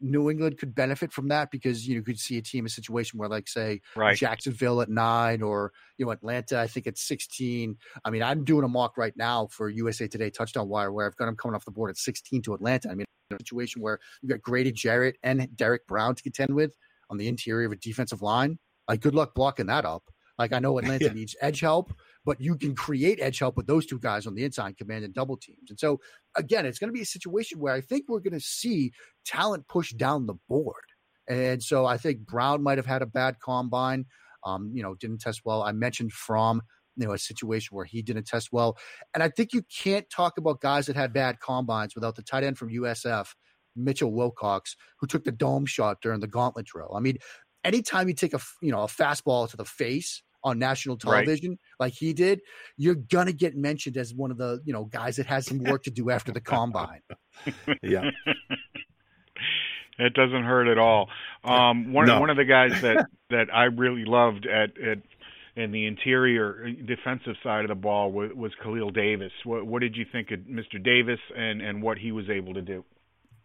New 0.00 0.30
England 0.30 0.58
could 0.58 0.74
benefit 0.74 1.12
from 1.12 1.28
that 1.28 1.50
because 1.50 1.86
you 1.86 1.94
know, 1.94 1.98
you 1.98 2.02
could 2.02 2.18
see 2.18 2.38
a 2.38 2.42
team 2.42 2.64
in 2.64 2.66
a 2.66 2.70
situation 2.70 3.18
where, 3.18 3.28
like, 3.28 3.48
say, 3.48 3.80
right. 3.96 4.16
Jacksonville 4.16 4.80
at 4.80 4.88
nine 4.88 5.42
or 5.42 5.72
you 5.98 6.06
know 6.06 6.12
Atlanta, 6.12 6.58
I 6.58 6.66
think 6.66 6.86
at 6.86 6.98
sixteen. 6.98 7.76
I 8.04 8.10
mean, 8.10 8.22
I'm 8.22 8.44
doing 8.44 8.64
a 8.64 8.68
mock 8.68 8.96
right 8.96 9.16
now 9.16 9.48
for 9.50 9.68
USA 9.68 10.08
Today 10.08 10.30
Touchdown 10.30 10.68
Wire 10.68 10.92
where 10.92 11.06
I've 11.06 11.16
got 11.16 11.26
them 11.26 11.36
coming 11.36 11.54
off 11.54 11.64
the 11.64 11.70
board 11.70 11.90
at 11.90 11.96
sixteen 11.96 12.42
to 12.42 12.54
Atlanta. 12.54 12.90
I 12.90 12.94
mean, 12.94 13.06
a 13.30 13.36
situation 13.38 13.82
where 13.82 13.98
you've 14.22 14.30
got 14.30 14.42
Grady 14.42 14.72
Jarrett 14.72 15.16
and 15.22 15.48
Derrick 15.56 15.86
Brown 15.86 16.14
to 16.14 16.22
contend 16.22 16.54
with 16.54 16.76
on 17.10 17.16
the 17.16 17.28
interior 17.28 17.66
of 17.66 17.72
a 17.72 17.76
defensive 17.76 18.22
line. 18.22 18.58
Like, 18.88 19.00
good 19.00 19.14
luck 19.14 19.34
blocking 19.34 19.66
that 19.66 19.84
up. 19.84 20.04
Like, 20.38 20.52
I 20.52 20.58
know 20.58 20.78
Atlanta 20.78 21.04
yeah. 21.06 21.12
needs 21.12 21.36
edge 21.40 21.60
help, 21.60 21.92
but 22.24 22.40
you 22.40 22.56
can 22.56 22.74
create 22.74 23.18
edge 23.20 23.38
help 23.38 23.56
with 23.56 23.66
those 23.66 23.86
two 23.86 23.98
guys 23.98 24.26
on 24.26 24.34
the 24.34 24.44
inside, 24.44 24.76
command 24.76 25.04
and 25.04 25.14
double 25.14 25.36
teams. 25.36 25.70
And 25.70 25.78
so, 25.78 26.00
again, 26.36 26.66
it's 26.66 26.78
going 26.78 26.88
to 26.88 26.94
be 26.94 27.02
a 27.02 27.06
situation 27.06 27.58
where 27.58 27.72
I 27.72 27.80
think 27.80 28.04
we're 28.08 28.20
going 28.20 28.34
to 28.34 28.40
see 28.40 28.92
talent 29.24 29.66
push 29.68 29.92
down 29.92 30.26
the 30.26 30.34
board. 30.48 30.82
And 31.28 31.62
so 31.62 31.86
I 31.86 31.96
think 31.96 32.26
Brown 32.26 32.62
might 32.62 32.78
have 32.78 32.86
had 32.86 33.02
a 33.02 33.06
bad 33.06 33.36
combine. 33.40 34.06
Um, 34.44 34.70
you 34.74 34.82
know, 34.82 34.94
didn't 34.94 35.20
test 35.20 35.42
well. 35.44 35.62
I 35.62 35.72
mentioned 35.72 36.12
from 36.12 36.62
you 36.96 37.06
know 37.06 37.12
a 37.12 37.18
situation 37.18 37.76
where 37.76 37.84
he 37.84 38.02
didn't 38.02 38.24
test 38.24 38.48
well, 38.52 38.76
and 39.14 39.22
I 39.22 39.28
think 39.28 39.52
you 39.52 39.62
can't 39.82 40.08
talk 40.10 40.38
about 40.38 40.60
guys 40.60 40.86
that 40.86 40.96
had 40.96 41.12
bad 41.12 41.40
combines 41.40 41.94
without 41.94 42.16
the 42.16 42.22
tight 42.22 42.42
end 42.42 42.56
from 42.56 42.70
USF, 42.70 43.28
Mitchell 43.76 44.12
Wilcox, 44.12 44.76
who 44.98 45.06
took 45.06 45.24
the 45.24 45.32
dome 45.32 45.66
shot 45.66 45.98
during 46.00 46.20
the 46.20 46.26
gauntlet 46.26 46.66
drill. 46.66 46.94
I 46.96 47.00
mean, 47.00 47.18
anytime 47.64 48.08
you 48.08 48.14
take 48.14 48.34
a 48.34 48.40
you 48.62 48.72
know 48.72 48.82
a 48.82 48.86
fastball 48.86 49.48
to 49.50 49.56
the 49.58 49.64
face 49.64 50.22
on 50.42 50.58
national 50.58 50.96
television 50.96 51.50
right. 51.50 51.58
like 51.78 51.92
he 51.92 52.12
did, 52.12 52.40
you're 52.76 52.94
gonna 52.94 53.32
get 53.32 53.56
mentioned 53.56 53.96
as 53.96 54.14
one 54.14 54.30
of 54.30 54.38
the 54.38 54.60
you 54.64 54.72
know 54.72 54.84
guys 54.84 55.16
that 55.16 55.26
has 55.26 55.46
some 55.46 55.58
work 55.58 55.82
to 55.82 55.90
do 55.90 56.10
after 56.10 56.32
the 56.32 56.40
combine. 56.40 57.00
yeah. 57.82 58.10
It 59.98 60.14
doesn't 60.14 60.44
hurt 60.44 60.66
at 60.66 60.78
all. 60.78 61.10
Um, 61.44 61.92
one 61.92 62.06
no. 62.06 62.20
one 62.20 62.30
of 62.30 62.38
the 62.38 62.44
guys 62.44 62.80
that, 62.80 63.06
that 63.30 63.54
I 63.54 63.64
really 63.64 64.04
loved 64.06 64.46
at, 64.46 64.70
at 64.80 64.98
in 65.56 65.72
the 65.72 65.86
interior 65.86 66.66
uh, 66.66 66.86
defensive 66.86 67.34
side 67.42 67.64
of 67.64 67.68
the 67.68 67.74
ball 67.74 68.10
was, 68.10 68.30
was 68.34 68.52
Khalil 68.62 68.90
Davis. 68.90 69.32
What, 69.44 69.66
what 69.66 69.80
did 69.80 69.96
you 69.96 70.06
think 70.10 70.30
of 70.30 70.40
Mr. 70.40 70.82
Davis 70.82 71.18
and, 71.36 71.60
and 71.60 71.82
what 71.82 71.98
he 71.98 72.12
was 72.12 72.30
able 72.30 72.54
to 72.54 72.62
do? 72.62 72.84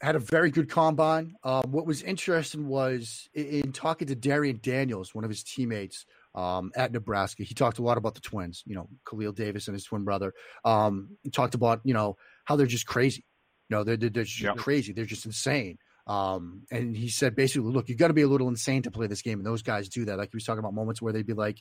Had 0.01 0.15
a 0.15 0.19
very 0.19 0.51
good 0.51 0.69
combine. 0.69 1.36
Um, 1.43 1.63
what 1.71 1.86
was 1.86 2.03
interesting 2.03 2.67
was 2.67 3.29
in, 3.34 3.45
in 3.45 3.71
talking 3.71 4.08
to 4.08 4.15
Darrion 4.15 4.62
Daniels, 4.62 5.15
one 5.15 5.23
of 5.23 5.29
his 5.29 5.43
teammates, 5.43 6.05
um, 6.36 6.71
at 6.76 6.91
Nebraska. 6.91 7.43
He 7.43 7.56
talked 7.56 7.80
a 7.80 7.84
lot 7.84 7.98
about 7.98 8.13
the 8.13 8.21
twins, 8.21 8.62
you 8.65 8.76
know, 8.76 8.89
Khalil 9.10 9.32
Davis 9.32 9.67
and 9.67 9.76
his 9.76 9.86
twin 9.86 10.04
brother. 10.04 10.34
Um, 10.63 11.17
he 11.24 11.32
talked 11.32 11.56
about, 11.56 11.82
you 11.84 11.93
know, 11.93 12.17
how 12.43 12.58
they're 12.58 12.67
just 12.67 12.86
crazy. 12.86 13.26
You 13.69 13.78
know, 13.78 13.84
they're, 13.84 13.98
they're, 13.98 14.10
just 14.10 14.41
yep. 14.41 14.58
crazy. 14.58 14.93
They're 14.93 15.06
just 15.06 15.26
insane. 15.26 15.78
Um, 16.06 16.63
and 16.69 16.95
he 16.95 17.10
said 17.10 17.36
basically, 17.36 17.71
look, 17.71 17.89
you 17.89 17.95
got 17.95 18.10
to 18.10 18.13
be 18.13 18.21
a 18.21 18.28
little 18.28 18.50
insane 18.50 18.84
to 18.84 18.91
play 18.91 19.08
this 19.08 19.24
game. 19.24 19.39
And 19.39 19.48
those 19.48 19.63
guys 19.63 19.89
do 19.89 20.06
that. 20.06 20.17
Like 20.17 20.30
he 20.32 20.36
was 20.36 20.43
talking 20.43 20.60
about 20.60 20.76
moments 20.76 21.02
where 21.02 21.13
they'd 21.13 21.26
be 21.26 21.34
like, 21.34 21.58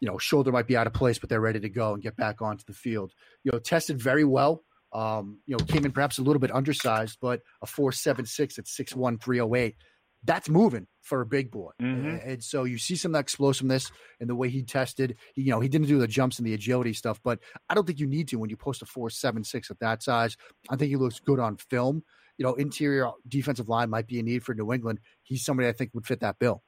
you 0.00 0.08
know, 0.08 0.16
shoulder 0.16 0.52
might 0.52 0.68
be 0.68 0.76
out 0.76 0.86
of 0.86 0.94
place, 0.94 1.18
but 1.18 1.28
they're 1.28 1.40
ready 1.40 1.60
to 1.60 1.68
go 1.68 1.92
and 1.92 2.02
get 2.02 2.16
back 2.16 2.40
onto 2.40 2.64
the 2.66 2.72
field. 2.72 3.12
You 3.42 3.50
know, 3.52 3.58
tested 3.58 4.00
very 4.00 4.24
well. 4.24 4.62
Um, 4.92 5.40
you 5.44 5.54
know, 5.54 5.64
came 5.64 5.84
in 5.84 5.92
perhaps 5.92 6.18
a 6.18 6.22
little 6.22 6.40
bit 6.40 6.54
undersized, 6.54 7.18
but 7.20 7.42
a 7.60 7.66
4.76 7.66 8.58
at 8.58 8.64
6'1, 8.64 9.20
308 9.20 9.76
that's 10.24 10.48
moving 10.48 10.86
for 11.02 11.20
a 11.20 11.26
big 11.26 11.50
boy. 11.50 11.70
Mm-hmm. 11.80 12.28
And 12.30 12.42
so 12.42 12.64
you 12.64 12.78
see 12.78 12.96
some 12.96 13.10
of 13.10 13.14
that 13.14 13.20
explosiveness 13.20 13.90
in 14.20 14.28
the 14.28 14.34
way 14.34 14.48
he 14.48 14.62
tested. 14.62 15.16
He, 15.34 15.42
you 15.42 15.50
know, 15.50 15.60
he 15.60 15.68
didn't 15.68 15.86
do 15.86 15.98
the 15.98 16.08
jumps 16.08 16.38
and 16.38 16.46
the 16.46 16.54
agility 16.54 16.92
stuff, 16.92 17.20
but 17.22 17.38
I 17.68 17.74
don't 17.74 17.86
think 17.86 18.00
you 18.00 18.06
need 18.06 18.28
to 18.28 18.36
when 18.36 18.50
you 18.50 18.56
post 18.56 18.82
a 18.82 18.86
four 18.86 19.10
seven 19.10 19.44
six 19.44 19.70
at 19.70 19.78
that 19.80 20.02
size. 20.02 20.36
I 20.68 20.76
think 20.76 20.90
he 20.90 20.96
looks 20.96 21.20
good 21.20 21.40
on 21.40 21.56
film. 21.56 22.02
You 22.36 22.44
know, 22.44 22.54
interior 22.54 23.10
defensive 23.26 23.68
line 23.68 23.90
might 23.90 24.06
be 24.06 24.20
a 24.20 24.22
need 24.22 24.44
for 24.44 24.54
New 24.54 24.72
England. 24.72 25.00
He's 25.22 25.44
somebody 25.44 25.68
I 25.68 25.72
think 25.72 25.90
would 25.94 26.06
fit 26.06 26.20
that 26.20 26.38
bill. 26.38 26.62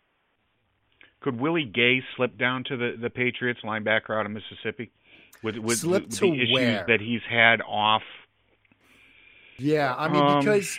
Could 1.21 1.39
Willie 1.39 1.71
Gay 1.73 2.03
slip 2.17 2.39
down 2.39 2.65
to 2.65 2.77
the, 2.77 2.95
the 3.01 3.11
Patriots 3.11 3.61
linebacker 3.63 4.19
out 4.19 4.27
of 4.27 4.33
Mississippi 4.33 4.91
with 5.43 5.59
with, 5.59 5.79
slip 5.79 6.05
with 6.05 6.19
the 6.19 6.33
issues 6.35 6.53
where? 6.53 6.85
that 6.89 7.01
he's 7.01 7.21
had 7.29 7.61
off? 7.61 8.03
Yeah, 9.59 9.95
I 9.97 10.09
mean 10.09 10.23
um, 10.23 10.39
because 10.39 10.79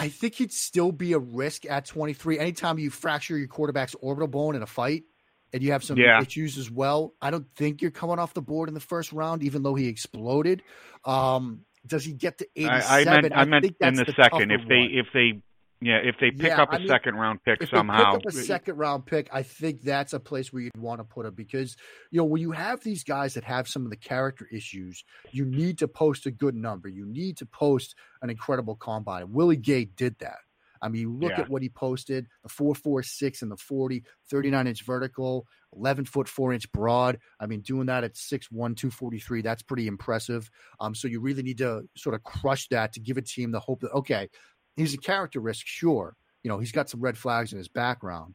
I 0.00 0.08
think 0.08 0.36
he'd 0.36 0.52
still 0.52 0.92
be 0.92 1.12
a 1.12 1.18
risk 1.18 1.66
at 1.66 1.84
23. 1.84 2.38
Anytime 2.38 2.78
you 2.78 2.88
fracture 2.88 3.36
your 3.36 3.48
quarterback's 3.48 3.94
orbital 4.00 4.28
bone 4.28 4.56
in 4.56 4.62
a 4.62 4.66
fight 4.66 5.04
and 5.52 5.62
you 5.62 5.72
have 5.72 5.84
some 5.84 5.98
yeah. 5.98 6.22
issues 6.22 6.56
as 6.56 6.70
well, 6.70 7.12
I 7.20 7.30
don't 7.30 7.46
think 7.54 7.82
you're 7.82 7.90
coming 7.90 8.18
off 8.18 8.32
the 8.32 8.40
board 8.40 8.70
in 8.70 8.74
the 8.74 8.80
first 8.80 9.12
round, 9.12 9.42
even 9.42 9.62
though 9.62 9.74
he 9.74 9.88
exploded. 9.88 10.62
Um, 11.04 11.66
does 11.86 12.02
he 12.02 12.14
get 12.14 12.38
to 12.38 12.48
87? 12.56 12.82
I, 12.82 13.00
I 13.00 13.20
meant, 13.20 13.32
I, 13.34 13.40
I 13.40 13.44
meant 13.44 13.64
in 13.66 13.94
the, 13.94 14.04
the 14.04 14.14
second. 14.14 14.50
If 14.50 14.66
they, 14.66 14.78
one. 14.78 14.90
if 14.90 15.06
they 15.12 15.42
yeah, 15.82 15.96
if 15.96 16.16
they 16.20 16.30
pick 16.30 16.48
yeah, 16.48 16.62
up 16.62 16.72
a 16.72 16.76
I 16.76 16.78
mean, 16.78 16.88
second 16.88 17.14
round 17.14 17.42
pick 17.42 17.62
if 17.62 17.70
somehow, 17.70 18.16
pick 18.16 18.26
up 18.26 18.26
a 18.26 18.32
second 18.32 18.76
round 18.76 19.06
pick, 19.06 19.30
I 19.32 19.42
think 19.42 19.82
that's 19.82 20.12
a 20.12 20.20
place 20.20 20.52
where 20.52 20.62
you'd 20.62 20.76
want 20.76 21.00
to 21.00 21.04
put 21.04 21.24
him 21.24 21.34
because 21.34 21.76
you 22.10 22.18
know 22.18 22.24
when 22.24 22.42
you 22.42 22.52
have 22.52 22.82
these 22.82 23.02
guys 23.02 23.34
that 23.34 23.44
have 23.44 23.66
some 23.66 23.84
of 23.84 23.90
the 23.90 23.96
character 23.96 24.46
issues, 24.52 25.04
you 25.30 25.46
need 25.46 25.78
to 25.78 25.88
post 25.88 26.26
a 26.26 26.30
good 26.30 26.54
number. 26.54 26.88
You 26.88 27.06
need 27.06 27.38
to 27.38 27.46
post 27.46 27.94
an 28.20 28.28
incredible 28.28 28.76
combine. 28.76 29.32
Willie 29.32 29.56
Gay 29.56 29.86
did 29.86 30.16
that. 30.18 30.38
I 30.82 30.88
mean, 30.88 31.02
you 31.02 31.12
look 31.12 31.32
yeah. 31.32 31.40
at 31.40 31.50
what 31.50 31.62
he 31.62 31.68
posted 31.68 32.26
the 32.42 32.48
446 32.48 33.42
and 33.42 33.50
the 33.50 33.56
40, 33.56 34.02
39 34.30 34.66
inch 34.66 34.82
vertical, 34.84 35.46
11 35.76 36.04
foot 36.06 36.28
4 36.28 36.52
inch 36.54 36.70
broad. 36.72 37.18
I 37.38 37.46
mean, 37.46 37.60
doing 37.60 37.86
that 37.86 38.04
at 38.04 38.14
6'1, 38.14 38.50
243, 38.50 39.42
that's 39.42 39.62
pretty 39.62 39.86
impressive. 39.86 40.50
Um, 40.78 40.94
so 40.94 41.08
you 41.08 41.20
really 41.20 41.42
need 41.42 41.58
to 41.58 41.82
sort 41.96 42.14
of 42.14 42.22
crush 42.22 42.68
that 42.68 42.92
to 42.94 43.00
give 43.00 43.18
a 43.18 43.22
team 43.22 43.50
the 43.50 43.60
hope 43.60 43.80
that, 43.80 43.92
okay, 43.92 44.28
he's 44.80 44.94
a 44.94 44.98
character 44.98 45.40
risk, 45.40 45.66
sure. 45.66 46.16
You 46.42 46.48
know, 46.48 46.58
he's 46.58 46.72
got 46.72 46.88
some 46.88 47.00
red 47.00 47.18
flags 47.18 47.52
in 47.52 47.58
his 47.58 47.68
background. 47.68 48.34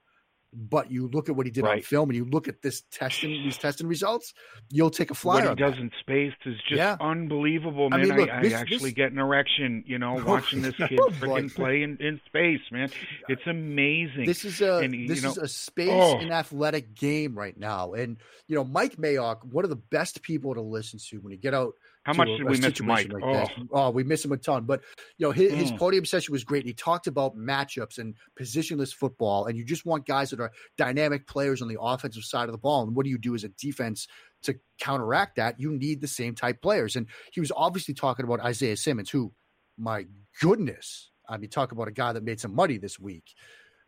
But 0.57 0.89
you 0.89 1.09
look 1.09 1.27
at 1.27 1.35
what 1.35 1.45
he 1.45 1.51
did 1.51 1.65
right. 1.65 1.77
on 1.77 1.81
film, 1.81 2.09
and 2.09 2.15
you 2.15 2.23
look 2.23 2.47
at 2.47 2.61
this 2.61 2.83
testing, 2.89 3.31
these 3.43 3.57
testing 3.57 3.87
results, 3.87 4.33
you'll 4.71 4.89
take 4.89 5.11
a 5.11 5.13
flyer. 5.13 5.49
What 5.49 5.59
he 5.59 5.65
does 5.65 5.73
that. 5.73 5.81
in 5.81 5.91
space 5.99 6.33
is 6.45 6.55
just 6.69 6.77
yeah. 6.77 6.95
unbelievable, 7.01 7.89
man. 7.89 7.99
I, 7.99 8.03
mean, 8.03 8.15
look, 8.15 8.29
I, 8.29 8.41
this, 8.41 8.53
I 8.53 8.59
actually 8.61 8.91
this... 8.91 8.93
get 8.93 9.11
an 9.11 9.17
erection, 9.17 9.83
you 9.85 9.99
know, 9.99 10.17
oh, 10.21 10.23
watching 10.23 10.61
this 10.61 10.75
kid 10.87 10.97
oh, 11.01 11.09
freaking 11.09 11.53
play 11.53 11.81
in, 11.81 11.97
in 11.99 12.21
space, 12.25 12.61
man. 12.71 12.89
It's 13.27 13.45
amazing. 13.45 14.25
This 14.25 14.45
is 14.45 14.61
a 14.61 14.77
and, 14.77 15.09
this 15.09 15.23
know, 15.23 15.31
is 15.31 15.37
a 15.37 15.47
space 15.49 15.89
oh. 15.91 16.19
and 16.19 16.31
athletic 16.31 16.95
game 16.95 17.37
right 17.37 17.57
now, 17.57 17.91
and 17.91 18.15
you 18.47 18.55
know, 18.55 18.63
Mike 18.63 18.95
Mayock, 18.95 19.43
one 19.43 19.65
of 19.65 19.69
the 19.69 19.75
best 19.75 20.21
people 20.21 20.53
to 20.53 20.61
listen 20.61 20.99
to 21.09 21.17
when 21.17 21.31
you 21.31 21.37
get 21.37 21.53
out 21.53 21.73
how 22.05 22.13
much 22.13 22.27
did 22.27 22.43
we 22.43 22.57
miss 22.59 22.81
Mike? 22.81 23.11
Like 23.11 23.23
oh. 23.23 23.47
oh. 23.71 23.89
we 23.89 24.03
miss 24.03 24.23
him 24.23 24.31
a 24.31 24.37
ton. 24.37 24.65
But 24.65 24.81
you 25.17 25.25
know, 25.25 25.31
his, 25.31 25.51
mm. 25.51 25.55
his, 25.55 25.71
podium 25.71 26.05
session 26.05 26.31
was 26.31 26.43
great. 26.43 26.63
He 26.63 26.73
talked 26.73 27.07
about 27.07 27.35
matchups 27.35 27.97
and 27.97 28.13
positionless 28.39 28.93
football, 28.93 29.45
and 29.47 29.57
you 29.57 29.65
just 29.65 29.87
want 29.87 30.05
guys 30.05 30.29
that 30.29 30.39
are 30.39 30.51
dynamic 30.77 31.25
players 31.25 31.63
on 31.63 31.67
the 31.67 31.81
offensive 31.81 32.23
side 32.23 32.47
of 32.47 32.51
the 32.51 32.59
ball. 32.59 32.83
And 32.83 32.95
what 32.95 33.05
do 33.05 33.09
you 33.09 33.17
do 33.17 33.33
as 33.33 33.43
a 33.43 33.49
defense 33.49 34.07
to 34.43 34.55
counteract 34.79 35.37
that? 35.37 35.59
You 35.59 35.71
need 35.71 35.99
the 35.99 36.07
same 36.07 36.35
type 36.35 36.61
players. 36.61 36.95
And 36.95 37.07
he 37.31 37.39
was 37.39 37.51
obviously 37.55 37.95
talking 37.95 38.23
about 38.23 38.39
Isaiah 38.39 38.77
Simmons, 38.77 39.09
who, 39.09 39.33
my 39.75 40.05
goodness, 40.39 41.09
I 41.27 41.37
mean, 41.37 41.49
talk 41.49 41.71
about 41.71 41.87
a 41.87 41.91
guy 41.91 42.13
that 42.13 42.23
made 42.23 42.39
some 42.39 42.53
money 42.53 42.77
this 42.77 42.99
week. 42.99 43.33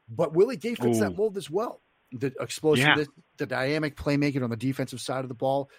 But 0.10 0.34
Willie 0.34 0.58
Gay 0.58 0.74
fits 0.74 0.98
Ooh. 0.98 1.02
that 1.02 1.16
mold 1.16 1.38
as 1.38 1.52
well. 1.52 1.82
The 2.14 2.34
explosiveness, 2.40 3.08
yeah. 3.16 3.24
the 3.38 3.46
dynamic 3.46 3.96
playmaking 3.96 4.44
on 4.44 4.50
the 4.50 4.56
defensive 4.56 5.02
side 5.02 5.24
of 5.26 5.28
the 5.28 5.36
ball, 5.36 5.70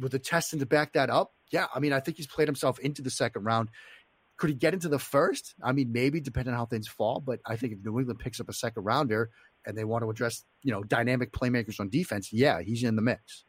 with 0.00 0.12
the 0.12 0.18
testing 0.18 0.58
to 0.58 0.66
back 0.66 0.94
that 0.94 1.10
up 1.10 1.32
yeah, 1.50 1.66
I 1.74 1.80
mean, 1.80 1.92
I 1.92 2.00
think 2.00 2.16
he's 2.16 2.26
played 2.26 2.48
himself 2.48 2.78
into 2.78 3.02
the 3.02 3.10
second 3.10 3.44
round. 3.44 3.68
Could 4.36 4.50
he 4.50 4.56
get 4.56 4.72
into 4.72 4.88
the 4.88 4.98
first? 4.98 5.54
I 5.62 5.72
mean, 5.72 5.92
maybe 5.92 6.20
depending 6.20 6.54
on 6.54 6.58
how 6.58 6.66
things 6.66 6.88
fall. 6.88 7.20
But 7.20 7.40
I 7.44 7.56
think 7.56 7.74
if 7.74 7.80
New 7.84 7.98
England 7.98 8.20
picks 8.20 8.40
up 8.40 8.48
a 8.48 8.52
second 8.52 8.84
rounder 8.84 9.30
and 9.66 9.76
they 9.76 9.84
want 9.84 10.02
to 10.02 10.10
address, 10.10 10.44
you 10.62 10.72
know, 10.72 10.82
dynamic 10.82 11.32
playmakers 11.32 11.78
on 11.78 11.90
defense, 11.90 12.32
yeah, 12.32 12.62
he's 12.62 12.82
in 12.82 12.96
the 12.96 13.02
mix. 13.02 13.44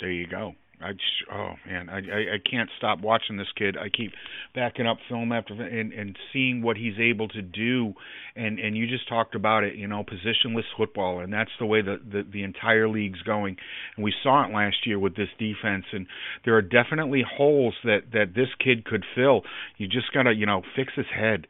There 0.00 0.10
you 0.10 0.26
go. 0.26 0.54
I 0.82 0.92
just, 0.92 1.30
oh 1.32 1.54
man, 1.66 1.88
I, 1.88 1.98
I 1.98 2.34
I 2.34 2.38
can't 2.50 2.70
stop 2.78 3.00
watching 3.00 3.36
this 3.36 3.48
kid. 3.56 3.76
I 3.76 3.88
keep 3.88 4.12
backing 4.54 4.86
up 4.86 4.98
film 5.08 5.32
after 5.32 5.54
and 5.54 5.92
and 5.92 6.16
seeing 6.32 6.62
what 6.62 6.76
he's 6.76 6.98
able 6.98 7.28
to 7.28 7.42
do, 7.42 7.94
and 8.34 8.58
and 8.58 8.76
you 8.76 8.86
just 8.86 9.08
talked 9.08 9.34
about 9.34 9.64
it, 9.64 9.74
you 9.74 9.86
know, 9.86 10.04
positionless 10.04 10.64
football, 10.76 11.20
and 11.20 11.32
that's 11.32 11.50
the 11.58 11.66
way 11.66 11.82
the 11.82 12.00
the, 12.10 12.24
the 12.30 12.42
entire 12.42 12.88
league's 12.88 13.22
going. 13.22 13.56
And 13.96 14.04
we 14.04 14.14
saw 14.22 14.46
it 14.46 14.52
last 14.52 14.86
year 14.86 14.98
with 14.98 15.16
this 15.16 15.28
defense, 15.38 15.84
and 15.92 16.06
there 16.44 16.56
are 16.56 16.62
definitely 16.62 17.24
holes 17.28 17.74
that 17.84 18.12
that 18.12 18.34
this 18.34 18.48
kid 18.62 18.84
could 18.84 19.04
fill. 19.14 19.42
You 19.76 19.86
just 19.86 20.12
gotta, 20.12 20.32
you 20.32 20.46
know, 20.46 20.62
fix 20.76 20.92
his 20.96 21.06
head 21.14 21.46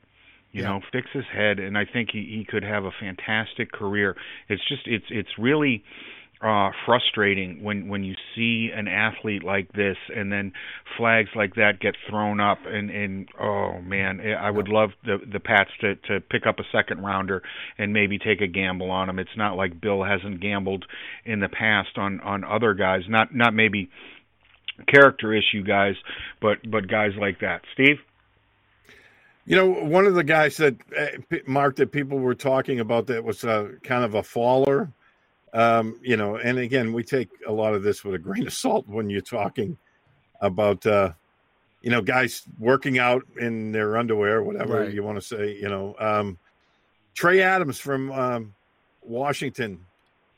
you 0.52 0.62
yeah. 0.62 0.68
know 0.68 0.80
fix 0.92 1.06
his 1.12 1.24
head 1.32 1.58
and 1.58 1.78
i 1.78 1.84
think 1.84 2.10
he 2.12 2.20
he 2.36 2.44
could 2.44 2.64
have 2.64 2.84
a 2.84 2.90
fantastic 2.98 3.70
career 3.70 4.16
it's 4.48 4.66
just 4.68 4.82
it's 4.86 5.04
it's 5.10 5.30
really 5.38 5.84
uh, 6.42 6.70
frustrating 6.86 7.62
when 7.62 7.88
when 7.88 8.02
you 8.02 8.14
see 8.34 8.70
an 8.74 8.88
athlete 8.88 9.42
like 9.44 9.70
this 9.72 9.96
and 10.14 10.32
then 10.32 10.52
flags 10.96 11.28
like 11.34 11.54
that 11.56 11.80
get 11.80 11.94
thrown 12.08 12.40
up 12.40 12.58
and 12.66 12.88
and 12.90 13.28
oh 13.38 13.78
man 13.82 14.20
I 14.20 14.50
would 14.50 14.68
love 14.68 14.90
the 15.04 15.18
the 15.30 15.40
Pats 15.40 15.70
to 15.82 15.96
to 15.96 16.20
pick 16.20 16.46
up 16.46 16.58
a 16.58 16.64
second 16.72 17.02
rounder 17.04 17.42
and 17.76 17.92
maybe 17.92 18.18
take 18.18 18.40
a 18.40 18.46
gamble 18.46 18.90
on 18.90 19.10
him. 19.10 19.18
It's 19.18 19.36
not 19.36 19.56
like 19.56 19.80
Bill 19.82 20.02
hasn't 20.02 20.40
gambled 20.40 20.86
in 21.26 21.40
the 21.40 21.48
past 21.48 21.98
on 21.98 22.20
on 22.20 22.42
other 22.44 22.72
guys. 22.72 23.02
Not 23.06 23.34
not 23.34 23.52
maybe 23.52 23.90
character 24.88 25.34
issue 25.34 25.62
guys, 25.62 25.96
but 26.40 26.58
but 26.70 26.88
guys 26.88 27.12
like 27.20 27.40
that. 27.40 27.62
Steve. 27.74 27.98
You 29.46 29.56
know, 29.56 29.68
one 29.68 30.06
of 30.06 30.14
the 30.14 30.22
guys 30.22 30.58
that 30.58 30.76
uh, 30.96 31.36
Mark 31.46 31.76
that 31.76 31.92
people 31.92 32.18
were 32.18 32.34
talking 32.34 32.78
about 32.78 33.08
that 33.08 33.24
was 33.24 33.44
uh, 33.44 33.72
kind 33.82 34.04
of 34.04 34.14
a 34.14 34.22
faller. 34.22 34.92
Um, 35.52 35.98
you 36.02 36.16
know, 36.16 36.36
and 36.36 36.58
again, 36.58 36.92
we 36.92 37.02
take 37.02 37.28
a 37.46 37.52
lot 37.52 37.74
of 37.74 37.82
this 37.82 38.04
with 38.04 38.14
a 38.14 38.18
grain 38.18 38.46
of 38.46 38.52
salt 38.52 38.86
when 38.86 39.10
you're 39.10 39.20
talking 39.20 39.76
about 40.40 40.86
uh, 40.86 41.12
you 41.82 41.90
know 41.90 42.02
guys 42.02 42.42
working 42.58 42.98
out 42.98 43.22
in 43.38 43.72
their 43.72 43.96
underwear, 43.96 44.42
whatever 44.42 44.80
right. 44.80 44.92
you 44.92 45.02
want 45.02 45.20
to 45.20 45.26
say. 45.26 45.56
You 45.56 45.68
know, 45.68 45.94
um, 45.98 46.38
Trey 47.14 47.42
Adams 47.42 47.78
from 47.78 48.12
um, 48.12 48.54
Washington. 49.02 49.86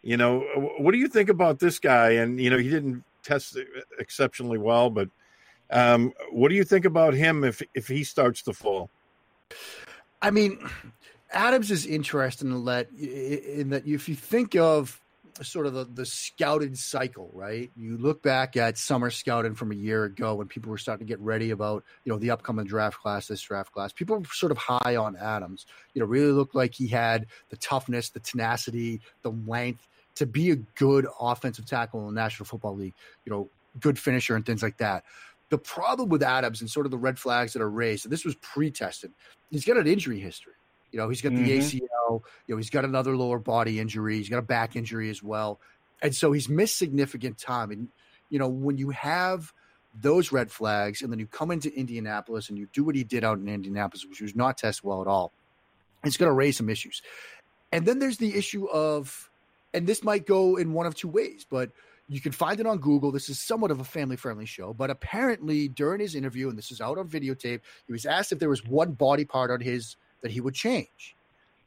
You 0.02 0.16
know, 0.16 0.40
what 0.78 0.92
do 0.92 0.98
you 0.98 1.08
think 1.08 1.28
about 1.28 1.58
this 1.58 1.78
guy? 1.78 2.12
And 2.12 2.40
you 2.40 2.50
know, 2.50 2.58
he 2.58 2.70
didn't 2.70 3.04
test 3.22 3.58
exceptionally 3.98 4.58
well, 4.58 4.90
but 4.90 5.08
um, 5.70 6.12
what 6.30 6.48
do 6.48 6.54
you 6.54 6.64
think 6.64 6.84
about 6.84 7.14
him 7.14 7.44
if 7.44 7.62
if 7.74 7.86
he 7.86 8.04
starts 8.04 8.42
to 8.42 8.52
fall? 8.52 8.90
I 10.20 10.30
mean, 10.30 10.58
Adams 11.32 11.70
is 11.70 11.86
interesting 11.86 12.52
in 12.52 12.64
that 12.66 12.90
in 12.92 13.70
that 13.70 13.86
if 13.86 14.08
you 14.08 14.14
think 14.14 14.54
of 14.56 15.01
sort 15.40 15.66
of 15.66 15.74
the, 15.74 15.84
the 15.84 16.06
scouted 16.06 16.76
cycle, 16.76 17.30
right? 17.32 17.70
You 17.76 17.96
look 17.96 18.22
back 18.22 18.56
at 18.56 18.78
summer 18.78 19.10
scouting 19.10 19.54
from 19.54 19.72
a 19.72 19.74
year 19.74 20.04
ago 20.04 20.34
when 20.34 20.46
people 20.46 20.70
were 20.70 20.78
starting 20.78 21.06
to 21.06 21.10
get 21.10 21.20
ready 21.20 21.50
about, 21.50 21.84
you 22.04 22.12
know, 22.12 22.18
the 22.18 22.30
upcoming 22.30 22.66
draft 22.66 23.00
class, 23.00 23.28
this 23.28 23.40
draft 23.40 23.72
class. 23.72 23.92
People 23.92 24.18
were 24.18 24.24
sort 24.26 24.52
of 24.52 24.58
high 24.58 24.96
on 24.96 25.16
Adams. 25.16 25.66
You 25.94 26.00
know, 26.00 26.06
really 26.06 26.32
looked 26.32 26.54
like 26.54 26.74
he 26.74 26.86
had 26.86 27.26
the 27.50 27.56
toughness, 27.56 28.10
the 28.10 28.20
tenacity, 28.20 29.00
the 29.22 29.30
length 29.30 29.88
to 30.16 30.26
be 30.26 30.50
a 30.50 30.56
good 30.56 31.06
offensive 31.20 31.66
tackle 31.66 32.00
in 32.00 32.14
the 32.14 32.20
National 32.20 32.46
Football 32.46 32.76
League, 32.76 32.94
you 33.24 33.32
know, 33.32 33.48
good 33.80 33.98
finisher 33.98 34.36
and 34.36 34.44
things 34.44 34.62
like 34.62 34.78
that. 34.78 35.04
The 35.48 35.58
problem 35.58 36.08
with 36.08 36.22
Adams 36.22 36.60
and 36.60 36.70
sort 36.70 36.86
of 36.86 36.92
the 36.92 36.98
red 36.98 37.18
flags 37.18 37.52
that 37.52 37.62
are 37.62 37.70
raised, 37.70 38.04
and 38.04 38.12
this 38.12 38.24
was 38.24 38.34
pre-tested, 38.36 39.12
he's 39.50 39.64
got 39.64 39.76
an 39.76 39.86
injury 39.86 40.18
history. 40.18 40.54
You 40.93 40.99
know, 40.99 41.09
he's 41.09 41.22
got 41.22 41.32
mm-hmm. 41.32 41.45
the 41.45 41.59
ACL. 41.59 42.22
You 42.47 42.55
know, 42.55 42.57
he's 42.57 42.70
got 42.70 42.84
another 42.84 43.16
lower 43.16 43.38
body 43.38 43.80
injury. 43.80 44.18
He's 44.18 44.28
got 44.28 44.38
a 44.38 44.43
back 44.43 44.76
injury 44.76 45.11
as 45.11 45.22
well, 45.22 45.61
and 46.01 46.14
so 46.14 46.32
he's 46.32 46.49
missed 46.49 46.78
significant 46.78 47.38
time. 47.38 47.70
And 47.70 47.88
you 48.30 48.38
know, 48.38 48.49
when 48.49 48.78
you 48.78 48.90
have 48.90 49.53
those 50.01 50.32
red 50.32 50.51
flags, 50.51 51.03
and 51.03 51.12
then 51.12 51.18
you 51.18 51.26
come 51.26 51.51
into 51.51 51.74
Indianapolis 51.74 52.49
and 52.49 52.57
you 52.57 52.68
do 52.72 52.84
what 52.84 52.95
he 52.95 53.05
did 53.05 53.24
out 53.24 53.38
in 53.38 53.49
Indianapolis, 53.49 54.07
which 54.07 54.20
was 54.20 54.34
not 54.34 54.57
test 54.57 54.82
well 54.82 55.03
at 55.03 55.07
all, 55.07 55.32
it's 56.05 56.16
going 56.16 56.28
to 56.28 56.34
raise 56.34 56.57
some 56.57 56.70
issues. 56.70 57.03
And 57.72 57.86
then 57.86 57.99
there's 57.99 58.18
the 58.18 58.34
issue 58.36 58.66
of, 58.68 59.30
and 59.74 59.86
this 59.86 60.03
might 60.03 60.26
go 60.26 60.57
in 60.57 60.72
one 60.72 60.86
of 60.86 60.95
two 60.95 61.09
ways, 61.09 61.47
but 61.49 61.70
you 62.09 62.20
can 62.20 62.32
find 62.32 62.61
it 62.61 62.66
on 62.66 62.78
Google. 62.78 63.12
This 63.12 63.28
is 63.28 63.38
somewhat 63.38 63.70
of 63.70 63.80
a 63.80 63.84
family 63.84 64.16
friendly 64.16 64.47
show, 64.47 64.74
but 64.74 64.90
apparently 64.90 65.68
during 65.68 66.01
his 66.01 66.14
interview, 66.14 66.49
and 66.49 66.59
this 66.59 66.70
is 66.70 66.80
out 66.80 66.99
on 66.99 67.09
videotape, 67.09 67.61
he 67.86 67.93
was 67.93 68.05
asked 68.05 68.32
if 68.32 68.38
there 68.38 68.49
was 68.49 68.64
one 68.64 68.93
body 68.93 69.24
part 69.24 69.51
on 69.51 69.61
his 69.61 69.97
that 70.22 70.30
he 70.30 70.40
would 70.40 70.54
change. 70.54 71.16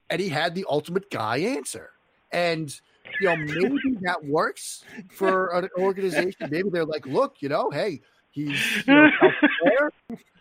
And 0.09 0.21
he 0.21 0.29
had 0.29 0.55
the 0.55 0.65
ultimate 0.69 1.09
guy 1.09 1.37
answer. 1.37 1.91
And 2.31 2.73
you 3.19 3.27
know, 3.27 3.35
maybe 3.37 3.97
that 4.01 4.23
works 4.23 4.83
for 5.09 5.49
an 5.55 5.69
organization. 5.77 6.49
Maybe 6.49 6.69
they're 6.69 6.85
like, 6.85 7.05
look, 7.05 7.35
you 7.39 7.49
know, 7.49 7.69
hey, 7.69 8.01
he's 8.31 8.59
you 8.87 8.93
know, 8.93 9.09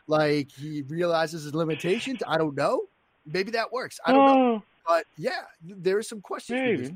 like 0.07 0.51
he 0.51 0.83
realizes 0.83 1.45
his 1.45 1.55
limitations. 1.55 2.23
I 2.27 2.39
don't 2.39 2.57
know. 2.57 2.83
Maybe 3.27 3.51
that 3.53 3.73
works. 3.73 4.01
I 4.05 4.13
don't 4.13 4.29
oh. 4.29 4.35
know. 4.35 4.63
But 4.87 5.07
yeah, 5.17 5.43
there 5.63 5.97
are 5.97 6.03
some 6.03 6.21
questions. 6.21 6.91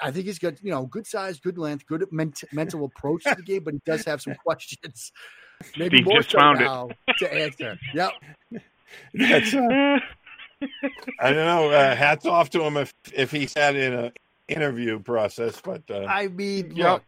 I 0.00 0.10
think 0.10 0.26
he's 0.26 0.38
got 0.38 0.62
you 0.62 0.70
know 0.70 0.86
good 0.86 1.06
size, 1.06 1.40
good 1.40 1.56
length, 1.56 1.86
good 1.86 2.06
ment- 2.12 2.44
mental 2.52 2.84
approach 2.84 3.24
to 3.24 3.34
the 3.34 3.42
game, 3.42 3.62
but 3.64 3.74
he 3.74 3.80
does 3.86 4.04
have 4.04 4.20
some 4.20 4.34
questions. 4.34 5.12
Maybe 5.78 5.98
Steve 5.98 6.06
more 6.06 6.22
so 6.22 6.38
now 6.52 6.88
it. 7.08 7.16
to 7.18 7.32
answer. 7.32 7.78
Yep. 7.94 8.12
That's 9.14 9.54
uh, 9.54 9.98
I 11.20 11.32
don't 11.32 11.46
know. 11.46 11.70
Uh, 11.70 11.94
hats 11.94 12.26
off 12.26 12.50
to 12.50 12.62
him 12.62 12.76
if 12.76 12.92
if 13.12 13.30
he 13.30 13.46
sat 13.46 13.76
in 13.76 13.92
a 13.92 14.12
interview 14.48 14.98
process, 15.00 15.60
but 15.60 15.82
uh, 15.90 16.04
I 16.04 16.28
mean, 16.28 16.72
yeah. 16.74 16.92
look, 16.92 17.02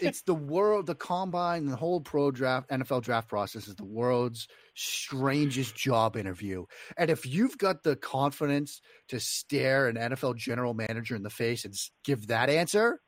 it's 0.00 0.22
the 0.22 0.34
world, 0.34 0.86
the 0.86 0.94
combine, 0.94 1.66
the 1.66 1.76
whole 1.76 2.00
pro 2.00 2.30
draft, 2.30 2.68
NFL 2.70 3.02
draft 3.02 3.28
process 3.28 3.68
is 3.68 3.74
the 3.74 3.84
world's 3.84 4.48
strangest 4.74 5.74
job 5.74 6.16
interview. 6.16 6.66
And 6.96 7.10
if 7.10 7.26
you've 7.26 7.56
got 7.58 7.82
the 7.82 7.96
confidence 7.96 8.80
to 9.08 9.20
stare 9.20 9.88
an 9.88 9.96
NFL 9.96 10.36
general 10.36 10.74
manager 10.74 11.16
in 11.16 11.22
the 11.22 11.30
face 11.30 11.64
and 11.64 11.74
give 12.04 12.26
that 12.28 12.50
answer, 12.50 13.00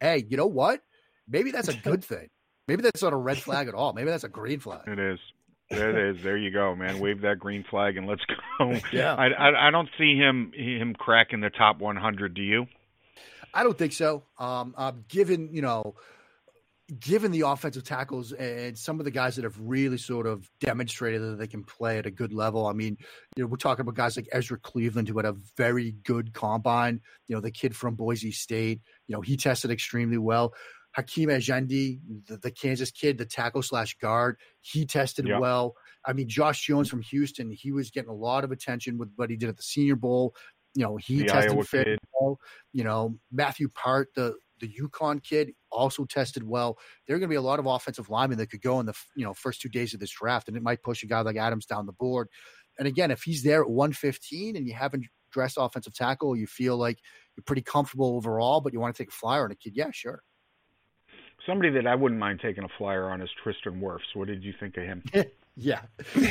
hey, 0.00 0.24
you 0.28 0.36
know 0.36 0.46
what? 0.46 0.80
Maybe 1.28 1.50
that's 1.50 1.68
a 1.68 1.74
good 1.76 2.04
thing. 2.04 2.28
Maybe 2.68 2.82
that's 2.82 3.02
not 3.02 3.12
a 3.12 3.16
red 3.16 3.38
flag 3.38 3.68
at 3.68 3.74
all. 3.74 3.92
Maybe 3.92 4.10
that's 4.10 4.24
a 4.24 4.28
green 4.28 4.60
flag. 4.60 4.82
It 4.86 4.98
is. 4.98 5.18
There 5.70 5.90
it 5.90 6.16
is. 6.16 6.22
There 6.22 6.36
you 6.36 6.50
go, 6.50 6.76
man. 6.76 7.00
Wave 7.00 7.22
that 7.22 7.38
green 7.38 7.64
flag 7.68 7.96
and 7.96 8.06
let's 8.06 8.22
go. 8.24 8.34
Yeah. 8.92 9.14
I, 9.14 9.26
I, 9.28 9.68
I 9.68 9.70
don't 9.70 9.88
see 9.98 10.16
him 10.16 10.52
him 10.54 10.94
cracking 10.94 11.40
the 11.40 11.50
top 11.50 11.78
100. 11.78 12.34
Do 12.34 12.42
you? 12.42 12.66
I 13.52 13.62
don't 13.62 13.76
think 13.76 13.92
so. 13.92 14.22
Um, 14.38 14.74
uh, 14.76 14.92
given 15.08 15.48
you 15.52 15.62
know, 15.62 15.94
given 17.00 17.32
the 17.32 17.40
offensive 17.40 17.82
tackles 17.82 18.32
and 18.32 18.78
some 18.78 19.00
of 19.00 19.04
the 19.04 19.10
guys 19.10 19.36
that 19.36 19.44
have 19.44 19.58
really 19.58 19.98
sort 19.98 20.26
of 20.26 20.48
demonstrated 20.60 21.20
that 21.20 21.38
they 21.38 21.46
can 21.46 21.64
play 21.64 21.98
at 21.98 22.06
a 22.06 22.10
good 22.10 22.32
level. 22.32 22.66
I 22.66 22.72
mean, 22.72 22.96
you 23.36 23.42
know, 23.42 23.48
we're 23.48 23.56
talking 23.56 23.80
about 23.80 23.96
guys 23.96 24.16
like 24.16 24.28
Ezra 24.30 24.58
Cleveland 24.58 25.08
who 25.08 25.16
had 25.16 25.26
a 25.26 25.34
very 25.56 25.92
good 26.04 26.32
combine. 26.32 27.00
You 27.26 27.34
know, 27.34 27.40
the 27.40 27.50
kid 27.50 27.74
from 27.74 27.96
Boise 27.96 28.30
State. 28.30 28.80
You 29.08 29.16
know, 29.16 29.20
he 29.20 29.36
tested 29.36 29.70
extremely 29.70 30.18
well. 30.18 30.54
Hakeem 30.96 31.28
Adeniji, 31.28 32.00
the, 32.26 32.38
the, 32.38 32.50
Kansas 32.50 32.90
kid, 32.90 33.18
the 33.18 33.26
tackle 33.26 33.62
slash 33.62 33.98
guard, 33.98 34.38
he 34.62 34.86
tested 34.86 35.28
well. 35.38 35.74
I 36.06 36.14
mean, 36.14 36.26
Josh 36.26 36.64
Jones 36.64 36.88
from 36.88 37.02
Houston, 37.02 37.50
he 37.50 37.70
was 37.70 37.90
getting 37.90 38.08
a 38.08 38.14
lot 38.14 38.44
of 38.44 38.50
attention 38.50 38.96
with 38.96 39.10
what 39.16 39.28
he 39.28 39.36
did 39.36 39.50
at 39.50 39.58
the 39.58 39.62
Senior 39.62 39.96
Bowl. 39.96 40.34
You 40.74 40.84
know, 40.84 40.96
he 40.96 41.18
the 41.18 41.24
tested 41.24 41.68
fairly 41.68 41.98
well. 42.18 42.38
You 42.72 42.84
know, 42.84 43.18
Matthew 43.30 43.68
Peart, 43.68 44.08
the 44.14 44.36
the 44.58 44.68
UConn 44.68 45.22
kid, 45.22 45.52
also 45.70 46.06
tested 46.06 46.42
well. 46.42 46.78
There 47.06 47.14
are 47.14 47.18
going 47.18 47.28
to 47.28 47.32
be 47.32 47.36
a 47.36 47.42
lot 47.42 47.58
of 47.58 47.66
offensive 47.66 48.08
linemen 48.08 48.38
that 48.38 48.46
could 48.46 48.62
go 48.62 48.80
in 48.80 48.86
the 48.86 48.94
you 49.14 49.24
know 49.24 49.34
first 49.34 49.60
two 49.60 49.68
days 49.68 49.92
of 49.92 50.00
this 50.00 50.10
draft, 50.10 50.48
and 50.48 50.56
it 50.56 50.62
might 50.62 50.82
push 50.82 51.02
a 51.02 51.06
guy 51.06 51.20
like 51.20 51.36
Adams 51.36 51.66
down 51.66 51.84
the 51.84 51.92
board. 51.92 52.28
And 52.78 52.88
again, 52.88 53.10
if 53.10 53.22
he's 53.22 53.42
there 53.42 53.62
at 53.62 53.70
115 53.70 54.56
and 54.56 54.66
you 54.66 54.74
haven't 54.74 55.06
dressed 55.30 55.56
offensive 55.58 55.94
tackle, 55.94 56.36
you 56.36 56.46
feel 56.46 56.76
like 56.76 56.98
you're 57.36 57.44
pretty 57.44 57.62
comfortable 57.62 58.16
overall, 58.16 58.60
but 58.60 58.72
you 58.72 58.80
want 58.80 58.94
to 58.94 59.02
take 59.02 59.10
a 59.10 59.14
flyer 59.14 59.44
on 59.44 59.50
a 59.50 59.54
kid, 59.54 59.72
yeah, 59.74 59.90
sure. 59.92 60.22
Somebody 61.46 61.70
that 61.70 61.86
I 61.86 61.94
wouldn't 61.94 62.20
mind 62.20 62.40
taking 62.42 62.64
a 62.64 62.68
flyer 62.76 63.08
on 63.08 63.22
is 63.22 63.30
Tristan 63.42 63.80
Wirfs. 63.80 64.14
What 64.14 64.26
did 64.26 64.42
you 64.42 64.52
think 64.58 64.76
of 64.76 64.82
him? 64.82 65.02
yeah, 65.56 65.80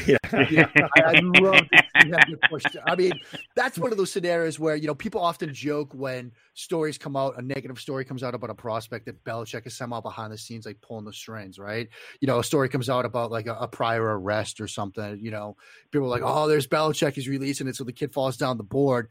yeah, 0.06 0.18
yeah. 0.52 0.68
I, 0.76 1.02
I 1.02 1.20
love 1.24 1.62
that 1.72 2.82
I 2.86 2.96
mean, 2.96 3.14
that's 3.56 3.78
one 3.78 3.92
of 3.92 3.98
those 3.98 4.12
scenarios 4.12 4.60
where 4.60 4.76
you 4.76 4.88
know 4.88 4.96
people 4.96 5.22
often 5.22 5.54
joke 5.54 5.94
when 5.94 6.32
stories 6.54 6.98
come 6.98 7.16
out, 7.16 7.36
a 7.38 7.42
negative 7.42 7.80
story 7.80 8.06
comes 8.06 8.24
out 8.24 8.36
about 8.36 8.50
a 8.50 8.56
prospect 8.56 9.06
that 9.06 9.24
Belichick 9.24 9.66
is 9.66 9.76
somehow 9.76 10.02
behind 10.02 10.34
the 10.34 10.38
scenes, 10.38 10.66
like 10.66 10.82
pulling 10.82 11.06
the 11.06 11.14
strings, 11.14 11.58
right? 11.58 11.88
You 12.20 12.28
know, 12.28 12.40
a 12.40 12.44
story 12.44 12.70
comes 12.70 12.90
out 12.90 13.06
about 13.06 13.32
like 13.32 13.48
a, 13.48 13.56
a 13.56 13.68
prior 13.68 14.20
arrest 14.20 14.62
or 14.62 14.68
something. 14.68 15.20
You 15.22 15.32
know, 15.32 15.56
people 15.92 16.08
are 16.08 16.12
like, 16.12 16.24
"Oh, 16.24 16.48
there's 16.48 16.68
Belichick, 16.68 17.14
he's 17.14 17.28
releasing 17.28 17.68
it," 17.68 17.76
so 17.76 17.84
the 17.84 17.94
kid 17.94 18.14
falls 18.14 18.38
down 18.38 18.58
the 18.58 18.64
board. 18.64 19.10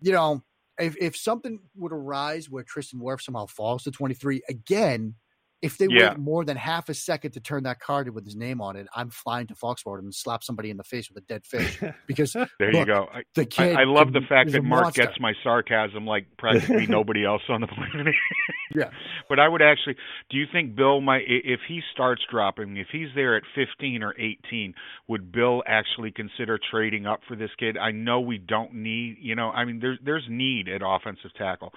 You 0.00 0.12
know, 0.12 0.42
if, 0.82 0.96
if 0.96 1.16
something 1.16 1.60
would 1.76 1.92
arise 1.92 2.50
where 2.50 2.62
Tristan 2.62 3.00
Wirf 3.00 3.22
somehow 3.22 3.46
falls 3.46 3.84
to 3.84 3.90
23, 3.90 4.42
again, 4.48 5.14
if 5.62 5.78
they 5.78 5.86
yeah. 5.88 6.10
wait 6.10 6.18
more 6.18 6.44
than 6.44 6.56
half 6.56 6.88
a 6.88 6.94
second 6.94 7.30
to 7.30 7.40
turn 7.40 7.62
that 7.62 7.78
card 7.78 8.12
with 8.12 8.24
his 8.24 8.34
name 8.34 8.60
on 8.60 8.74
it, 8.74 8.88
I'm 8.94 9.10
flying 9.10 9.46
to 9.46 9.54
Foxborough 9.54 10.00
and 10.00 10.12
slap 10.12 10.42
somebody 10.42 10.70
in 10.70 10.76
the 10.76 10.82
face 10.82 11.08
with 11.08 11.22
a 11.22 11.26
dead 11.26 11.46
fish. 11.46 11.80
Because 12.08 12.32
there 12.58 12.72
look, 12.72 12.74
you 12.74 12.84
go. 12.86 13.08
I, 13.14 13.22
the 13.36 13.46
kid 13.46 13.76
I, 13.76 13.82
I 13.82 13.84
love 13.84 14.12
the 14.12 14.22
fact 14.28 14.50
that 14.50 14.62
Mark 14.64 14.82
monster. 14.82 15.02
gets 15.02 15.20
my 15.20 15.32
sarcasm 15.44 16.04
like 16.04 16.26
practically 16.36 16.86
nobody 16.86 17.24
else 17.24 17.42
on 17.48 17.60
the 17.60 17.68
planet. 17.68 18.14
yeah, 18.74 18.90
but 19.28 19.38
I 19.38 19.48
would 19.48 19.62
actually. 19.62 19.94
Do 20.30 20.36
you 20.36 20.46
think 20.52 20.74
Bill 20.74 21.00
might, 21.00 21.22
if 21.28 21.60
he 21.68 21.80
starts 21.92 22.22
dropping, 22.28 22.76
if 22.76 22.88
he's 22.90 23.08
there 23.14 23.36
at 23.36 23.44
15 23.54 24.02
or 24.02 24.14
18, 24.18 24.74
would 25.06 25.30
Bill 25.30 25.62
actually 25.66 26.10
consider 26.10 26.58
trading 26.70 27.06
up 27.06 27.20
for 27.28 27.36
this 27.36 27.50
kid? 27.56 27.78
I 27.78 27.92
know 27.92 28.20
we 28.20 28.38
don't 28.38 28.74
need. 28.74 29.18
You 29.20 29.36
know, 29.36 29.50
I 29.50 29.64
mean, 29.64 29.78
there's 29.78 29.98
there's 30.04 30.26
need 30.28 30.68
at 30.68 30.82
offensive 30.84 31.32
tackle 31.38 31.72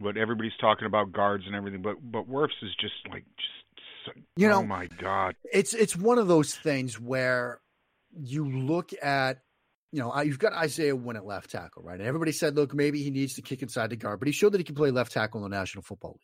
but 0.00 0.16
everybody's 0.16 0.56
talking 0.60 0.86
about 0.86 1.12
guards 1.12 1.44
and 1.46 1.54
everything. 1.54 1.82
But 1.82 1.96
but 2.02 2.28
Wirfs 2.28 2.62
is 2.62 2.74
just 2.80 2.94
like 3.10 3.24
just 3.36 4.16
you 4.36 4.48
know. 4.48 4.58
Oh 4.58 4.66
my 4.66 4.86
god! 4.86 5.36
It's 5.52 5.74
it's 5.74 5.96
one 5.96 6.18
of 6.18 6.28
those 6.28 6.54
things 6.54 7.00
where 7.00 7.60
you 8.12 8.48
look 8.48 8.92
at 9.02 9.38
you 9.92 10.02
know, 10.02 10.20
you've 10.20 10.38
got 10.38 10.52
Isaiah 10.52 10.94
Wynn 10.94 11.16
at 11.16 11.24
left 11.24 11.50
tackle, 11.50 11.82
right? 11.82 11.98
And 11.98 12.06
everybody 12.06 12.32
said, 12.32 12.56
look, 12.56 12.74
maybe 12.74 13.02
he 13.02 13.10
needs 13.10 13.34
to 13.34 13.42
kick 13.42 13.62
inside 13.62 13.88
the 13.88 13.96
guard, 13.96 14.18
but 14.18 14.26
he 14.26 14.32
showed 14.32 14.52
that 14.52 14.58
he 14.58 14.64
can 14.64 14.74
play 14.74 14.90
left 14.90 15.12
tackle 15.12 15.42
in 15.42 15.50
the 15.50 15.56
National 15.56 15.82
Football 15.82 16.12
League. 16.12 16.20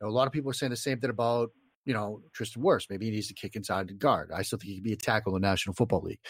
You 0.00 0.06
know, 0.06 0.12
a 0.12 0.14
lot 0.14 0.26
of 0.26 0.32
people 0.32 0.50
are 0.50 0.54
saying 0.54 0.70
the 0.70 0.76
same 0.76 1.00
thing 1.00 1.10
about, 1.10 1.50
you 1.84 1.94
know, 1.94 2.20
Tristan 2.34 2.62
Wirfs. 2.62 2.86
Maybe 2.90 3.06
he 3.06 3.10
needs 3.10 3.28
to 3.28 3.34
kick 3.34 3.56
inside 3.56 3.88
the 3.88 3.94
guard. 3.94 4.30
I 4.32 4.42
still 4.42 4.58
think 4.58 4.68
he 4.68 4.76
could 4.76 4.84
be 4.84 4.92
a 4.92 4.96
tackle 4.96 5.34
in 5.34 5.42
the 5.42 5.48
National 5.48 5.74
Football 5.74 6.02
League. 6.02 6.20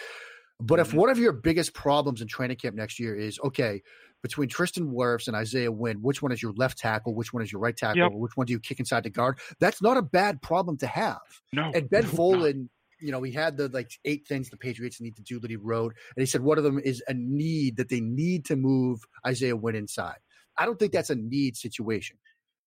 But 0.58 0.78
if 0.78 0.88
mm-hmm. 0.88 0.98
one 0.98 1.10
of 1.10 1.18
your 1.18 1.32
biggest 1.32 1.74
problems 1.74 2.22
in 2.22 2.28
training 2.28 2.56
camp 2.56 2.76
next 2.76 2.98
year 2.98 3.14
is 3.14 3.38
okay, 3.44 3.82
between 4.22 4.48
Tristan 4.48 4.92
Wirfs 4.92 5.26
and 5.28 5.36
Isaiah 5.36 5.70
Wynn, 5.70 5.98
which 6.02 6.22
one 6.22 6.32
is 6.32 6.42
your 6.42 6.52
left 6.56 6.78
tackle? 6.78 7.14
Which 7.14 7.32
one 7.32 7.42
is 7.42 7.52
your 7.52 7.60
right 7.60 7.76
tackle? 7.76 8.02
Yep. 8.02 8.12
Which 8.14 8.36
one 8.36 8.46
do 8.46 8.52
you 8.52 8.60
kick 8.60 8.80
inside 8.80 9.04
the 9.04 9.10
guard? 9.10 9.38
That's 9.60 9.82
not 9.82 9.96
a 9.96 10.02
bad 10.02 10.42
problem 10.42 10.76
to 10.78 10.86
have. 10.86 11.20
No. 11.52 11.70
And 11.74 11.88
Ben 11.88 12.06
no, 12.16 12.68
you 13.00 13.12
know, 13.12 13.22
he 13.22 13.32
had 13.32 13.56
the 13.56 13.68
like 13.68 13.90
eight 14.04 14.26
things 14.26 14.50
the 14.50 14.56
Patriots 14.56 15.00
need 15.00 15.16
to 15.16 15.22
do 15.22 15.38
that 15.40 15.50
he 15.50 15.56
wrote. 15.56 15.94
And 16.16 16.22
he 16.22 16.26
said 16.26 16.40
one 16.40 16.58
of 16.58 16.64
them 16.64 16.78
is 16.78 17.02
a 17.08 17.14
need 17.14 17.76
that 17.76 17.88
they 17.88 18.00
need 18.00 18.46
to 18.46 18.56
move 18.56 19.00
Isaiah 19.26 19.56
Wynn 19.56 19.76
inside. 19.76 20.18
I 20.58 20.64
don't 20.64 20.78
think 20.78 20.92
that's 20.92 21.10
a 21.10 21.14
need 21.14 21.56
situation. 21.56 22.16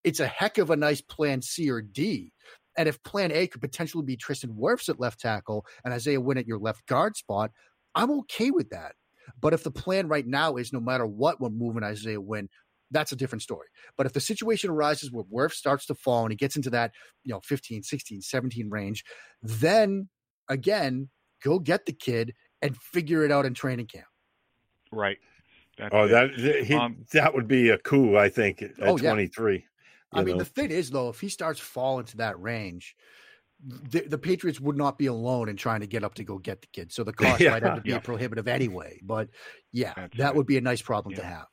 It's 0.03 0.19
a 0.19 0.27
heck 0.27 0.57
of 0.57 0.69
a 0.69 0.75
nice 0.75 1.01
plan 1.01 1.41
C 1.41 1.69
or 1.69 1.81
D. 1.81 2.31
And 2.77 2.87
if 2.87 3.01
plan 3.03 3.31
A 3.31 3.47
could 3.47 3.61
potentially 3.61 4.05
be 4.05 4.15
Tristan 4.15 4.51
Wirfs 4.51 4.87
at 4.87 4.99
left 4.99 5.19
tackle 5.19 5.65
and 5.83 5.93
Isaiah 5.93 6.21
Wynn 6.21 6.37
at 6.37 6.47
your 6.47 6.59
left 6.59 6.85
guard 6.85 7.17
spot, 7.17 7.51
I'm 7.95 8.11
okay 8.19 8.51
with 8.51 8.69
that. 8.69 8.93
But 9.39 9.53
if 9.53 9.63
the 9.63 9.71
plan 9.71 10.07
right 10.07 10.25
now 10.25 10.55
is 10.55 10.73
no 10.73 10.79
matter 10.79 11.05
what, 11.05 11.39
we're 11.39 11.49
moving 11.49 11.83
Isaiah 11.83 12.21
Wynn, 12.21 12.49
that's 12.91 13.11
a 13.11 13.15
different 13.15 13.41
story. 13.41 13.67
But 13.97 14.05
if 14.05 14.13
the 14.13 14.19
situation 14.19 14.69
arises 14.69 15.11
where 15.11 15.23
Wirf 15.25 15.51
starts 15.53 15.85
to 15.87 15.95
fall 15.95 16.23
and 16.23 16.31
he 16.31 16.35
gets 16.35 16.55
into 16.55 16.69
that, 16.71 16.91
you 17.23 17.33
know, 17.33 17.41
15, 17.43 17.83
16, 17.83 18.21
17 18.21 18.69
range, 18.69 19.03
then 19.41 20.09
again, 20.47 21.09
go 21.43 21.59
get 21.59 21.85
the 21.85 21.93
kid 21.93 22.33
and 22.61 22.75
figure 22.77 23.23
it 23.23 23.31
out 23.31 23.45
in 23.45 23.53
training 23.53 23.87
camp. 23.87 24.07
Right. 24.91 25.17
That's 25.77 25.93
oh, 25.93 26.05
it. 26.05 26.09
that 26.09 26.63
he, 26.65 26.73
um, 26.73 27.05
that 27.13 27.33
would 27.33 27.47
be 27.47 27.69
a 27.69 27.77
coup, 27.77 28.17
I 28.17 28.29
think, 28.29 28.61
at 28.61 28.71
oh, 28.81 28.97
23. 28.97 29.53
Yeah. 29.53 29.61
I 30.11 30.19
know? 30.19 30.25
mean, 30.25 30.37
the 30.37 30.45
thing 30.45 30.71
is, 30.71 30.89
though, 30.89 31.09
if 31.09 31.19
he 31.21 31.29
starts 31.29 31.59
falling 31.59 32.05
to 32.05 32.17
that 32.17 32.39
range, 32.41 32.95
the, 33.65 34.01
the, 34.01 34.17
Patriots 34.17 34.59
would 34.59 34.77
not 34.77 34.97
be 34.97 35.07
alone 35.07 35.49
in 35.49 35.57
trying 35.57 35.81
to 35.81 35.87
get 35.87 36.03
up 36.03 36.13
to 36.15 36.23
go 36.23 36.37
get 36.37 36.61
the 36.61 36.67
kid. 36.67 36.91
So 36.91 37.03
the 37.03 37.13
cost 37.13 37.41
yeah, 37.41 37.51
might 37.51 37.63
have 37.63 37.75
to 37.75 37.81
be 37.81 37.91
yeah. 37.91 37.99
prohibitive 37.99 38.47
anyway. 38.47 38.99
But 39.03 39.29
yeah, 39.71 39.93
That's 39.95 40.17
that 40.17 40.25
right. 40.25 40.35
would 40.35 40.47
be 40.47 40.57
a 40.57 40.61
nice 40.61 40.81
problem 40.81 41.13
yeah. 41.13 41.21
to 41.21 41.25
have. 41.25 41.45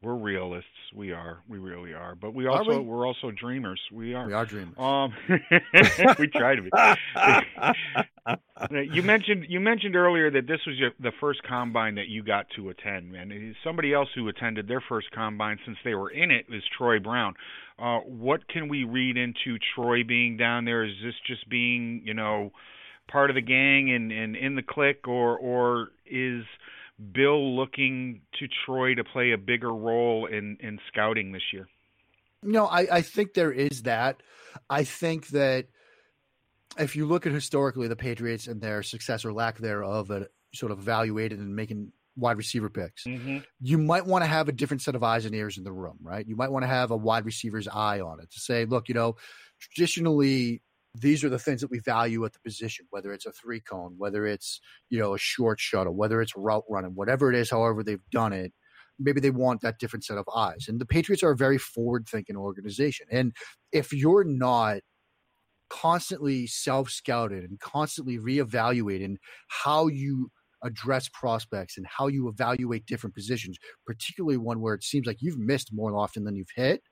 We're 0.00 0.14
realists. 0.14 0.70
We 0.94 1.10
are. 1.10 1.38
We 1.48 1.58
really 1.58 1.92
are. 1.92 2.14
But 2.14 2.32
we 2.32 2.46
also 2.46 2.80
we? 2.80 2.88
are 2.88 3.04
also 3.04 3.32
dreamers. 3.32 3.80
We 3.92 4.14
are. 4.14 4.28
We 4.28 4.32
are 4.32 4.46
dreamers. 4.46 4.76
Um, 4.78 5.12
we 6.20 6.28
try 6.28 6.54
to 6.54 6.62
be. 6.62 6.70
you 8.94 9.02
mentioned 9.02 9.46
you 9.48 9.58
mentioned 9.58 9.96
earlier 9.96 10.30
that 10.30 10.46
this 10.46 10.60
was 10.68 10.78
your, 10.78 10.92
the 11.00 11.10
first 11.20 11.42
combine 11.42 11.96
that 11.96 12.06
you 12.06 12.22
got 12.22 12.46
to 12.54 12.68
attend, 12.68 13.16
and 13.16 13.56
somebody 13.64 13.92
else 13.92 14.08
who 14.14 14.28
attended 14.28 14.68
their 14.68 14.84
first 14.88 15.10
combine 15.10 15.58
since 15.64 15.78
they 15.84 15.94
were 15.94 16.10
in 16.10 16.30
it 16.30 16.46
is 16.48 16.62
Troy 16.76 17.00
Brown. 17.00 17.34
Uh, 17.76 17.98
what 17.98 18.46
can 18.46 18.68
we 18.68 18.84
read 18.84 19.16
into 19.16 19.58
Troy 19.74 20.04
being 20.04 20.36
down 20.36 20.64
there? 20.64 20.84
Is 20.84 20.94
this 21.02 21.14
just 21.26 21.48
being 21.48 22.02
you 22.04 22.14
know 22.14 22.52
part 23.08 23.30
of 23.30 23.34
the 23.34 23.42
gang 23.42 23.92
and, 23.92 24.12
and 24.12 24.36
in 24.36 24.54
the 24.54 24.62
clique, 24.62 25.08
or 25.08 25.36
or 25.36 25.88
is 26.06 26.44
Bill 27.12 27.56
looking 27.56 28.22
to 28.38 28.48
Troy 28.64 28.94
to 28.94 29.04
play 29.04 29.32
a 29.32 29.38
bigger 29.38 29.72
role 29.72 30.26
in, 30.26 30.56
in 30.60 30.78
scouting 30.88 31.32
this 31.32 31.42
year? 31.52 31.68
No, 32.42 32.66
I, 32.66 32.86
I 32.90 33.02
think 33.02 33.34
there 33.34 33.52
is 33.52 33.82
that. 33.82 34.22
I 34.68 34.84
think 34.84 35.28
that 35.28 35.66
if 36.78 36.96
you 36.96 37.06
look 37.06 37.26
at 37.26 37.32
historically 37.32 37.88
the 37.88 37.96
Patriots 37.96 38.46
and 38.46 38.60
their 38.60 38.82
success 38.82 39.24
or 39.24 39.32
lack 39.32 39.58
thereof 39.58 40.10
at 40.10 40.28
sort 40.54 40.72
of 40.72 40.78
evaluated 40.78 41.38
and 41.38 41.54
making 41.54 41.92
wide 42.16 42.36
receiver 42.36 42.68
picks, 42.68 43.04
mm-hmm. 43.04 43.38
you 43.60 43.78
might 43.78 44.06
want 44.06 44.22
to 44.24 44.28
have 44.28 44.48
a 44.48 44.52
different 44.52 44.82
set 44.82 44.94
of 44.94 45.02
eyes 45.02 45.24
and 45.24 45.34
ears 45.34 45.58
in 45.58 45.64
the 45.64 45.72
room, 45.72 45.98
right? 46.02 46.26
You 46.26 46.36
might 46.36 46.50
want 46.50 46.64
to 46.64 46.68
have 46.68 46.90
a 46.90 46.96
wide 46.96 47.24
receiver's 47.24 47.68
eye 47.68 48.00
on 48.00 48.20
it 48.20 48.30
to 48.32 48.40
say, 48.40 48.64
look, 48.64 48.88
you 48.88 48.94
know, 48.94 49.16
traditionally 49.60 50.62
these 51.00 51.24
are 51.24 51.28
the 51.28 51.38
things 51.38 51.60
that 51.60 51.70
we 51.70 51.78
value 51.78 52.24
at 52.24 52.32
the 52.32 52.40
position, 52.40 52.86
whether 52.90 53.12
it's 53.12 53.26
a 53.26 53.32
three 53.32 53.60
cone, 53.60 53.94
whether 53.96 54.26
it's, 54.26 54.60
you 54.90 54.98
know, 54.98 55.14
a 55.14 55.18
short 55.18 55.60
shuttle, 55.60 55.94
whether 55.94 56.20
it's 56.20 56.36
route 56.36 56.64
running, 56.68 56.92
whatever 56.94 57.32
it 57.32 57.36
is, 57.36 57.50
however 57.50 57.82
they've 57.82 58.10
done 58.10 58.32
it, 58.32 58.52
maybe 58.98 59.20
they 59.20 59.30
want 59.30 59.60
that 59.60 59.78
different 59.78 60.04
set 60.04 60.18
of 60.18 60.28
eyes. 60.34 60.66
And 60.68 60.80
the 60.80 60.86
Patriots 60.86 61.22
are 61.22 61.30
a 61.30 61.36
very 61.36 61.58
forward 61.58 62.06
thinking 62.08 62.36
organization. 62.36 63.06
And 63.10 63.32
if 63.72 63.92
you're 63.92 64.24
not 64.24 64.78
constantly 65.70 66.46
self 66.46 66.90
scouted 66.90 67.44
and 67.44 67.60
constantly 67.60 68.18
reevaluating 68.18 69.16
how 69.48 69.86
you 69.86 70.30
address 70.62 71.08
prospects 71.08 71.76
and 71.76 71.86
how 71.86 72.08
you 72.08 72.28
evaluate 72.28 72.86
different 72.86 73.14
positions, 73.14 73.58
particularly 73.86 74.36
one 74.36 74.60
where 74.60 74.74
it 74.74 74.82
seems 74.82 75.06
like 75.06 75.18
you've 75.20 75.38
missed 75.38 75.70
more 75.72 75.96
often 75.96 76.24
than 76.24 76.34
you've 76.34 76.52
hit, 76.54 76.82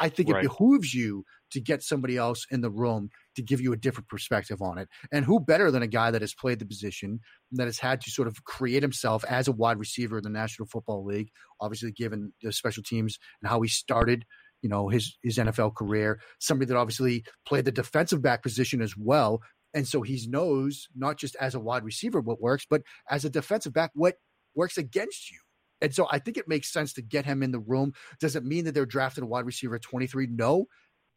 I 0.00 0.08
think 0.08 0.30
right. 0.30 0.44
it 0.44 0.48
behooves 0.48 0.94
you 0.94 1.24
to 1.54 1.60
get 1.60 1.82
somebody 1.82 2.16
else 2.16 2.46
in 2.50 2.60
the 2.60 2.70
room 2.70 3.10
to 3.36 3.42
give 3.42 3.60
you 3.60 3.72
a 3.72 3.76
different 3.76 4.08
perspective 4.08 4.60
on 4.60 4.76
it. 4.76 4.88
And 5.12 5.24
who 5.24 5.38
better 5.38 5.70
than 5.70 5.82
a 5.82 5.86
guy 5.86 6.10
that 6.10 6.20
has 6.20 6.34
played 6.34 6.58
the 6.58 6.66
position, 6.66 7.20
that 7.52 7.66
has 7.66 7.78
had 7.78 8.00
to 8.02 8.10
sort 8.10 8.26
of 8.26 8.42
create 8.44 8.82
himself 8.82 9.24
as 9.28 9.46
a 9.46 9.52
wide 9.52 9.78
receiver 9.78 10.18
in 10.18 10.24
the 10.24 10.30
National 10.30 10.66
Football 10.66 11.04
League, 11.04 11.30
obviously 11.60 11.92
given 11.92 12.32
the 12.42 12.52
special 12.52 12.82
teams 12.82 13.18
and 13.40 13.48
how 13.48 13.60
he 13.60 13.68
started, 13.68 14.24
you 14.62 14.68
know, 14.68 14.88
his 14.88 15.16
his 15.22 15.38
NFL 15.38 15.76
career, 15.76 16.20
somebody 16.40 16.68
that 16.68 16.76
obviously 16.76 17.24
played 17.46 17.64
the 17.64 17.72
defensive 17.72 18.20
back 18.20 18.42
position 18.42 18.82
as 18.82 18.96
well. 18.96 19.40
And 19.72 19.86
so 19.86 20.02
he 20.02 20.20
knows 20.28 20.88
not 20.94 21.18
just 21.18 21.36
as 21.36 21.54
a 21.54 21.60
wide 21.60 21.84
receiver 21.84 22.20
what 22.20 22.40
works, 22.40 22.66
but 22.68 22.82
as 23.08 23.24
a 23.24 23.30
defensive 23.30 23.72
back 23.72 23.90
what 23.94 24.16
works 24.56 24.76
against 24.76 25.30
you. 25.30 25.38
And 25.80 25.94
so 25.94 26.06
I 26.10 26.18
think 26.18 26.36
it 26.36 26.48
makes 26.48 26.72
sense 26.72 26.94
to 26.94 27.02
get 27.02 27.26
him 27.26 27.42
in 27.42 27.52
the 27.52 27.58
room. 27.58 27.92
Does 28.18 28.36
it 28.36 28.44
mean 28.44 28.64
that 28.64 28.72
they're 28.72 28.86
drafting 28.86 29.24
a 29.24 29.26
wide 29.26 29.44
receiver 29.44 29.74
at 29.74 29.82
23? 29.82 30.28
No 30.30 30.66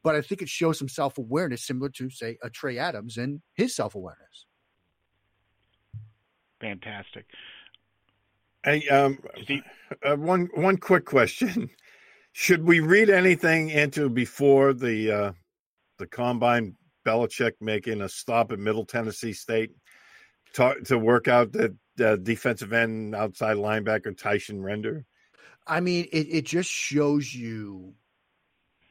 but 0.08 0.16
I 0.16 0.22
think 0.22 0.42
it 0.42 0.48
shows 0.48 0.80
some 0.80 0.88
self 0.88 1.18
awareness, 1.18 1.66
similar 1.66 1.90
to 1.90 2.10
say 2.10 2.38
a 2.42 2.50
Trey 2.50 2.78
Adams 2.78 3.18
and 3.18 3.42
his 3.56 3.76
self 3.76 3.94
awareness. 3.94 4.46
Fantastic. 6.62 7.26
Hey, 8.64 8.88
um, 8.88 9.20
uh, 10.02 10.16
one 10.16 10.48
one 10.54 10.78
quick 10.78 11.04
question: 11.04 11.70
Should 12.32 12.64
we 12.64 12.80
read 12.80 13.10
anything 13.10 13.70
into 13.70 14.08
before 14.08 14.72
the 14.72 15.12
uh, 15.12 15.32
the 15.98 16.08
combine? 16.08 16.78
Belichick 17.06 17.56
making 17.60 18.00
a 18.00 18.08
stop 18.08 18.54
at 18.54 18.60
Middle 18.60 18.86
Tennessee 18.86 19.34
State 19.34 19.72
to, 20.54 20.76
to 20.86 20.98
work 20.98 21.28
out 21.28 21.52
the, 21.52 21.76
the 21.98 22.18
defensive 22.18 22.72
end 22.72 23.14
outside 23.14 23.58
linebacker 23.58 24.16
Tyshun 24.16 24.64
Render. 24.64 25.06
I 25.66 25.82
mean, 25.82 26.08
it, 26.14 26.28
it 26.30 26.46
just 26.46 26.70
shows 26.70 27.34
you 27.34 27.94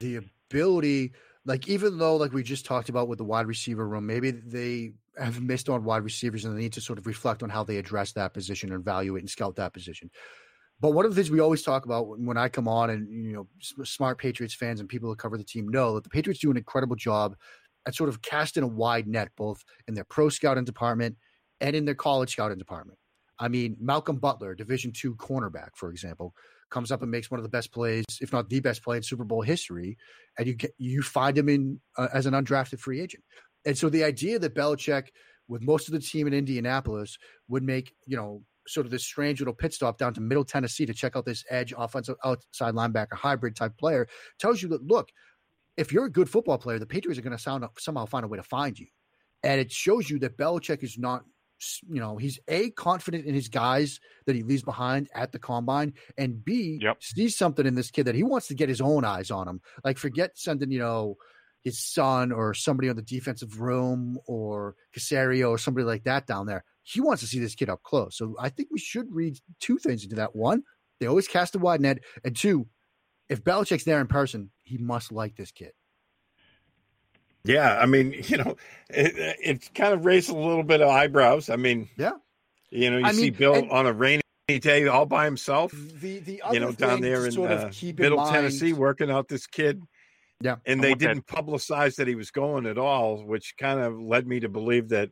the 0.00 0.20
ability, 0.50 1.12
like 1.44 1.68
even 1.68 1.98
though 1.98 2.16
like 2.16 2.32
we 2.32 2.42
just 2.42 2.66
talked 2.66 2.88
about 2.88 3.08
with 3.08 3.18
the 3.18 3.24
wide 3.24 3.46
receiver 3.46 3.86
room, 3.86 4.06
maybe 4.06 4.30
they 4.30 4.92
have 5.18 5.40
missed 5.40 5.68
on 5.68 5.84
wide 5.84 6.04
receivers 6.04 6.44
and 6.44 6.56
they 6.56 6.62
need 6.62 6.72
to 6.74 6.80
sort 6.80 6.98
of 6.98 7.06
reflect 7.06 7.42
on 7.42 7.48
how 7.48 7.64
they 7.64 7.78
address 7.78 8.12
that 8.12 8.34
position 8.34 8.72
and 8.72 8.80
evaluate 8.80 9.22
and 9.22 9.30
scout 9.30 9.56
that 9.56 9.72
position. 9.72 10.10
But 10.78 10.90
one 10.90 11.06
of 11.06 11.10
the 11.10 11.14
things 11.14 11.30
we 11.30 11.40
always 11.40 11.62
talk 11.62 11.86
about 11.86 12.18
when 12.18 12.36
I 12.36 12.48
come 12.48 12.68
on, 12.68 12.90
and 12.90 13.08
you 13.10 13.32
know, 13.32 13.48
smart 13.84 14.18
Patriots 14.18 14.54
fans 14.54 14.80
and 14.80 14.88
people 14.88 15.08
that 15.10 15.18
cover 15.18 15.38
the 15.38 15.44
team 15.44 15.68
know 15.68 15.94
that 15.94 16.04
the 16.04 16.10
Patriots 16.10 16.40
do 16.40 16.50
an 16.50 16.56
incredible 16.58 16.96
job 16.96 17.34
at 17.86 17.94
sort 17.94 18.10
of 18.10 18.20
casting 18.20 18.62
a 18.62 18.68
wide 18.68 19.06
net, 19.06 19.30
both 19.36 19.64
in 19.88 19.94
their 19.94 20.04
pro 20.04 20.28
scouting 20.28 20.64
department 20.64 21.16
and 21.60 21.74
in 21.74 21.86
their 21.86 21.94
college 21.94 22.32
scouting 22.32 22.58
department. 22.58 22.98
I 23.38 23.48
mean, 23.48 23.76
Malcolm 23.80 24.16
Butler, 24.16 24.54
Division 24.54 24.92
two 24.92 25.14
cornerback, 25.16 25.70
for 25.76 25.90
example, 25.90 26.34
comes 26.70 26.90
up 26.90 27.02
and 27.02 27.10
makes 27.10 27.30
one 27.30 27.38
of 27.38 27.44
the 27.44 27.50
best 27.50 27.72
plays, 27.72 28.04
if 28.20 28.32
not 28.32 28.48
the 28.48 28.60
best 28.60 28.82
play 28.82 28.96
in 28.96 29.02
Super 29.02 29.24
Bowl 29.24 29.42
history, 29.42 29.96
and 30.38 30.46
you 30.46 30.54
get, 30.54 30.72
you 30.78 31.02
find 31.02 31.36
him 31.36 31.48
in 31.48 31.80
uh, 31.96 32.08
as 32.12 32.26
an 32.26 32.34
undrafted 32.34 32.80
free 32.80 33.00
agent. 33.00 33.22
And 33.64 33.76
so 33.76 33.88
the 33.88 34.04
idea 34.04 34.38
that 34.38 34.54
Belichick, 34.54 35.08
with 35.48 35.62
most 35.62 35.88
of 35.88 35.92
the 35.92 36.00
team 36.00 36.26
in 36.26 36.34
Indianapolis, 36.34 37.18
would 37.48 37.62
make 37.62 37.94
you 38.06 38.16
know 38.16 38.42
sort 38.68 38.86
of 38.86 38.90
this 38.90 39.04
strange 39.04 39.40
little 39.40 39.54
pit 39.54 39.72
stop 39.72 39.98
down 39.98 40.14
to 40.14 40.20
Middle 40.20 40.44
Tennessee 40.44 40.86
to 40.86 40.94
check 40.94 41.16
out 41.16 41.24
this 41.24 41.44
edge 41.50 41.72
offensive 41.76 42.16
outside 42.24 42.74
linebacker 42.74 43.14
hybrid 43.14 43.56
type 43.56 43.76
player 43.78 44.08
tells 44.38 44.62
you 44.62 44.68
that 44.70 44.82
look, 44.82 45.10
if 45.76 45.92
you're 45.92 46.06
a 46.06 46.10
good 46.10 46.28
football 46.28 46.58
player, 46.58 46.78
the 46.78 46.86
Patriots 46.86 47.18
are 47.18 47.22
going 47.22 47.36
to 47.36 47.70
somehow 47.78 48.06
find 48.06 48.24
a 48.24 48.28
way 48.28 48.38
to 48.38 48.42
find 48.42 48.78
you. 48.78 48.86
And 49.42 49.60
it 49.60 49.70
shows 49.70 50.08
you 50.08 50.18
that 50.20 50.36
Belichick 50.36 50.82
is 50.82 50.98
not 50.98 51.24
you 51.88 52.00
know, 52.00 52.16
he's 52.16 52.38
a 52.48 52.70
confident 52.70 53.26
in 53.26 53.34
his 53.34 53.48
guys 53.48 54.00
that 54.26 54.36
he 54.36 54.42
leaves 54.42 54.62
behind 54.62 55.08
at 55.14 55.32
the 55.32 55.38
combine, 55.38 55.94
and 56.18 56.44
B 56.44 56.78
yep. 56.80 57.02
sees 57.02 57.36
something 57.36 57.66
in 57.66 57.74
this 57.74 57.90
kid 57.90 58.04
that 58.04 58.14
he 58.14 58.22
wants 58.22 58.48
to 58.48 58.54
get 58.54 58.68
his 58.68 58.80
own 58.80 59.04
eyes 59.04 59.30
on 59.30 59.48
him. 59.48 59.60
Like 59.84 59.98
forget 59.98 60.38
sending, 60.38 60.70
you 60.70 60.78
know, 60.78 61.16
his 61.64 61.82
son 61.84 62.30
or 62.30 62.54
somebody 62.54 62.88
on 62.88 62.96
the 62.96 63.02
defensive 63.02 63.60
room 63.60 64.18
or 64.26 64.76
Caserio 64.96 65.50
or 65.50 65.58
somebody 65.58 65.84
like 65.84 66.04
that 66.04 66.26
down 66.26 66.46
there. 66.46 66.64
He 66.82 67.00
wants 67.00 67.22
to 67.22 67.28
see 67.28 67.40
this 67.40 67.56
kid 67.56 67.68
up 67.68 67.82
close. 67.82 68.16
So 68.16 68.36
I 68.38 68.50
think 68.50 68.68
we 68.70 68.78
should 68.78 69.12
read 69.12 69.38
two 69.58 69.78
things 69.78 70.04
into 70.04 70.14
that. 70.16 70.36
One, 70.36 70.62
they 71.00 71.06
always 71.06 71.26
cast 71.26 71.56
a 71.56 71.58
wide 71.58 71.80
net, 71.80 71.98
and 72.24 72.36
two, 72.36 72.68
if 73.28 73.42
Belichick's 73.42 73.84
there 73.84 74.00
in 74.00 74.06
person, 74.06 74.50
he 74.62 74.78
must 74.78 75.10
like 75.10 75.36
this 75.36 75.50
kid. 75.50 75.72
Yeah, 77.46 77.78
I 77.80 77.86
mean, 77.86 78.12
you 78.26 78.38
know, 78.38 78.56
it, 78.90 79.36
it 79.42 79.74
kind 79.74 79.94
of 79.94 80.04
raised 80.04 80.30
a 80.30 80.36
little 80.36 80.62
bit 80.62 80.80
of 80.80 80.88
eyebrows. 80.88 81.48
I 81.48 81.56
mean, 81.56 81.88
yeah, 81.96 82.12
you 82.70 82.90
know, 82.90 82.98
you 82.98 83.04
I 83.04 83.12
see 83.12 83.22
mean, 83.22 83.34
Bill 83.34 83.54
and, 83.54 83.70
on 83.70 83.86
a 83.86 83.92
rainy 83.92 84.22
day 84.48 84.86
all 84.86 85.06
by 85.06 85.24
himself. 85.24 85.72
The 85.72 86.18
the 86.20 86.42
you 86.52 86.60
know 86.60 86.72
down 86.72 87.00
there 87.00 87.26
in 87.26 87.38
uh, 87.38 87.70
Middle 87.82 88.26
in 88.26 88.32
Tennessee 88.32 88.72
working 88.72 89.10
out 89.10 89.28
this 89.28 89.46
kid. 89.46 89.82
Yeah, 90.40 90.56
and 90.66 90.82
they 90.82 90.94
didn't 90.94 91.26
that. 91.26 91.46
publicize 91.46 91.96
that 91.96 92.06
he 92.06 92.14
was 92.14 92.30
going 92.30 92.66
at 92.66 92.76
all, 92.76 93.24
which 93.24 93.54
kind 93.58 93.80
of 93.80 93.98
led 93.98 94.26
me 94.26 94.40
to 94.40 94.50
believe 94.50 94.90
that 94.90 95.10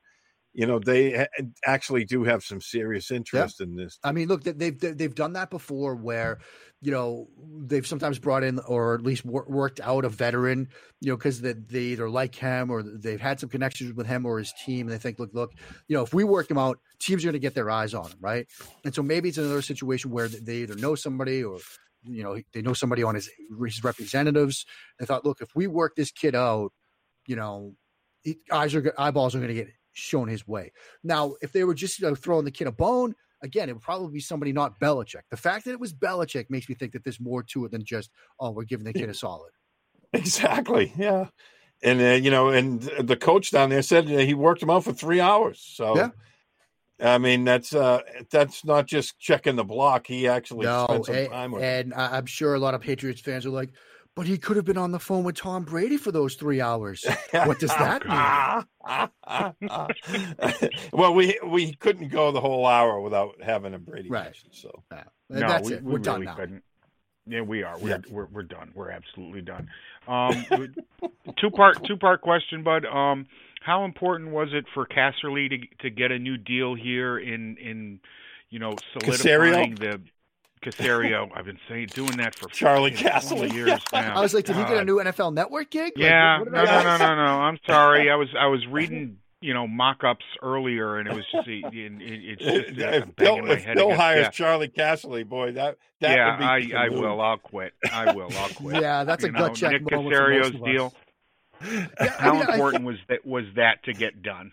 you 0.53 0.67
know 0.67 0.79
they 0.79 1.27
actually 1.65 2.05
do 2.05 2.25
have 2.25 2.43
some 2.43 2.61
serious 2.61 3.11
interest 3.11 3.57
yeah. 3.59 3.67
in 3.67 3.77
this. 3.77 3.99
I 4.05 4.13
mean, 4.13 4.29
look, 4.29 4.45
they've 4.45 4.79
they've 4.79 5.15
done 5.15 5.33
that 5.33 5.51
before, 5.51 5.97
where 5.97 6.41
you 6.85 6.91
know 6.91 7.27
they've 7.67 7.87
sometimes 7.87 8.19
brought 8.19 8.45
in 8.45 8.59
or 8.61 8.95
at 8.95 9.01
least 9.01 9.25
wor- 9.25 9.47
worked 9.49 9.81
out 9.81 10.05
a 10.05 10.09
veteran, 10.11 10.69
you 11.01 11.11
know, 11.11 11.17
because 11.17 11.41
they, 11.41 11.55
they 11.55 11.81
either 11.81 12.11
like 12.11 12.35
him 12.35 12.71
or 12.71 12.83
they've 12.83 13.21
had 13.21 13.41
some 13.41 13.49
connections 13.49 13.95
with 13.95 14.07
him 14.07 14.27
or 14.27 14.39
his 14.39 14.53
team. 14.67 14.87
And 14.87 14.91
they 14.91 14.99
think, 14.99 15.19
look, 15.19 15.31
look, 15.33 15.53
you 15.89 15.97
know, 15.97 16.03
if 16.03 16.13
we 16.13 16.25
work 16.25 16.51
him 16.51 16.59
out, 16.59 16.79
teams 16.99 17.25
are 17.25 17.29
going 17.29 17.33
to 17.33 17.39
get 17.39 17.55
their 17.55 17.71
eyes 17.71 17.95
on 17.95 18.11
him, 18.11 18.19
right? 18.21 18.47
And 18.85 18.95
so 18.95 19.03
maybe 19.03 19.31
it's 19.31 19.39
another 19.39 19.63
situation 19.63 20.11
where 20.11 20.29
they 20.29 20.57
either 20.57 20.75
know 20.75 20.95
somebody 20.95 21.43
or 21.43 21.59
you 22.07 22.23
know 22.23 22.39
they 22.53 22.61
know 22.61 22.75
somebody 22.75 23.03
on 23.03 23.15
his 23.15 23.31
his 23.65 23.83
representatives. 23.83 24.67
They 24.99 25.07
thought, 25.07 25.25
look, 25.25 25.41
if 25.41 25.57
we 25.57 25.67
work 25.67 25.97
this 25.97 26.13
kid 26.13 26.35
out, 26.35 26.71
you 27.27 27.37
know, 27.37 27.77
eyes 28.53 28.75
are 28.75 28.95
eyeballs 28.99 29.35
are 29.35 29.39
going 29.39 29.49
to 29.49 29.55
get 29.55 29.69
shown 29.95 30.29
his 30.29 30.47
way. 30.47 30.73
Now, 31.03 31.37
if 31.41 31.53
they 31.53 31.65
were 31.65 31.75
just 31.75 31.99
you 31.99 32.09
know, 32.09 32.15
throwing 32.15 32.45
the 32.45 32.51
kid 32.51 32.67
a 32.67 32.73
bone, 32.73 33.15
again, 33.45 33.69
it 33.69 33.75
would 33.75 33.83
probably 33.83 34.13
be 34.13 34.21
somebody 34.21 34.53
not 34.53 34.81
Belichick. 34.81 35.23
The 35.31 35.37
fact 35.37 35.67
that 35.67 35.73
it 35.73 35.81
was 35.81 35.93
Belichick 35.93 36.47
makes 36.49 36.69
me 36.69 36.75
think 36.75 36.93
that 36.93 37.05
there's 37.05 37.21
more 37.21 37.43
to 37.45 37.67
it 37.67 37.71
than 37.71 37.85
just, 37.85 38.11
oh, 38.41 38.51
we're 38.51 38.65
giving 38.65 38.85
the 38.85 38.93
kid 38.93 39.09
a 39.09 39.15
solid. 39.15 39.53
Exactly. 40.13 40.93
Yeah. 40.97 41.27
And, 41.83 42.01
uh, 42.01 42.05
you 42.15 42.31
know, 42.31 42.49
and 42.49 42.81
the 42.81 43.17
coach 43.17 43.51
down 43.51 43.69
there 43.69 43.83
said 43.83 44.09
he 44.09 44.35
worked 44.35 44.63
him 44.63 44.71
out 44.71 44.85
for 44.85 44.93
three 44.93 45.21
hours. 45.21 45.61
So, 45.61 45.97
yeah. 45.97 46.11
I 47.01 47.19
mean, 47.19 47.45
that's 47.45 47.75
uh, 47.75 48.01
that's 48.31 48.65
not 48.65 48.87
just 48.87 49.19
checking 49.19 49.57
the 49.57 49.65
block. 49.65 50.07
He 50.07 50.29
actually 50.29 50.67
no, 50.67 50.87
spent 50.89 51.07
some 51.07 51.27
time 51.27 51.51
with 51.51 51.63
and. 51.63 51.93
I'm 51.93 52.27
sure 52.27 52.55
a 52.55 52.59
lot 52.59 52.75
of 52.75 52.81
Patriots 52.81 53.21
fans 53.21 53.45
are 53.45 53.51
like, 53.51 53.71
but 54.17 54.27
he 54.27 54.39
could 54.39 54.57
have 54.57 54.65
been 54.65 54.79
on 54.79 54.93
the 54.93 55.01
phone 55.01 55.25
with 55.25 55.37
Tom 55.37 55.65
Brady 55.65 55.97
for 55.97 56.13
those 56.13 56.35
three 56.35 56.61
hours. 56.61 57.05
What 57.33 57.59
does 57.59 57.71
that 57.71 58.05
mean? 60.61 60.71
well, 60.93 61.15
we 61.15 61.39
we 61.45 61.75
couldn't 61.75 62.09
go 62.09 62.31
the 62.31 62.41
whole 62.41 62.67
hour 62.67 63.01
without 63.01 63.43
having 63.43 63.75
a 63.75 63.79
Brady 63.79 64.09
right. 64.09 64.25
Mention, 64.25 64.51
so 64.53 64.83
yeah. 64.93 65.05
no, 65.31 65.41
that's 65.41 65.69
we, 65.69 65.75
it. 65.75 65.83
We're 65.83 65.93
we 65.95 66.01
done 66.01 66.21
really 66.21 66.27
now. 66.27 66.35
Couldn't. 66.35 66.63
Yeah, 67.27 67.41
we 67.41 67.63
are. 67.63 67.79
We're, 67.79 67.89
yeah. 67.89 67.99
we're 68.11 68.27
we're 68.27 68.43
done. 68.43 68.71
We're 68.75 68.91
absolutely 68.91 69.41
done. 69.41 69.69
Um, 70.07 70.45
two 71.39 71.51
part 71.51 71.83
two 71.85 71.97
part 71.97 72.21
question, 72.21 72.63
bud. 72.63 72.85
Um, 72.85 73.27
how 73.63 73.85
important 73.85 74.31
was 74.31 74.49
it 74.53 74.67
for 74.75 74.87
Casserly 74.87 75.49
to 75.49 75.59
to 75.81 75.91
get 75.91 76.13
a 76.13 76.19
new 76.19 76.37
deal 76.37 76.75
here 76.75 77.19
in 77.19 77.57
in 77.57 78.01
you 78.51 78.59
know 78.59 78.77
solidifying 78.93 79.77
Caserio? 79.77 79.79
the 79.79 80.01
Caserio. 80.65 81.31
I've 81.35 81.45
been 81.45 81.59
saying 81.69 81.89
doing 81.95 82.17
that 82.17 82.35
for 82.35 82.49
Charlie 82.49 82.91
Castle 82.91 83.47
years 83.47 83.81
now. 83.93 84.17
I 84.17 84.21
was 84.21 84.35
like, 84.35 84.45
did 84.45 84.57
God. 84.57 84.67
he 84.67 84.75
get 84.75 84.83
a 84.83 84.85
new 84.85 84.97
NFL 84.97 85.35
Network 85.35 85.71
gig? 85.71 85.93
Yeah, 85.97 86.39
like, 86.39 86.51
no, 86.51 86.65
no, 86.65 86.83
no, 86.83 86.97
no, 86.97 87.17
no. 87.17 87.23
I'm 87.23 87.59
sorry. 87.67 88.11
I 88.11 88.17
was 88.17 88.29
I 88.39 88.47
was 88.47 88.67
reading 88.71 89.19
you 89.41 89.53
know 89.53 89.69
mock-ups 89.69 90.25
earlier, 90.43 90.97
and 90.97 91.07
it 91.07 91.15
was 91.15 91.25
just 91.31 91.47
it, 91.47 91.65
it, 91.67 92.01
it's 92.01 92.43
just 92.77 92.83
uh, 92.83 92.89
if 92.89 93.17
Bill, 93.17 93.51
if 93.51 93.75
Bill 93.75 93.95
hires 93.95 94.25
yeah. 94.25 94.31
Charlie 94.31 94.69
Casserly, 94.69 95.29
boy, 95.29 95.53
that 95.53 95.77
that 96.01 96.17
yeah, 96.17 96.31
would 96.31 96.67
be 96.67 96.75
I 96.75 96.87
I 96.87 96.89
will. 96.89 97.21
I'll 97.21 97.37
quit. 97.37 97.75
I 97.93 98.13
will. 98.15 98.31
I'll 98.39 98.49
quit. 98.49 98.81
yeah, 98.81 99.05
that's 99.05 99.23
you 99.23 99.31
a 99.31 99.33
gut 99.33 99.49
know, 99.49 99.55
check. 99.55 99.73
Nick 99.73 99.85
Caserio's 99.85 100.53
deal. 100.65 100.95
Yeah, 101.63 101.87
How 102.19 102.31
I 102.31 102.33
mean, 102.33 102.51
important 102.51 102.85
was 102.85 102.97
that 103.09 103.27
was 103.27 103.45
that 103.57 103.85
to 103.85 103.93
get 103.93 104.23
done? 104.23 104.51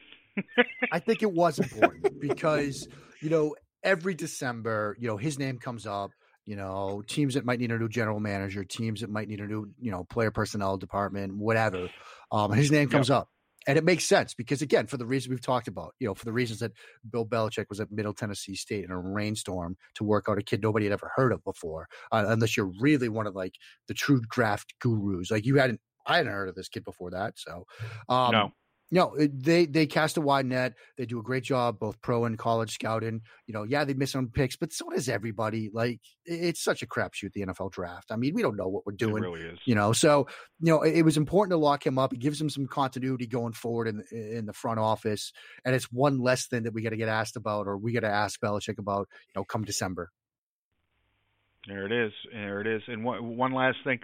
I 0.91 0.99
think 0.99 1.23
it 1.23 1.31
was 1.31 1.59
important 1.59 2.19
because 2.19 2.87
you 3.21 3.29
know 3.29 3.55
every 3.83 4.15
December, 4.15 4.95
you 4.99 5.07
know, 5.07 5.17
his 5.17 5.39
name 5.39 5.57
comes 5.57 5.85
up. 5.85 6.11
You 6.47 6.55
know, 6.55 7.03
teams 7.05 7.35
that 7.35 7.45
might 7.45 7.59
need 7.59 7.71
a 7.71 7.77
new 7.77 7.87
general 7.87 8.19
manager, 8.19 8.63
teams 8.63 9.01
that 9.01 9.11
might 9.11 9.27
need 9.27 9.39
a 9.41 9.45
new, 9.45 9.69
you 9.79 9.91
know, 9.91 10.03
player 10.05 10.31
personnel 10.31 10.75
department, 10.75 11.35
whatever. 11.35 11.87
Um, 12.31 12.51
his 12.51 12.71
name 12.71 12.89
comes 12.89 13.09
yep. 13.09 13.19
up. 13.19 13.29
And 13.67 13.77
it 13.77 13.83
makes 13.83 14.05
sense 14.05 14.33
because, 14.33 14.63
again, 14.63 14.87
for 14.87 14.97
the 14.97 15.05
reasons 15.05 15.29
we've 15.29 15.41
talked 15.41 15.67
about, 15.67 15.93
you 15.99 16.07
know, 16.07 16.15
for 16.15 16.25
the 16.25 16.33
reasons 16.33 16.61
that 16.61 16.71
Bill 17.07 17.27
Belichick 17.27 17.65
was 17.69 17.79
at 17.79 17.91
Middle 17.91 18.15
Tennessee 18.15 18.55
State 18.55 18.83
in 18.83 18.89
a 18.89 18.99
rainstorm 18.99 19.77
to 19.95 20.03
work 20.03 20.25
out 20.27 20.39
a 20.39 20.41
kid 20.41 20.63
nobody 20.63 20.85
had 20.85 20.93
ever 20.93 21.11
heard 21.15 21.31
of 21.31 21.43
before, 21.43 21.87
uh, 22.11 22.25
unless 22.27 22.57
you're 22.57 22.71
really 22.79 23.07
one 23.07 23.27
of 23.27 23.35
like 23.35 23.53
the 23.87 23.93
true 23.93 24.19
draft 24.31 24.73
gurus. 24.81 25.29
Like 25.29 25.45
you 25.45 25.57
hadn't, 25.57 25.79
I 26.07 26.17
hadn't 26.17 26.31
heard 26.31 26.49
of 26.49 26.55
this 26.55 26.69
kid 26.69 26.83
before 26.83 27.11
that. 27.11 27.37
So, 27.37 27.65
um, 28.09 28.31
no. 28.31 28.51
No, 28.93 29.15
they 29.17 29.65
they 29.65 29.87
cast 29.87 30.17
a 30.17 30.21
wide 30.21 30.45
net. 30.45 30.73
They 30.97 31.05
do 31.05 31.19
a 31.19 31.23
great 31.23 31.43
job, 31.43 31.79
both 31.79 32.01
pro 32.01 32.25
and 32.25 32.37
college 32.37 32.73
scouting. 32.73 33.21
You 33.47 33.53
know, 33.53 33.63
yeah, 33.63 33.85
they 33.85 33.93
miss 33.93 34.15
on 34.15 34.27
picks, 34.27 34.57
but 34.57 34.73
so 34.73 34.89
does 34.89 35.07
everybody. 35.07 35.69
Like, 35.73 36.01
it's 36.25 36.61
such 36.61 36.81
a 36.83 36.87
crapshoot 36.87 37.31
the 37.31 37.45
NFL 37.45 37.71
draft. 37.71 38.11
I 38.11 38.17
mean, 38.17 38.33
we 38.33 38.41
don't 38.41 38.57
know 38.57 38.67
what 38.67 38.85
we're 38.85 38.91
doing. 38.91 39.23
It 39.23 39.27
really 39.27 39.41
is. 39.41 39.59
You 39.65 39.75
know, 39.75 39.93
so 39.93 40.27
you 40.59 40.71
know, 40.73 40.81
it, 40.81 40.97
it 40.97 41.01
was 41.03 41.15
important 41.15 41.53
to 41.53 41.57
lock 41.57 41.85
him 41.85 41.97
up. 41.97 42.11
It 42.11 42.19
gives 42.19 42.39
him 42.39 42.49
some 42.49 42.67
continuity 42.67 43.27
going 43.27 43.53
forward 43.53 43.87
in 43.87 44.03
in 44.11 44.45
the 44.45 44.53
front 44.53 44.79
office, 44.79 45.31
and 45.63 45.73
it's 45.73 45.91
one 45.91 46.19
less 46.19 46.47
thing 46.47 46.63
that 46.63 46.73
we 46.73 46.81
got 46.81 46.89
to 46.89 46.97
get 46.97 47.07
asked 47.07 47.37
about, 47.37 47.67
or 47.67 47.77
we 47.77 47.93
got 47.93 48.01
to 48.01 48.11
ask 48.11 48.41
Belichick 48.41 48.77
about. 48.77 49.07
You 49.33 49.39
know, 49.39 49.45
come 49.45 49.63
December. 49.63 50.09
There 51.67 51.85
it 51.85 51.91
is. 51.91 52.11
There 52.31 52.59
it 52.61 52.67
is. 52.67 52.81
And 52.87 53.03
one, 53.03 53.37
one 53.37 53.53
last 53.53 53.77
thing. 53.83 53.99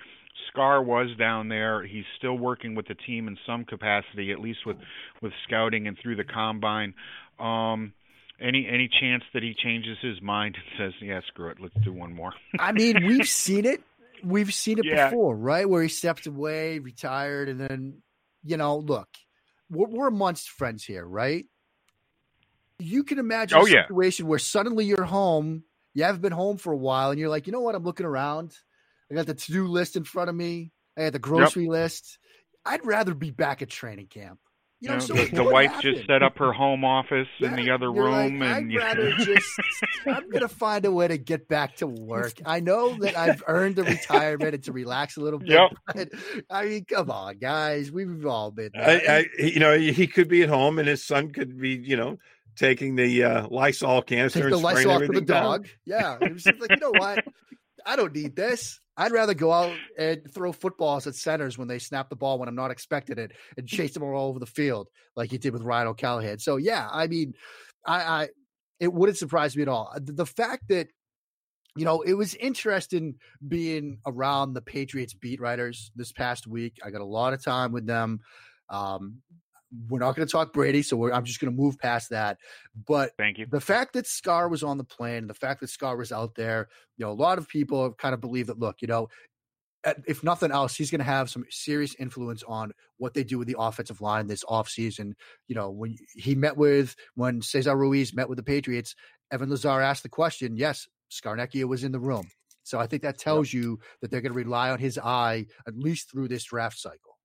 Scar 0.50 0.82
was 0.82 1.10
down 1.18 1.50
there. 1.50 1.86
He's 1.86 2.06
still 2.18 2.38
working 2.38 2.76
with 2.76 2.88
the 2.88 2.96
team 2.96 3.28
in 3.28 3.38
some 3.46 3.66
capacity, 3.66 4.32
at 4.32 4.40
least 4.40 4.60
with 4.66 4.78
with 5.22 5.34
scouting 5.48 5.88
and 5.88 5.98
through 6.02 6.16
the 6.16 6.24
combine. 6.24 6.94
Um, 7.40 7.94
any 8.40 8.68
any 8.72 8.90
chance 9.00 9.24
that 9.34 9.44
he 9.44 9.54
changes 9.54 9.98
his 10.02 10.22
mind 10.22 10.56
and 10.56 10.66
says, 10.78 11.02
"Yeah, 11.02 11.22
screw 11.28 11.50
it, 11.50 11.58
let's 11.60 11.76
do 11.84 11.94
one 11.94 12.14
more"? 12.14 12.34
I 12.60 12.72
mean, 12.72 13.06
we've 13.06 13.28
seen 13.28 13.66
it. 13.66 13.82
We've 14.24 14.54
seen 14.54 14.80
it 14.80 14.86
yeah. 14.86 15.10
before, 15.10 15.36
right? 15.36 15.70
Where 15.70 15.84
he 15.84 15.90
stepped 15.90 16.26
away, 16.28 16.80
retired, 16.80 17.50
and 17.50 17.60
then 17.60 18.02
you 18.44 18.58
know, 18.58 18.78
look, 18.78 19.10
we're, 19.70 19.88
we're 19.88 20.08
amongst 20.08 20.50
friends 20.50 20.84
here, 20.84 21.06
right? 21.06 21.46
You 22.80 23.04
can 23.04 23.20
imagine 23.20 23.58
oh, 23.58 23.66
a 23.66 23.70
situation 23.70 24.26
yeah. 24.26 24.30
where 24.30 24.40
suddenly 24.40 24.86
you're 24.86 25.04
home, 25.04 25.64
you 25.94 26.04
haven't 26.04 26.22
been 26.22 26.32
home 26.32 26.58
for 26.58 26.72
a 26.72 26.78
while, 26.78 27.10
and 27.10 27.20
you're 27.20 27.30
like, 27.30 27.48
you 27.48 27.54
know 27.54 27.62
what? 27.62 27.76
I'm 27.76 27.84
looking 27.84 28.06
around. 28.06 28.56
I 29.12 29.16
got 29.16 29.26
the 29.26 29.34
to 29.34 29.52
do 29.52 29.68
list 29.68 29.96
in 29.96 30.04
front 30.04 30.30
of 30.30 30.36
me. 30.36 30.72
I 30.98 31.04
got 31.04 31.14
the 31.14 31.20
grocery 31.20 31.64
yep. 31.64 31.72
list. 31.72 32.18
I'd 32.66 32.86
rather 32.86 33.14
be 33.14 33.32
back 33.32 33.62
at 33.62 33.70
training 33.70 34.08
camp. 34.08 34.40
You 34.80 34.90
know, 34.90 34.96
you 34.96 35.00
know 35.00 35.06
so 35.06 35.14
the, 35.14 35.36
the 35.38 35.44
wife 35.44 35.72
happened? 35.72 35.96
just 35.96 36.08
set 36.08 36.22
up 36.22 36.38
her 36.38 36.54
home 36.54 36.86
office 36.86 37.28
yeah, 37.40 37.50
in 37.50 37.56
the 37.56 37.72
other 37.72 37.92
room, 37.92 38.40
like, 38.40 38.50
and 38.50 38.72
I'd 38.72 38.76
rather 38.78 39.12
just. 39.14 39.50
I'm 40.06 40.30
gonna 40.30 40.48
find 40.48 40.86
a 40.86 40.92
way 40.92 41.08
to 41.08 41.18
get 41.18 41.48
back 41.48 41.78
to 41.78 41.88
work. 41.88 42.34
I 42.46 42.60
know 42.60 42.96
that 43.00 43.18
I've 43.18 43.42
earned 43.48 43.80
a 43.80 43.84
retirement 43.84 44.54
and 44.54 44.64
to 44.66 44.72
relax 44.72 45.18
a 45.18 45.22
little 45.22 45.40
bit. 45.40 45.50
Yep. 45.50 45.72
But, 45.96 46.10
I 46.52 46.66
mean, 46.66 46.86
come 46.86 47.10
on, 47.10 47.40
guys, 47.40 47.92
we've 47.92 48.24
all 48.28 48.52
been. 48.52 48.70
I, 48.76 49.02
I, 49.10 49.26
you 49.40 49.60
know, 49.60 49.76
he 49.76 50.06
could 50.06 50.28
be 50.28 50.44
at 50.44 50.50
home, 50.50 50.78
and 50.78 50.88
his 50.88 51.04
son 51.04 51.32
could 51.32 51.60
be, 51.60 51.82
you 51.84 51.98
know, 51.98 52.20
taking 52.56 52.96
the 52.96 53.24
uh, 53.24 53.48
Lysol 53.50 54.04
canister 54.04 54.42
Take 54.42 54.50
the 54.50 54.56
and 54.58 54.64
Lysol 54.64 55.06
for 55.08 55.14
the 55.14 55.22
down. 55.22 55.44
dog. 55.44 55.68
Yeah, 55.86 56.18
it 56.22 56.34
was 56.34 56.46
like, 56.46 56.70
you 56.70 56.78
know 56.78 56.92
what? 56.92 57.26
I 57.84 57.96
don't 57.96 58.14
need 58.14 58.36
this. 58.36 58.80
I'd 58.98 59.12
rather 59.12 59.36
go 59.36 59.52
out 59.52 59.76
and 59.98 60.22
throw 60.34 60.52
footballs 60.52 61.06
at 61.06 61.16
centers 61.16 61.58
when 61.58 61.68
they 61.68 61.80
snap 61.80 62.10
the 62.10 62.16
ball 62.16 62.40
when 62.40 62.50
I'm 62.50 62.56
not 62.56 62.72
expecting 62.72 63.20
it 63.20 63.32
and 63.56 63.68
chase 63.68 63.94
them 63.94 64.04
all 64.04 64.30
over 64.30 64.40
the 64.40 64.46
field 64.46 64.90
like 65.16 65.30
he 65.30 65.38
did 65.38 65.54
with 65.54 65.62
Ryan 65.62 65.88
O'Callaghan. 65.88 66.40
So 66.40 66.58
yeah, 66.58 66.88
I 66.92 67.08
mean, 67.08 67.34
I, 67.86 68.02
I 68.02 68.28
it 68.80 68.92
wouldn't 68.92 69.18
surprise 69.18 69.56
me 69.56 69.62
at 69.62 69.68
all. 69.68 69.94
The, 69.96 70.14
the 70.14 70.26
fact 70.26 70.64
that 70.70 70.88
you 71.76 71.86
know, 71.86 72.02
it 72.02 72.16
was 72.16 72.34
interesting 72.36 73.16
being 73.48 74.00
around 74.08 74.54
the 74.54 74.62
Patriots 74.62 75.14
beat 75.14 75.40
writers 75.40 75.92
this 75.96 76.12
past 76.12 76.48
week. 76.48 76.80
I 76.84 76.90
got 76.90 77.02
a 77.02 77.06
lot 77.06 77.34
of 77.34 77.44
time 77.44 77.72
with 77.72 77.86
them. 77.86 78.20
Um, 78.70 79.22
we're 79.90 80.00
not 80.00 80.16
going 80.16 80.28
to 80.28 80.32
talk 80.32 80.54
Brady, 80.54 80.82
so 80.82 81.12
I'm 81.12 81.26
just 81.26 81.40
going 81.40 81.54
to 81.54 81.62
move 81.62 81.78
past 81.78 82.10
that. 82.10 82.38
But 82.88 83.12
thank 83.18 83.38
you. 83.38 83.46
The 83.50 83.62
fact 83.62 83.94
that 83.94 84.08
Scar 84.08 84.48
was 84.48 84.64
on 84.64 84.78
the 84.78 84.84
plane, 84.84 85.28
the 85.28 85.34
fact 85.34 85.62
that 85.62 85.70
Scar 85.70 85.98
was 85.98 86.12
out 86.12 86.36
there, 86.36 86.70
you 86.98 87.06
know, 87.06 87.12
a 87.12 87.14
lot 87.14 87.38
of 87.38 87.48
people 87.48 87.84
have 87.84 87.98
kind 87.98 88.14
of 88.14 88.22
believe 88.22 88.48
that. 88.48 88.60
Look, 88.60 88.82
you 88.82 88.88
know, 88.88 89.10
eh, 89.84 89.94
if 90.08 90.24
nothing 90.24 90.52
else, 90.52 90.76
he's 90.76 90.92
going 90.92 91.00
to 91.00 91.06
have 91.06 91.30
some 91.30 91.46
serious 91.50 91.96
influence 92.00 92.44
on 92.48 92.72
what 92.98 93.14
they 93.14 93.24
do 93.24 93.38
with 93.38 93.48
the 93.48 93.58
offensive 93.60 94.02
line 94.02 94.28
this 94.28 94.46
offseason. 94.46 95.14
You 95.48 95.56
know, 95.56 95.70
when 95.70 95.98
he 96.16 96.36
met 96.36 96.56
with, 96.56 96.96
when 97.16 97.42
Cesar 97.42 97.76
Ruiz 97.76 98.14
met 98.14 98.30
with 98.30 98.38
the 98.38 98.44
Patriots, 98.44 98.96
Evan 99.32 99.50
Lazar 99.50 99.82
asked 99.82 100.04
the 100.04 100.10
question. 100.10 100.56
Yes, 100.56 100.88
Scarnecchia 101.12 101.66
was 101.66 101.84
in 101.84 101.92
the 101.92 102.00
room. 102.00 102.30
So 102.64 102.80
I 102.80 102.88
think 102.88 103.02
that 103.04 103.18
tells 103.18 103.54
yep. 103.54 103.64
you 103.64 103.80
that 104.02 104.12
they're 104.12 104.22
going 104.22 104.34
to 104.34 104.38
rely 104.38 104.70
on 104.70 104.80
his 104.80 104.98
eye 104.98 105.46
at 105.68 105.78
least 105.78 106.12
through 106.12 106.28
this 106.28 106.44
draft 106.44 106.78
cycle 106.78 107.17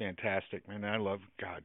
fantastic, 0.00 0.66
man. 0.68 0.84
I 0.84 0.96
love 0.96 1.20
God. 1.40 1.62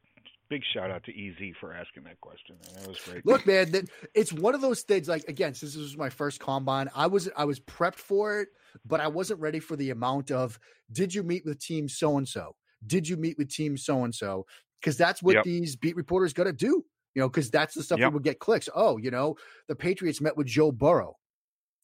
Big 0.50 0.62
shout 0.74 0.92
out 0.92 1.04
to 1.06 1.12
EZ 1.12 1.56
for 1.60 1.74
asking 1.74 2.04
that 2.04 2.22
question. 2.22 2.58
Man. 2.64 2.82
That 2.82 2.88
was 2.88 3.00
great. 3.00 3.26
Look, 3.26 3.48
man, 3.48 3.72
that, 3.72 3.90
it's 4.14 4.32
one 4.32 4.54
of 4.54 4.62
those 4.62 4.82
things. 4.82 5.08
Like 5.08 5.24
again, 5.28 5.56
since 5.56 5.74
this 5.74 5.82
was 5.82 5.98
my 5.98 6.10
first 6.10 6.40
combine, 6.40 6.88
I 6.96 7.08
was 7.08 7.30
I 7.36 7.46
was 7.46 7.60
prepped 7.60 7.96
for 7.96 8.42
it, 8.42 8.50
but 8.86 9.00
I 9.00 9.08
wasn't 9.08 9.40
ready 9.40 9.60
for 9.60 9.76
the 9.76 9.90
amount 9.90 10.30
of. 10.30 10.60
Did 10.92 11.16
you 11.16 11.24
meet 11.24 11.46
with 11.46 11.60
team 11.60 11.90
so 11.90 12.18
and 12.18 12.28
so? 12.28 12.56
Did 12.86 13.08
you 13.08 13.18
meet 13.18 13.40
with 13.40 13.50
team 13.50 13.76
so 13.76 14.04
and 14.04 14.14
so? 14.14 14.46
Because 14.80 14.98
that's 14.98 15.24
what 15.24 15.36
yep. 15.36 15.46
these 15.46 15.76
beat 15.76 15.96
reporters 15.96 16.34
got 16.34 16.44
to 16.44 16.54
do. 16.54 16.86
You 17.16 17.22
know, 17.22 17.30
because 17.30 17.50
that's 17.50 17.74
the 17.74 17.82
stuff 17.82 17.98
yep. 17.98 18.08
that 18.08 18.14
would 18.14 18.24
get 18.24 18.40
clicks. 18.40 18.70
Oh, 18.76 18.98
you 18.98 19.10
know, 19.10 19.38
the 19.68 19.76
Patriots 19.76 20.22
met 20.22 20.38
with 20.38 20.48
Joe 20.48 20.72
Burrow 20.72 21.16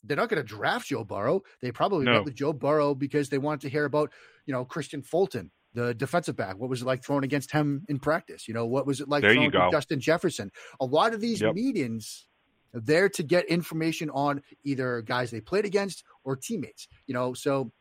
they're 0.04 0.18
not 0.18 0.30
going 0.30 0.42
to 0.42 0.48
draft 0.48 0.88
Joe 0.88 1.04
Burrow. 1.04 1.44
They 1.62 1.72
probably 1.72 2.06
no. 2.06 2.14
met 2.14 2.26
with 2.26 2.34
Joe 2.34 2.54
Burrow 2.54 2.96
because 2.96 3.30
they 3.30 3.38
wanted 3.38 3.62
to 3.62 3.70
hear 3.70 3.86
about, 3.86 4.12
you 4.48 4.52
know, 4.52 4.66
Kristian 4.66 5.06
Fulton 5.06 5.52
the 5.74 5.94
defensive 5.94 6.36
back. 6.36 6.58
What 6.58 6.70
was 6.70 6.82
it 6.82 6.86
like 6.86 7.04
throwing 7.04 7.24
against 7.24 7.52
him 7.52 7.86
in 7.90 8.00
practice? 8.00 8.48
You 8.48 8.54
know, 8.54 8.66
what 8.66 8.86
was 8.86 9.02
it 9.02 9.10
like 9.10 9.22
there 9.22 9.34
throwing 9.34 9.52
Justin 9.72 10.00
Jefferson? 10.00 10.52
A 10.80 10.86
lot 10.86 11.14
of 11.14 11.22
these 11.22 11.42
yep. 11.42 11.56
meetings 11.56 12.28
there 12.74 13.10
to 13.10 13.24
get 13.24 13.46
information 13.46 14.10
on 14.10 14.42
either 14.64 15.02
guys 15.02 15.32
they 15.32 15.42
played 15.42 15.66
against 15.66 16.04
or 16.24 16.36
teammates. 16.36 16.88
You 17.08 17.14
know, 17.14 17.34
so 17.34 17.72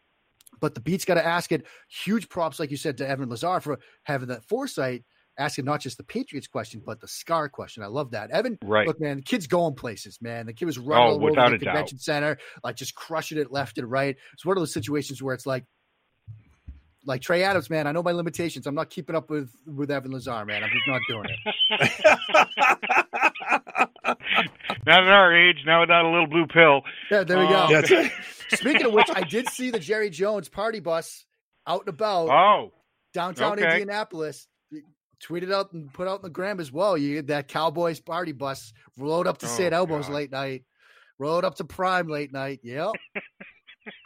but 0.60 0.74
the 0.74 0.80
beat's 0.80 1.04
got 1.04 1.14
to 1.14 1.24
ask 1.24 1.52
it. 1.52 1.66
Huge 1.88 2.28
props, 2.28 2.58
like 2.58 2.70
you 2.70 2.76
said, 2.76 2.98
to 2.98 3.08
Evan 3.08 3.28
Lazar 3.28 3.60
for 3.60 3.78
having 4.02 4.28
that 4.28 4.44
foresight, 4.44 5.04
asking 5.38 5.64
not 5.64 5.80
just 5.80 5.96
the 5.96 6.04
Patriots 6.04 6.46
question, 6.46 6.82
but 6.84 7.00
the 7.00 7.08
scar 7.08 7.48
question. 7.48 7.82
I 7.82 7.86
love 7.86 8.10
that. 8.12 8.30
Evan, 8.30 8.58
right. 8.64 8.86
look, 8.86 9.00
man, 9.00 9.16
the 9.16 9.22
kid's 9.22 9.46
going 9.46 9.74
places, 9.74 10.18
man. 10.20 10.46
The 10.46 10.52
kid 10.52 10.64
was 10.64 10.78
running 10.78 11.06
oh, 11.06 11.10
all 11.12 11.24
over 11.24 11.50
the 11.50 11.64
convention 11.64 11.96
doubt. 11.96 12.02
center, 12.02 12.38
like 12.64 12.76
just 12.76 12.94
crushing 12.94 13.38
it 13.38 13.52
left 13.52 13.78
and 13.78 13.90
right. 13.90 14.16
It's 14.32 14.44
one 14.44 14.56
of 14.56 14.60
those 14.60 14.72
situations 14.72 15.22
where 15.22 15.34
it's 15.34 15.46
like, 15.46 15.64
like 17.04 17.22
Trey 17.22 17.42
Adams, 17.42 17.70
man, 17.70 17.86
I 17.86 17.92
know 17.92 18.02
my 18.02 18.12
limitations. 18.12 18.66
I'm 18.66 18.74
not 18.74 18.90
keeping 18.90 19.16
up 19.16 19.30
with 19.30 19.50
with 19.66 19.90
Evan 19.90 20.12
Lazar, 20.12 20.44
man. 20.44 20.62
I'm 20.62 20.70
just 20.70 20.86
not 20.86 21.00
doing 21.08 21.26
it. 21.28 21.38
not 24.86 25.02
at 25.02 25.08
our 25.08 25.34
age, 25.34 25.62
now 25.66 25.80
without 25.80 26.04
a 26.04 26.08
little 26.08 26.26
blue 26.26 26.46
pill. 26.46 26.82
Yeah, 27.10 27.24
there 27.24 27.38
we 27.38 27.46
um, 27.46 27.70
go. 27.70 28.08
Speaking 28.54 28.86
of 28.86 28.92
which, 28.92 29.08
I 29.14 29.22
did 29.22 29.48
see 29.48 29.70
the 29.70 29.78
Jerry 29.78 30.10
Jones 30.10 30.48
party 30.48 30.80
bus 30.80 31.24
out 31.66 31.80
and 31.80 31.88
about. 31.88 32.28
Oh, 32.28 32.72
downtown 33.12 33.52
okay. 33.52 33.64
Indianapolis. 33.64 34.46
Tweeted 35.22 35.52
out 35.52 35.72
and 35.72 35.92
put 35.92 36.08
out 36.08 36.20
in 36.20 36.22
the 36.22 36.30
gram 36.30 36.60
as 36.60 36.72
well. 36.72 36.96
You 36.96 37.20
that 37.22 37.48
Cowboys 37.48 38.00
party 38.00 38.32
bus 38.32 38.72
rode 38.96 39.26
up 39.26 39.36
to 39.38 39.46
oh, 39.46 39.50
St. 39.50 39.74
Elmo's 39.74 40.06
God. 40.06 40.14
late 40.14 40.32
night, 40.32 40.64
rode 41.18 41.44
up 41.44 41.56
to 41.56 41.64
Prime 41.64 42.08
late 42.08 42.32
night. 42.32 42.60
Yep. 42.62 42.92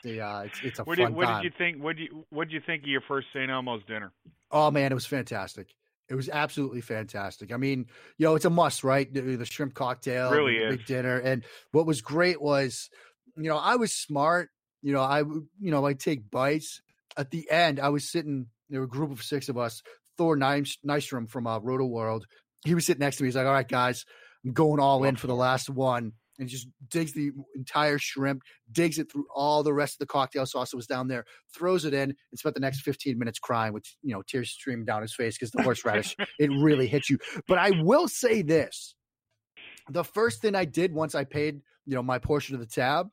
yeah, 0.05 0.43
it's, 0.43 0.61
it's 0.62 0.79
a 0.79 0.85
what 0.85 0.99
fun 0.99 1.09
did, 1.09 1.16
what 1.16 1.25
time. 1.25 1.43
did 1.43 1.53
you 1.53 1.59
think? 1.59 1.83
What 1.83 1.97
did 1.97 2.03
you 2.05 2.25
What 2.31 2.49
did 2.49 2.55
you 2.55 2.61
think 2.64 2.83
of 2.83 2.89
your 2.89 3.03
first 3.07 3.29
St. 3.33 3.51
Elmo's 3.51 3.83
dinner? 3.87 4.12
Oh 4.51 4.70
man, 4.70 4.93
it 4.93 4.95
was 4.95 5.07
fantastic. 5.07 5.68
It 6.09 6.14
was 6.14 6.29
absolutely 6.29 6.83
fantastic. 6.83 7.53
I 7.53 7.57
mean, 7.57 7.87
you 8.18 8.27
know, 8.27 8.35
it's 8.35 8.45
a 8.45 8.51
must, 8.51 8.85
right? 8.85 9.12
The, 9.12 9.37
the 9.37 9.47
shrimp 9.47 9.75
cocktail, 9.75 10.31
really 10.31 10.59
the 10.59 10.77
big 10.77 10.87
dinner, 10.87 11.18
and 11.18 11.45
what 11.72 11.87
was 11.87 12.03
great 12.03 12.41
was 12.41 12.91
you 13.37 13.49
know, 13.49 13.57
I 13.57 13.77
was 13.77 13.93
smart. 13.93 14.51
You 14.83 14.93
know, 14.93 15.01
I 15.01 15.20
you 15.20 15.70
know, 15.70 15.87
I 15.87 15.95
take 15.95 16.31
bites. 16.31 16.81
At 17.16 17.31
the 17.31 17.51
end, 17.51 17.81
I 17.81 17.89
was 17.89 18.11
sitting. 18.11 18.47
There 18.68 18.81
were 18.81 18.87
a 18.87 18.89
group 18.89 19.12
of 19.12 19.22
six 19.22 19.49
of 19.49 19.57
us. 19.57 19.83
Thor 20.16 20.37
Nystrom 20.37 21.29
from 21.29 21.47
uh, 21.47 21.61
Rotoworld. 21.61 22.22
He 22.64 22.75
was 22.75 22.87
sitting 22.87 23.01
next 23.01 23.16
to 23.16 23.22
me. 23.22 23.29
He's 23.29 23.37
like, 23.37 23.47
"All 23.47 23.53
right, 23.53 23.66
guys, 23.66 24.05
I'm 24.45 24.53
going 24.53 24.81
all 24.81 25.05
in 25.05 25.16
for 25.16 25.27
the 25.27 25.35
last 25.35 25.70
one." 25.70 26.12
And 26.39 26.49
just 26.49 26.68
digs 26.91 27.12
the 27.12 27.30
entire 27.55 27.99
shrimp, 27.99 28.43
digs 28.72 28.99
it 28.99 29.11
through 29.11 29.26
all 29.35 29.62
the 29.62 29.72
rest 29.72 29.95
of 29.95 29.99
the 30.01 30.07
cocktail 30.07 30.47
sauce 30.47 30.70
that 30.70 30.76
was 30.76 30.87
down 30.87 31.07
there, 31.07 31.24
throws 31.55 31.85
it 31.85 31.95
in, 31.95 32.11
and 32.11 32.39
spent 32.39 32.55
the 32.55 32.61
next 32.61 32.80
15 32.80 33.18
minutes 33.18 33.39
crying 33.39 33.72
with 33.72 33.85
you 34.03 34.12
know 34.12 34.22
tears 34.26 34.51
streaming 34.51 34.85
down 34.85 35.03
his 35.03 35.14
face 35.14 35.37
because 35.37 35.53
the 35.53 35.62
horseradish 35.62 36.16
it 36.39 36.51
really 36.51 36.87
hits 36.87 37.09
you. 37.09 37.18
But 37.47 37.59
I 37.59 37.70
will 37.82 38.09
say 38.09 38.43
this: 38.43 38.95
the 39.91 40.05
first 40.05 40.43
thing 40.43 40.55
I 40.55 40.64
did 40.64 40.93
once 40.93 41.14
I 41.14 41.24
paid 41.24 41.61
you 41.87 41.95
know 41.95 42.03
my 42.03 42.18
portion 42.18 42.55
of 42.55 42.61
the 42.61 42.66
tab 42.66 43.09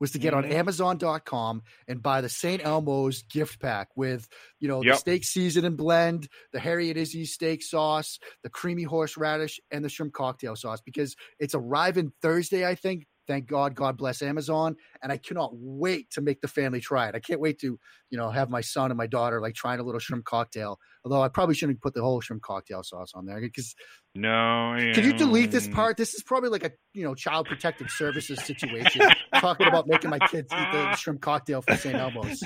was 0.00 0.12
to 0.12 0.18
get 0.18 0.34
mm-hmm. 0.34 0.50
on 0.50 0.52
Amazon.com 0.52 1.62
and 1.88 2.02
buy 2.02 2.20
the 2.20 2.28
St. 2.28 2.64
Elmo's 2.64 3.22
gift 3.22 3.60
pack 3.60 3.88
with, 3.96 4.28
you 4.60 4.68
know, 4.68 4.82
yep. 4.82 4.94
the 4.94 4.98
steak 4.98 5.24
season 5.24 5.64
and 5.64 5.76
blend, 5.76 6.28
the 6.52 6.60
Harriet 6.60 6.96
Izzy 6.96 7.24
steak 7.24 7.62
sauce, 7.62 8.18
the 8.42 8.50
creamy 8.50 8.84
horseradish, 8.84 9.60
and 9.70 9.84
the 9.84 9.88
shrimp 9.88 10.12
cocktail 10.12 10.56
sauce 10.56 10.80
because 10.80 11.16
it's 11.38 11.54
arriving 11.54 12.12
Thursday, 12.22 12.66
I 12.66 12.74
think. 12.74 13.06
Thank 13.26 13.46
God, 13.46 13.74
God 13.74 13.96
bless 13.96 14.20
Amazon, 14.20 14.76
and 15.02 15.10
I 15.10 15.16
cannot 15.16 15.52
wait 15.54 16.10
to 16.10 16.20
make 16.20 16.42
the 16.42 16.48
family 16.48 16.80
try 16.80 17.08
it. 17.08 17.14
I 17.14 17.20
can't 17.20 17.40
wait 17.40 17.58
to, 17.60 17.78
you 18.10 18.18
know, 18.18 18.28
have 18.30 18.50
my 18.50 18.60
son 18.60 18.90
and 18.90 18.98
my 18.98 19.06
daughter 19.06 19.40
like 19.40 19.54
trying 19.54 19.80
a 19.80 19.82
little 19.82 19.98
shrimp 19.98 20.26
cocktail. 20.26 20.78
Although 21.04 21.22
I 21.22 21.28
probably 21.28 21.54
shouldn't 21.54 21.82
put 21.82 21.92
the 21.92 22.00
whole 22.00 22.20
shrimp 22.22 22.42
cocktail 22.42 22.82
sauce 22.82 23.12
on 23.14 23.26
there 23.26 23.38
because 23.38 23.74
no. 24.14 24.74
Can 24.94 25.04
you 25.04 25.12
delete 25.12 25.50
this 25.50 25.68
part? 25.68 25.98
This 25.98 26.14
is 26.14 26.22
probably 26.22 26.48
like 26.48 26.64
a 26.64 26.72
you 26.94 27.04
know 27.04 27.14
child 27.14 27.46
protective 27.46 27.90
services 27.90 28.42
situation. 28.42 29.02
talking 29.34 29.66
about 29.66 29.86
making 29.86 30.08
my 30.08 30.18
kids 30.18 30.50
eat 30.50 30.72
the 30.72 30.96
shrimp 30.96 31.20
cocktail 31.20 31.60
for 31.60 31.76
St. 31.76 31.94
Elmo's. 31.94 32.42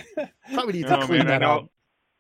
Probably 0.53 0.73
need 0.73 0.89
to 0.89 1.07
clean 1.07 1.19
man, 1.19 1.27
that 1.27 1.43
out. 1.45 1.69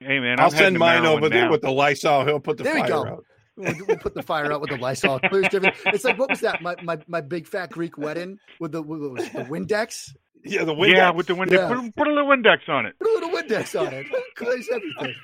Hey 0.00 0.20
man, 0.20 0.38
I'll 0.38 0.50
send 0.50 0.78
mine 0.78 1.04
over 1.04 1.28
there 1.28 1.50
with 1.50 1.62
the 1.62 1.72
Lysol. 1.72 2.24
He'll 2.24 2.38
put 2.38 2.56
the 2.56 2.64
there 2.64 2.78
fire 2.78 3.08
out. 3.08 3.24
We'll, 3.56 3.74
we'll, 3.88 3.96
put 3.96 4.14
the 4.14 4.22
fire 4.22 4.52
out 4.52 4.60
with 4.60 4.70
the 4.70 4.76
Lysol. 4.76 5.18
It's 5.24 6.04
like 6.04 6.16
what 6.16 6.30
was 6.30 6.40
that? 6.40 6.62
My 6.62 6.76
my, 6.84 6.98
my 7.08 7.20
big 7.20 7.48
fat 7.48 7.72
Greek 7.72 7.98
wedding 7.98 8.38
with 8.60 8.70
the 8.70 8.82
with 8.82 9.32
the 9.32 9.44
Windex. 9.44 10.14
Yeah, 10.44 10.64
the 10.64 10.74
Windex. 10.74 10.94
Yeah, 10.94 11.10
with 11.10 11.26
the 11.26 11.34
Windex. 11.34 11.52
Yeah. 11.52 11.68
Put, 11.68 11.96
put, 11.96 12.08
a 12.08 12.12
little 12.12 12.28
Windex 12.28 12.68
on 12.68 12.86
it. 12.86 12.98
Put 12.98 13.08
a 13.08 13.14
little 13.14 13.30
Windex 13.30 13.80
on 13.80 13.92
it. 13.94 14.06
Clears 14.34 14.68
everything. 14.72 15.14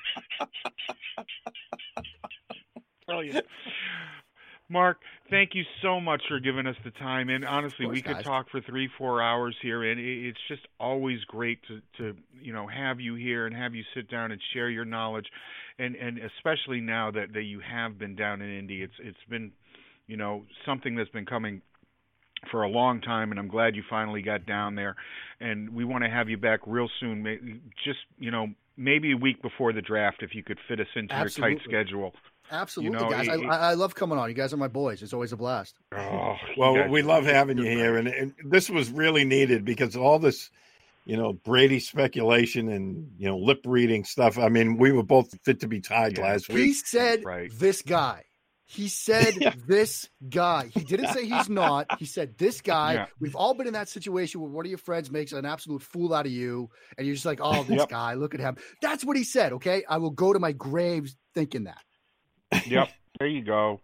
Brilliant. 3.07 3.45
Mark, 4.67 4.97
thank 5.29 5.51
you 5.53 5.63
so 5.83 5.99
much 5.99 6.23
for 6.27 6.39
giving 6.39 6.65
us 6.65 6.75
the 6.83 6.89
time. 6.91 7.29
And 7.29 7.45
honestly, 7.45 7.85
course, 7.85 7.95
we 7.95 8.01
could 8.01 8.15
guys. 8.15 8.23
talk 8.23 8.49
for 8.49 8.61
three, 8.61 8.89
four 8.97 9.21
hours 9.21 9.55
here, 9.61 9.83
and 9.83 9.99
it's 9.99 10.39
just 10.47 10.63
always 10.79 11.19
great 11.25 11.59
to, 11.67 11.81
to 11.97 12.17
you 12.41 12.51
know 12.51 12.67
have 12.67 12.99
you 12.99 13.13
here 13.13 13.45
and 13.45 13.55
have 13.55 13.75
you 13.75 13.83
sit 13.93 14.09
down 14.09 14.31
and 14.31 14.41
share 14.53 14.69
your 14.69 14.85
knowledge, 14.85 15.27
and 15.77 15.95
and 15.95 16.17
especially 16.17 16.81
now 16.81 17.11
that 17.11 17.33
that 17.33 17.43
you 17.43 17.59
have 17.59 17.99
been 17.99 18.15
down 18.15 18.41
in 18.41 18.57
Indy, 18.57 18.81
it's 18.81 18.93
it's 18.99 19.17
been 19.29 19.51
you 20.07 20.17
know 20.17 20.45
something 20.65 20.95
that's 20.95 21.11
been 21.11 21.27
coming 21.27 21.61
for 22.49 22.63
a 22.63 22.69
long 22.69 23.01
time, 23.01 23.31
and 23.31 23.39
I'm 23.39 23.47
glad 23.47 23.75
you 23.75 23.83
finally 23.89 24.21
got 24.21 24.45
down 24.45 24.75
there. 24.75 24.95
And 25.39 25.69
we 25.73 25.83
want 25.83 26.03
to 26.03 26.09
have 26.09 26.29
you 26.29 26.37
back 26.37 26.61
real 26.65 26.89
soon. 26.99 27.61
Just 27.83 27.99
you 28.17 28.31
know, 28.31 28.47
maybe 28.77 29.11
a 29.11 29.17
week 29.17 29.41
before 29.41 29.73
the 29.73 29.81
draft, 29.81 30.23
if 30.23 30.33
you 30.35 30.43
could 30.43 30.59
fit 30.67 30.79
us 30.79 30.87
into 30.95 31.13
Absolutely. 31.13 31.51
your 31.51 31.59
tight 31.59 31.67
schedule. 31.67 32.13
Absolutely, 32.51 32.97
you 32.97 33.03
know, 33.03 33.09
guys. 33.09 33.27
It, 33.27 33.45
I, 33.45 33.71
I, 33.71 33.73
love 33.73 33.95
coming 33.95 34.19
on. 34.19 34.29
You 34.29 34.35
guys 34.35 34.53
are 34.53 34.57
my 34.57 34.67
boys. 34.67 35.01
It's 35.01 35.13
always 35.13 35.31
a 35.31 35.37
blast. 35.37 35.75
Oh, 35.93 36.35
well, 36.57 36.87
we 36.89 37.01
love 37.01 37.25
having 37.25 37.57
you 37.57 37.65
here, 37.65 37.97
and, 37.97 38.07
and, 38.07 38.33
this 38.45 38.69
was 38.69 38.91
really 38.91 39.25
needed 39.25 39.65
because 39.65 39.95
all 39.95 40.19
this, 40.19 40.51
you 41.05 41.17
know, 41.17 41.33
Brady 41.33 41.79
speculation 41.79 42.69
and 42.69 43.09
you 43.17 43.27
know 43.27 43.37
lip 43.37 43.61
reading 43.65 44.03
stuff. 44.03 44.37
I 44.37 44.49
mean, 44.49 44.77
we 44.77 44.91
were 44.91 45.03
both 45.03 45.35
fit 45.43 45.59
to 45.61 45.67
be 45.67 45.79
tied 45.79 46.17
yeah. 46.17 46.23
last 46.23 46.49
week. 46.49 46.65
He 46.65 46.73
said, 46.73 47.25
right. 47.25 47.49
"This 47.51 47.81
guy." 47.81 48.24
He 48.65 48.87
said, 48.87 49.35
yeah. 49.39 49.53
"This 49.67 50.09
guy." 50.27 50.69
He 50.73 50.83
didn't 50.83 51.09
say 51.09 51.25
he's 51.25 51.49
not. 51.49 51.99
He 51.99 52.05
said, 52.05 52.37
"This 52.37 52.61
guy." 52.61 52.93
Yeah. 52.93 53.05
We've 53.19 53.35
all 53.35 53.53
been 53.53 53.67
in 53.67 53.73
that 53.73 53.89
situation 53.89 54.41
where 54.41 54.49
one 54.49 54.65
of 54.65 54.69
your 54.69 54.79
friends 54.79 55.11
makes 55.11 55.33
an 55.33 55.45
absolute 55.45 55.81
fool 55.81 56.13
out 56.13 56.25
of 56.25 56.31
you, 56.31 56.69
and 56.97 57.05
you're 57.05 57.15
just 57.15 57.25
like, 57.25 57.39
"Oh, 57.41 57.63
this 57.63 57.77
yep. 57.77 57.89
guy, 57.89 58.15
look 58.15 58.33
at 58.33 58.39
him." 58.39 58.57
That's 58.81 59.05
what 59.05 59.17
he 59.17 59.23
said. 59.23 59.53
Okay, 59.53 59.83
I 59.87 59.97
will 59.97 60.11
go 60.11 60.33
to 60.33 60.39
my 60.39 60.51
grave 60.51 61.13
thinking 61.33 61.65
that 61.65 61.83
yep, 62.67 62.89
there 63.19 63.27
you 63.27 63.43
go. 63.43 63.81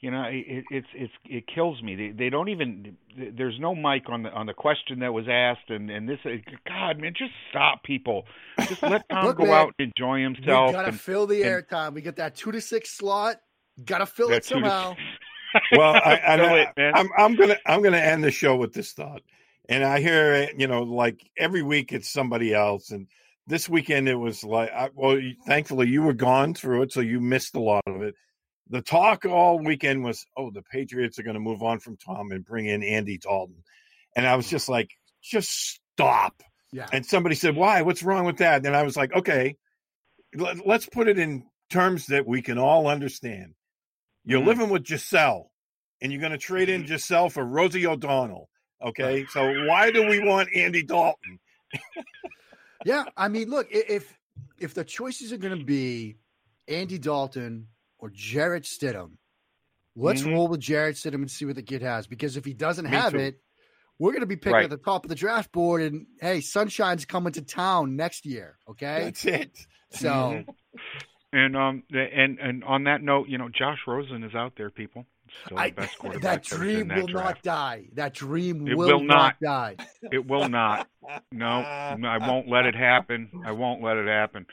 You 0.00 0.12
know, 0.12 0.22
it, 0.30 0.64
it's 0.70 0.86
it's 0.94 1.12
it 1.24 1.44
kills 1.52 1.82
me. 1.82 1.96
They 1.96 2.10
they 2.10 2.30
don't 2.30 2.48
even. 2.48 2.96
There's 3.16 3.58
no 3.58 3.74
mic 3.74 4.08
on 4.08 4.22
the 4.22 4.30
on 4.30 4.46
the 4.46 4.54
question 4.54 5.00
that 5.00 5.12
was 5.12 5.26
asked, 5.28 5.70
and 5.70 5.90
and 5.90 6.08
this. 6.08 6.20
God, 6.68 7.00
man, 7.00 7.14
just 7.18 7.32
stop, 7.50 7.82
people. 7.82 8.24
Just 8.60 8.80
let 8.82 9.08
Tom 9.10 9.26
Look, 9.26 9.38
go 9.38 9.46
man, 9.46 9.54
out 9.54 9.74
and 9.78 9.92
enjoy 9.96 10.22
himself. 10.22 10.68
We 10.68 10.72
gotta 10.72 10.88
and, 10.88 11.00
fill 11.00 11.26
the 11.26 11.42
airtime. 11.42 11.94
We 11.94 12.02
get 12.02 12.16
that 12.16 12.36
two 12.36 12.52
to 12.52 12.60
six 12.60 12.96
slot. 12.96 13.40
Gotta 13.84 14.06
fill 14.06 14.30
it 14.30 14.44
somehow. 14.44 14.96
well, 15.72 15.94
I, 15.94 16.14
I, 16.16 16.72
it, 16.76 16.92
I'm 16.94 17.08
I'm 17.16 17.34
gonna 17.36 17.56
I'm 17.66 17.82
gonna 17.82 17.96
end 17.96 18.24
the 18.24 18.30
show 18.30 18.56
with 18.56 18.72
this 18.72 18.92
thought, 18.92 19.22
and 19.68 19.84
I 19.84 20.00
hear 20.00 20.48
you 20.56 20.66
know 20.66 20.82
like 20.82 21.20
every 21.36 21.62
week 21.62 21.92
it's 21.92 22.08
somebody 22.08 22.54
else, 22.54 22.90
and 22.90 23.06
this 23.48 23.68
weekend 23.68 24.08
it 24.08 24.14
was 24.14 24.44
like 24.44 24.70
I, 24.70 24.90
well 24.94 25.18
thankfully 25.46 25.88
you 25.88 26.02
were 26.02 26.12
gone 26.12 26.54
through 26.54 26.82
it 26.82 26.92
so 26.92 27.00
you 27.00 27.18
missed 27.18 27.56
a 27.56 27.60
lot 27.60 27.82
of 27.86 28.02
it. 28.02 28.14
The 28.68 28.82
talk 28.82 29.24
all 29.24 29.58
weekend 29.58 30.04
was 30.04 30.26
oh 30.36 30.50
the 30.50 30.62
patriots 30.62 31.18
are 31.18 31.22
going 31.22 31.34
to 31.34 31.40
move 31.40 31.62
on 31.62 31.80
from 31.80 31.96
tom 31.96 32.30
and 32.30 32.44
bring 32.44 32.66
in 32.66 32.82
andy 32.82 33.18
dalton. 33.18 33.64
And 34.14 34.26
i 34.26 34.36
was 34.36 34.48
just 34.48 34.68
like 34.68 34.90
just 35.22 35.80
stop. 35.94 36.42
Yeah. 36.72 36.86
And 36.92 37.04
somebody 37.04 37.34
said 37.34 37.56
why? 37.56 37.82
What's 37.82 38.02
wrong 38.02 38.26
with 38.26 38.36
that? 38.38 38.64
And 38.66 38.76
i 38.76 38.82
was 38.82 38.96
like 38.96 39.12
okay. 39.14 39.56
Let, 40.34 40.60
us 40.68 40.84
put 40.84 41.08
it 41.08 41.18
in 41.18 41.44
terms 41.70 42.08
that 42.08 42.26
we 42.26 42.42
can 42.42 42.58
all 42.58 42.86
understand 42.86 43.54
you're 44.28 44.40
mm-hmm. 44.40 44.48
living 44.48 44.68
with 44.68 44.84
Gisele, 44.84 45.50
and 46.00 46.12
you're 46.12 46.20
going 46.20 46.32
to 46.32 46.38
trade 46.38 46.68
in 46.68 46.84
Gisele 46.84 47.30
for 47.30 47.44
rosie 47.44 47.86
o'donnell 47.86 48.48
okay 48.80 49.26
so 49.30 49.66
why 49.66 49.90
do 49.90 50.06
we 50.06 50.20
want 50.20 50.48
andy 50.54 50.84
dalton 50.84 51.40
yeah, 52.84 53.04
I 53.16 53.28
mean, 53.28 53.50
look, 53.50 53.68
if 53.70 54.16
if 54.58 54.74
the 54.74 54.84
choices 54.84 55.32
are 55.32 55.36
going 55.36 55.58
to 55.58 55.64
be 55.64 56.16
Andy 56.66 56.98
Dalton 56.98 57.68
or 57.98 58.10
Jarrett 58.10 58.64
Stidham, 58.64 59.12
let's 59.96 60.22
mm-hmm. 60.22 60.32
roll 60.32 60.48
with 60.48 60.60
Jarrett 60.60 60.96
Stidham 60.96 61.14
and 61.16 61.30
see 61.30 61.44
what 61.44 61.56
the 61.56 61.62
kid 61.62 61.82
has. 61.82 62.06
Because 62.06 62.36
if 62.36 62.44
he 62.44 62.54
doesn't 62.54 62.86
Me 62.86 62.90
have 62.90 63.12
too. 63.12 63.18
it, 63.18 63.40
we're 63.98 64.12
going 64.12 64.20
to 64.20 64.26
be 64.26 64.36
picking 64.36 64.52
right. 64.52 64.64
at 64.64 64.70
the 64.70 64.76
top 64.76 65.04
of 65.04 65.08
the 65.08 65.14
draft 65.14 65.52
board. 65.52 65.82
And 65.82 66.06
hey, 66.20 66.40
Sunshine's 66.40 67.04
coming 67.04 67.32
to 67.34 67.42
town 67.42 67.96
next 67.96 68.26
year. 68.26 68.58
Okay, 68.70 69.04
that's 69.04 69.24
it. 69.24 69.58
So, 69.90 70.08
mm-hmm. 70.08 70.50
And 71.32 71.56
um, 71.56 71.82
and 71.92 72.38
and 72.38 72.64
on 72.64 72.84
that 72.84 73.02
note, 73.02 73.28
you 73.28 73.38
know, 73.38 73.48
Josh 73.48 73.78
Rosen 73.86 74.22
is 74.24 74.34
out 74.34 74.54
there, 74.56 74.70
people. 74.70 75.06
I, 75.54 75.70
that 76.22 76.42
dream 76.42 76.88
will 76.88 77.08
not 77.08 77.42
die. 77.42 77.84
That 77.94 78.14
dream 78.14 78.64
will, 78.64 78.76
will, 78.76 79.00
not, 79.04 79.36
not 79.42 79.76
die. 79.76 79.76
It 80.10 80.26
will 80.26 80.48
not. 80.48 80.88
No, 81.32 81.46
I 81.46 82.18
won't 82.18 82.48
let 82.48 82.64
it 82.64 82.74
happen. 82.74 83.30
I 83.44 83.52
won't 83.52 83.82
let 83.82 83.96
it 83.96 84.06
happen. 84.06 84.46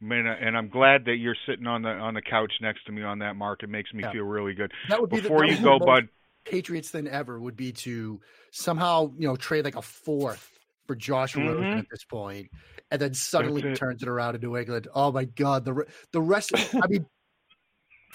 Man, 0.00 0.26
and 0.26 0.56
I'm 0.56 0.68
glad 0.68 1.04
that 1.06 1.16
you're 1.16 1.36
sitting 1.46 1.66
on 1.66 1.82
the 1.82 1.90
on 1.90 2.14
the 2.14 2.22
couch 2.22 2.52
next 2.60 2.84
to 2.86 2.92
me 2.92 3.02
on 3.02 3.18
that, 3.18 3.36
Mark. 3.36 3.62
It 3.62 3.68
makes 3.68 3.92
me 3.92 4.02
yeah. 4.02 4.12
feel 4.12 4.24
really 4.24 4.54
good. 4.54 4.72
That 4.88 5.00
would 5.00 5.10
be 5.10 5.20
before 5.20 5.46
the, 5.46 5.54
you 5.54 5.62
go, 5.62 5.78
Bud. 5.78 6.08
Patriots 6.44 6.90
than 6.90 7.06
ever 7.06 7.38
would 7.38 7.56
be 7.56 7.72
to 7.72 8.20
somehow 8.50 9.12
you 9.18 9.28
know 9.28 9.36
trade 9.36 9.64
like 9.64 9.76
a 9.76 9.82
fourth 9.82 10.59
for 10.90 10.96
Josh 10.96 11.36
mm-hmm. 11.36 11.46
Rosen 11.46 11.78
at 11.78 11.86
this 11.88 12.02
point, 12.02 12.50
and 12.90 13.00
then 13.00 13.14
suddenly 13.14 13.62
it. 13.62 13.76
turns 13.76 14.02
it 14.02 14.08
around 14.08 14.34
in 14.34 14.40
New 14.40 14.56
England. 14.56 14.88
Oh 14.92 15.12
my 15.12 15.24
God, 15.24 15.64
the 15.64 15.84
the 16.10 16.20
rest. 16.20 16.50
I 16.74 16.88
mean, 16.88 17.06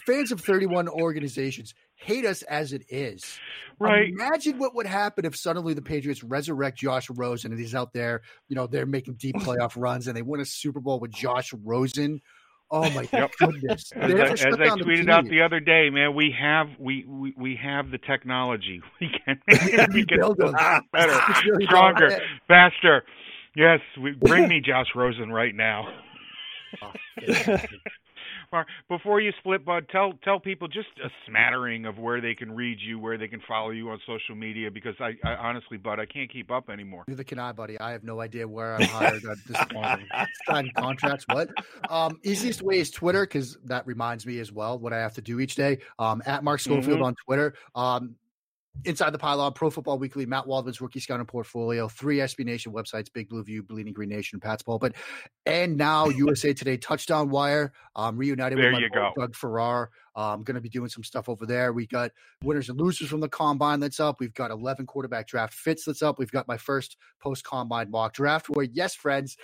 fans 0.06 0.34
of 0.34 0.42
31 0.42 0.90
organizations 0.90 1.74
hate 1.96 2.26
us 2.26 2.42
as 2.42 2.74
it 2.74 2.84
is. 2.90 3.40
Right. 3.80 4.10
Imagine 4.10 4.58
what 4.58 4.76
would 4.76 4.88
happen 4.88 5.24
if 5.24 5.38
suddenly 5.38 5.74
the 5.74 5.82
Patriots 5.82 6.22
resurrect 6.22 6.78
Josh 6.78 7.10
Rosen 7.10 7.54
and 7.54 7.62
he's 7.62 7.74
out 7.74 7.94
there, 7.94 8.24
you 8.50 8.58
know, 8.58 8.68
they're 8.68 8.86
making 8.86 9.14
deep 9.14 9.38
playoff 9.38 9.74
runs 9.78 10.08
and 10.08 10.18
they 10.18 10.22
win 10.22 10.42
a 10.42 10.46
Super 10.46 10.82
Bowl 10.82 11.00
with 11.00 11.12
Josh 11.12 11.54
Rosen. 11.54 12.20
Oh 12.76 12.90
my 12.90 13.08
yep. 13.14 13.32
goodness! 13.40 13.90
As, 13.96 14.12
I, 14.12 14.32
as 14.32 14.42
I 14.42 14.68
tweeted 14.78 15.10
out 15.10 15.24
the 15.30 15.42
other 15.44 15.62
day, 15.62 15.90
man, 15.90 16.14
we 16.14 16.36
have 16.38 16.68
we 16.78 17.06
we, 17.08 17.34
we 17.38 17.56
have 17.56 17.90
the 17.90 17.98
technology. 17.98 18.82
We 19.00 19.10
can 19.26 19.40
we 19.94 20.06
can 20.06 20.20
build 20.20 20.38
them 20.38 20.54
better, 20.92 21.18
stronger, 21.62 22.20
faster. 22.50 23.04
Yes, 23.56 23.80
we, 24.02 24.12
bring 24.12 24.50
me 24.50 24.60
Josh 24.60 24.88
Rosen 24.94 25.32
right 25.32 25.56
now. 25.56 25.88
Oh, 26.82 26.92
before 28.88 29.20
you 29.22 29.32
split, 29.40 29.66
Bud, 29.66 29.88
tell 29.92 30.14
tell 30.24 30.40
people 30.40 30.68
just 30.68 30.88
a 31.04 31.10
smattering 31.28 31.86
of 31.86 31.98
where 31.98 32.22
they 32.22 32.36
can 32.36 32.52
read 32.52 32.78
you, 32.80 33.00
where 33.00 33.18
they 33.18 33.28
can 33.28 33.42
follow 33.48 33.72
you 33.72 33.90
on 33.90 34.00
social 34.06 34.36
media. 34.36 34.70
Because 34.72 34.96
I, 35.00 35.14
I 35.24 35.36
honestly, 35.36 35.78
Bud, 35.78 36.00
I 36.00 36.06
can't 36.06 36.32
keep 36.32 36.52
up 36.52 36.70
anymore. 36.70 37.04
Neither 37.08 37.24
can 37.24 37.40
I, 37.40 37.52
buddy. 37.52 37.80
I 37.80 37.92
have 37.92 38.04
no 38.04 38.22
idea 38.22 38.48
where 38.48 38.76
I'm 38.76 38.88
hired 38.88 39.26
at 39.26 39.38
this 39.48 39.58
point. 39.72 40.02
Signing 40.48 40.72
contracts, 40.78 41.26
what? 41.28 41.50
Um, 41.90 42.20
easiest 42.24 42.62
way 42.62 42.80
is 42.80 42.92
Twitter 42.92 43.26
because 43.26 43.58
that 43.66 43.86
reminds 43.88 44.26
me 44.26 44.40
as 44.40 44.52
well 44.52 44.80
what 44.80 44.94
I 44.94 45.00
have 45.00 45.14
to 45.16 45.22
do 45.22 45.40
each 45.40 45.56
day. 45.56 45.80
Um, 46.00 46.22
at 46.26 46.44
Mark 46.44 46.60
Schofield 46.60 46.98
mm-hmm. 46.98 47.04
on 47.04 47.16
Twitter. 47.26 47.54
Um, 47.76 48.16
Inside 48.84 49.12
the 49.12 49.18
Pylon, 49.18 49.54
Pro 49.54 49.70
Football 49.70 49.98
Weekly, 49.98 50.26
Matt 50.26 50.46
Waldman's 50.46 50.82
rookie 50.82 51.00
scouting 51.00 51.26
portfolio, 51.26 51.88
three 51.88 52.18
SB 52.18 52.46
Nation 52.46 52.72
websites, 52.72 53.12
Big 53.12 53.30
Blue 53.30 53.44
View, 53.44 53.64
Bleeding 53.64 53.94
Green 53.94 54.10
Nation, 54.10 54.40
Pat's 54.40 54.62
Pulpit, 54.62 54.96
and 55.46 55.78
now 55.78 56.10
USA 56.10 56.54
Today 56.54 56.78
Touchdown 56.78 57.30
Wire. 57.30 57.72
Um, 57.96 58.18
reunited 58.18 58.60
there 58.60 58.72
with 58.72 58.82
my 58.82 58.88
go. 58.90 59.12
Doug 59.18 59.36
Farrar. 59.36 59.90
I'm 60.16 60.24
um, 60.24 60.44
going 60.44 60.56
to 60.56 60.62
be 60.62 60.70
doing 60.70 60.90
some 60.90 61.04
stuff 61.04 61.30
over 61.30 61.46
there. 61.46 61.74
We 61.74 61.88
got 61.88 62.12
winners 62.44 62.70
and 62.70 62.80
losers 62.80 63.10
from 63.10 63.20
the 63.20 63.30
combine 63.30 63.80
that's 63.80 64.00
up. 64.00 64.20
We've 64.20 64.34
got 64.34 64.52
11 64.52 64.86
quarterback 64.86 65.28
draft 65.28 65.54
fits 65.54 65.86
that's 65.86 66.02
up. 66.02 66.20
We've 66.20 66.32
got 66.32 66.48
my 66.48 66.58
first 66.58 66.98
post 67.20 67.44
combine 67.44 67.90
mock 67.90 68.14
draft 68.14 68.50
where, 68.50 68.66
yes, 68.66 68.96
friends, 68.96 69.36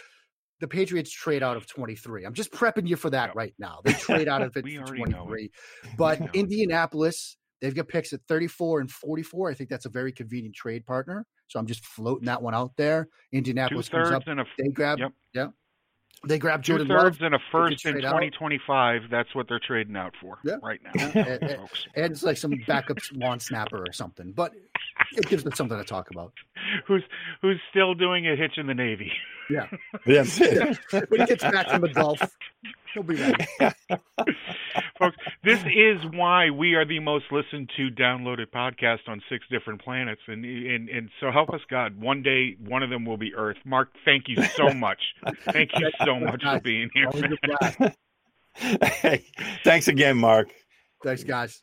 the 0.61 0.67
Patriots 0.67 1.11
trade 1.11 1.43
out 1.43 1.57
of 1.57 1.67
23. 1.67 2.23
I'm 2.23 2.33
just 2.33 2.51
prepping 2.51 2.87
you 2.87 2.95
for 2.95 3.09
that 3.09 3.35
right 3.35 3.53
now. 3.57 3.79
They 3.83 3.93
trade 3.93 4.27
out 4.27 4.43
of 4.43 4.55
it 4.55 4.61
23. 4.61 5.51
But 5.97 6.35
Indianapolis 6.35 7.35
They've 7.61 7.75
got 7.75 7.87
picks 7.87 8.11
at 8.11 8.21
34 8.27 8.81
and 8.81 8.91
44. 8.91 9.51
I 9.51 9.53
think 9.53 9.69
that's 9.69 9.85
a 9.85 9.89
very 9.89 10.11
convenient 10.11 10.55
trade 10.55 10.85
partner. 10.85 11.25
So 11.47 11.59
I'm 11.59 11.67
just 11.67 11.85
floating 11.85 12.25
that 12.25 12.41
one 12.41 12.55
out 12.55 12.71
there. 12.75 13.07
Indianapolis 13.31 13.87
Two 13.87 13.97
comes 13.97 14.11
up. 14.11 14.23
And 14.27 14.39
a, 14.39 14.45
they 14.57 14.69
grab. 14.69 14.99
Yep. 14.99 15.11
Yeah. 15.33 15.47
They 16.27 16.37
grab 16.37 16.63
Two 16.63 16.73
Jordan 16.73 16.87
thirds 16.87 17.19
Love. 17.19 17.25
and 17.33 17.35
a 17.35 17.39
first 17.51 17.85
in 17.85 17.95
2025. 17.95 19.03
Out. 19.03 19.09
That's 19.09 19.33
what 19.33 19.47
they're 19.47 19.59
trading 19.59 19.95
out 19.95 20.13
for 20.21 20.37
yeah. 20.43 20.57
right 20.61 20.79
now, 20.83 20.91
and, 21.15 21.51
folks. 21.57 21.87
And 21.95 22.11
it's 22.11 22.21
like 22.21 22.37
some 22.37 22.53
backup 22.67 22.99
long 23.13 23.39
snapper 23.39 23.79
or 23.79 23.91
something, 23.91 24.31
but 24.31 24.51
it 25.13 25.27
gives 25.27 25.43
them 25.43 25.53
something 25.53 25.77
to 25.77 25.83
talk 25.83 26.11
about. 26.11 26.31
Who's 26.87 27.03
who's 27.41 27.59
still 27.71 27.95
doing 27.95 28.27
a 28.27 28.35
hitch 28.35 28.57
in 28.57 28.67
the 28.67 28.75
Navy? 28.75 29.11
Yeah, 29.51 29.67
yes. 30.05 30.39
when 31.09 31.19
he 31.19 31.25
gets 31.25 31.43
back 31.43 31.69
from 31.69 31.81
the 31.81 31.89
Gulf, 31.89 32.21
he'll 32.93 33.03
be 33.03 33.15
ready. 33.15 33.45
folks. 34.97 35.17
This 35.43 35.59
is 35.65 35.99
why 36.13 36.49
we 36.51 36.75
are 36.75 36.85
the 36.85 36.99
most 36.99 37.25
listened 37.31 37.69
to, 37.75 37.89
downloaded 37.89 38.47
podcast 38.55 39.09
on 39.09 39.21
six 39.29 39.45
different 39.51 39.81
planets, 39.83 40.21
and 40.27 40.45
and 40.45 40.87
and 40.87 41.09
so 41.19 41.31
help 41.31 41.49
us 41.49 41.59
God. 41.69 41.99
One 41.99 42.23
day, 42.23 42.55
one 42.65 42.81
of 42.81 42.89
them 42.89 43.03
will 43.03 43.17
be 43.17 43.33
Earth. 43.35 43.57
Mark, 43.65 43.89
thank 44.05 44.29
you 44.29 44.41
so 44.55 44.69
much. 44.69 44.99
thank 45.45 45.71
you 45.77 45.89
so 46.05 46.17
much 46.17 46.41
for 46.43 46.61
being 46.61 46.89
here. 46.93 47.09
hey, 48.55 49.25
thanks 49.65 49.89
again, 49.89 50.17
Mark. 50.17 50.49
Thanks, 51.03 51.23
guys. 51.25 51.61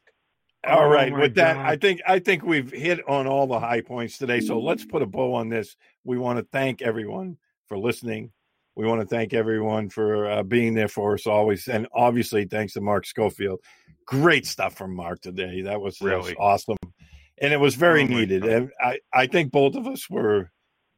All 0.67 0.81
oh 0.81 0.89
right, 0.89 1.13
with 1.13 1.37
that, 1.37 1.57
I 1.57 1.77
think 1.77 2.01
I 2.07 2.19
think 2.19 2.43
we've 2.43 2.71
hit 2.71 3.01
on 3.09 3.27
all 3.27 3.47
the 3.47 3.61
high 3.61 3.81
points 3.81 4.19
today. 4.19 4.41
So 4.41 4.59
let's 4.59 4.85
put 4.85 5.01
a 5.01 5.07
bow 5.07 5.35
on 5.35 5.49
this. 5.49 5.77
We 6.05 6.19
want 6.19 6.39
to 6.39 6.47
thank 6.53 6.83
everyone 6.83 7.39
for 7.69 7.79
listening 7.79 8.33
we 8.79 8.87
want 8.87 9.01
to 9.01 9.09
thank 9.09 9.35
everyone 9.35 9.91
for 9.91 10.31
uh, 10.31 10.43
being 10.45 10.73
there 10.73 10.87
for 10.87 11.15
us 11.15 11.27
always, 11.27 11.67
and 11.67 11.89
obviously 11.93 12.45
thanks 12.45 12.75
to 12.75 12.81
Mark 12.81 13.07
Schofield. 13.07 13.59
Great 14.07 14.47
stuff 14.47 14.77
from 14.77 14.95
Mark 14.95 15.21
today. 15.21 15.63
That 15.63 15.81
was 15.81 16.01
really 16.01 16.37
awesome, 16.37 16.77
and 17.39 17.53
it 17.53 17.59
was 17.59 17.75
very 17.75 18.05
oh 18.05 18.07
needed. 18.07 18.45
And 18.45 18.71
I, 18.81 19.01
I 19.13 19.27
think 19.27 19.51
both 19.51 19.75
of 19.75 19.89
us 19.89 20.09
were 20.09 20.53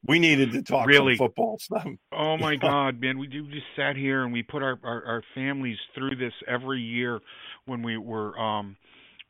we 0.07 0.19
needed 0.19 0.53
to 0.53 0.63
talk 0.63 0.87
really 0.87 1.17
football 1.17 1.57
stuff. 1.59 1.89
Oh 2.13 2.37
my 2.37 2.57
God, 2.61 3.01
man! 3.01 3.19
We 3.19 3.29
just 3.29 3.49
sat 3.75 3.97
here 3.97 4.25
and 4.25 4.33
we 4.33 4.43
put 4.43 4.63
our, 4.63 4.79
our, 4.85 5.03
our 5.07 5.23
families 5.35 5.79
through 5.95 6.17
this 6.17 6.35
every 6.47 6.83
year 6.83 7.19
when 7.65 7.83
we 7.83 7.97
were 7.97 8.39
um 8.39 8.77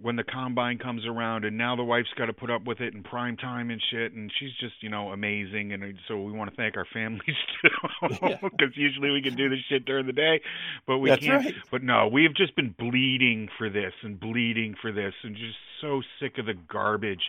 when 0.02 0.16
the 0.16 0.24
combine 0.24 0.78
comes 0.78 1.04
around 1.06 1.44
and 1.44 1.58
now 1.58 1.76
the 1.76 1.84
wife's 1.84 2.08
got 2.16 2.26
to 2.26 2.32
put 2.32 2.50
up 2.50 2.64
with 2.64 2.80
it 2.80 2.94
in 2.94 3.02
prime 3.02 3.36
time 3.36 3.70
and 3.70 3.82
shit 3.90 4.12
and 4.12 4.30
she's 4.38 4.52
just 4.60 4.74
you 4.80 4.88
know 4.88 5.10
amazing 5.10 5.72
and 5.72 5.82
so 6.08 6.20
we 6.20 6.32
want 6.32 6.50
to 6.50 6.56
thank 6.56 6.76
our 6.76 6.86
families 6.92 7.22
too 7.62 8.08
because 8.42 8.76
usually 8.76 9.10
we 9.10 9.22
can 9.22 9.34
do 9.34 9.48
this 9.48 9.58
shit 9.68 9.84
during 9.84 10.06
the 10.06 10.12
day 10.12 10.40
but 10.86 10.98
we 10.98 11.10
That's 11.10 11.24
can't. 11.24 11.44
right. 11.44 11.54
but 11.70 11.82
no 11.82 12.08
we've 12.08 12.34
just 12.34 12.56
been 12.56 12.74
bleeding 12.78 13.48
for 13.58 13.68
this 13.68 13.92
and 14.02 14.18
bleeding 14.18 14.74
for 14.80 14.92
this 14.92 15.14
and 15.22 15.36
just 15.36 15.56
so 15.80 16.02
sick 16.20 16.38
of 16.38 16.46
the 16.46 16.54
garbage. 16.54 17.22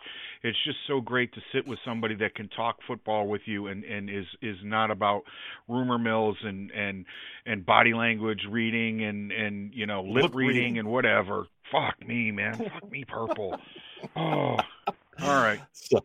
It's 0.43 0.57
just 0.65 0.77
so 0.87 1.01
great 1.01 1.33
to 1.33 1.41
sit 1.53 1.67
with 1.67 1.79
somebody 1.85 2.15
that 2.15 2.35
can 2.35 2.49
talk 2.49 2.77
football 2.87 3.27
with 3.27 3.41
you 3.45 3.67
and 3.67 3.83
and 3.83 4.09
is 4.09 4.25
is 4.41 4.57
not 4.63 4.91
about 4.91 5.23
rumor 5.67 5.97
mills 5.97 6.37
and 6.43 6.71
and 6.71 7.05
and 7.45 7.65
body 7.65 7.93
language 7.93 8.41
reading 8.49 9.03
and 9.03 9.31
and 9.31 9.73
you 9.73 9.85
know 9.85 10.01
lip, 10.03 10.33
reading, 10.33 10.55
reading 10.55 10.79
and 10.79 10.87
whatever 10.87 11.45
Fuck 11.71 12.05
me, 12.07 12.31
man. 12.31 12.55
Fuck 12.55 12.91
me, 12.91 13.05
purple. 13.05 13.57
Oh, 14.15 14.57
all 14.57 15.43
right. 15.43 15.59
So, 15.73 16.03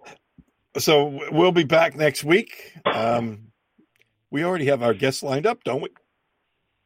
so 0.77 1.19
we'll 1.33 1.51
be 1.51 1.64
back 1.64 1.97
next 1.97 2.25
week. 2.25 2.75
Um, 2.85 3.47
we 4.31 4.45
already 4.45 4.67
have 4.67 4.83
our 4.83 4.93
guests 4.93 5.23
lined 5.23 5.47
up, 5.47 5.64
don't 5.64 5.81
we? 5.81 5.89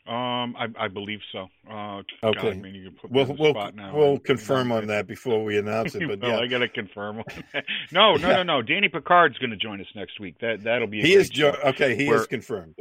Um, 0.07 0.55
I, 0.57 0.69
I 0.79 0.87
believe 0.87 1.19
so. 1.33 1.49
Uh, 1.69 2.03
okay. 2.23 2.33
God, 2.33 2.47
I 2.47 2.53
mean, 2.55 2.97
we'll 3.11 3.27
we'll, 3.37 3.71
we'll 3.93 4.19
confirm 4.21 4.71
on 4.71 4.87
that 4.87 5.09
before 5.09 5.43
we 5.43 5.59
announce 5.59 5.97
it. 5.97 6.03
But 6.09 6.21
well, 6.21 6.31
yeah, 6.31 6.39
I 6.39 6.47
got 6.47 6.59
to 6.59 6.69
confirm. 6.69 7.25
no, 7.91 8.15
no, 8.15 8.29
no, 8.31 8.43
no. 8.45 8.63
Danny 8.63 8.89
Picard's 8.89 9.39
going 9.39 9.51
to 9.51 9.57
join 9.57 9.81
us 9.81 9.89
next 9.97 10.21
week. 10.21 10.37
That 10.41 10.63
that'll 10.63 10.87
be. 10.87 11.01
he 11.03 11.15
is 11.15 11.29
jo- 11.29 11.57
okay. 11.65 11.97
He 11.97 12.09
is 12.09 12.29
confirmed. 12.29 12.77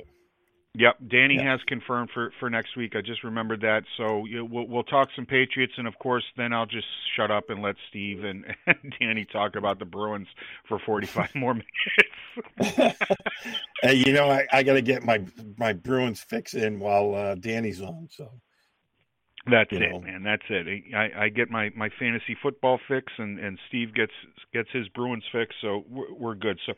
Yep, 0.76 0.98
Danny 1.10 1.36
yeah. 1.36 1.52
has 1.52 1.62
confirmed 1.68 2.12
for 2.14 2.32
for 2.40 2.48
next 2.48 2.78
week. 2.78 2.96
I 2.96 3.02
just 3.02 3.24
remembered 3.24 3.62
that. 3.62 3.84
So 3.98 4.26
you 4.26 4.38
know, 4.38 4.46
we'll 4.46 4.68
we'll 4.68 4.84
talk 4.84 5.10
some 5.16 5.26
Patriots, 5.26 5.74
and 5.78 5.88
of 5.88 5.98
course, 5.98 6.24
then 6.38 6.54
I'll 6.54 6.68
just 6.68 6.86
shut 7.16 7.32
up 7.32 7.50
and 7.50 7.64
let 7.64 7.76
Steve 7.90 8.24
and, 8.24 8.46
and 8.68 8.94
Danny 9.00 9.26
talk 9.26 9.56
about 9.56 9.80
the 9.80 9.86
Bruins 9.86 10.28
for 10.68 10.78
forty 10.78 11.08
five 11.08 11.34
more 11.34 11.56
minutes. 11.56 12.98
hey, 13.82 13.96
you 13.96 14.14
know, 14.14 14.30
I, 14.30 14.46
I 14.54 14.62
got 14.62 14.74
to 14.74 14.84
get 14.84 15.04
my 15.04 15.26
my 15.58 15.74
Bruins 15.74 16.22
fix 16.22 16.54
in 16.54 16.80
while 16.80 17.16
uh, 17.16 17.34
Danny's 17.34 17.82
on. 17.82 18.08
So 18.12 18.30
that's 19.52 19.72
it, 19.72 19.92
know. 19.92 20.00
man. 20.00 20.24
That's 20.24 20.44
it. 20.50 20.84
I, 20.96 21.26
I 21.26 21.30
get 21.30 21.50
my, 21.50 21.70
my 21.76 21.90
fantasy 22.00 22.36
football 22.42 22.80
fix, 22.88 23.12
and, 23.18 23.40
and 23.40 23.60
Steve 23.68 23.94
gets 23.94 24.12
gets 24.54 24.70
his 24.72 24.88
Bruins 24.90 25.24
fix, 25.32 25.56
so 25.62 25.84
we're, 25.90 26.14
we're 26.14 26.36
good. 26.36 26.60
So 26.66 26.74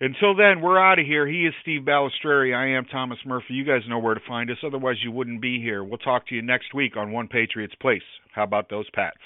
until 0.00 0.34
then, 0.36 0.60
we're 0.60 0.78
out 0.78 0.98
of 0.98 1.06
here. 1.06 1.26
He 1.26 1.46
is 1.46 1.54
Steve 1.62 1.82
Balistreri. 1.82 2.54
I 2.54 2.76
am 2.76 2.84
Thomas 2.84 3.18
Murphy. 3.24 3.54
You 3.54 3.64
guys 3.64 3.82
know 3.88 3.98
where 3.98 4.14
to 4.14 4.20
find 4.26 4.50
us. 4.50 4.58
Otherwise, 4.64 4.96
you 5.02 5.12
wouldn't 5.12 5.40
be 5.40 5.60
here. 5.60 5.82
We'll 5.82 5.98
talk 5.98 6.28
to 6.28 6.34
you 6.34 6.42
next 6.42 6.74
week 6.74 6.96
on 6.96 7.12
One 7.12 7.28
Patriots 7.28 7.74
Place. 7.80 8.02
How 8.34 8.44
about 8.44 8.70
those 8.70 8.88
Pats? 8.90 9.18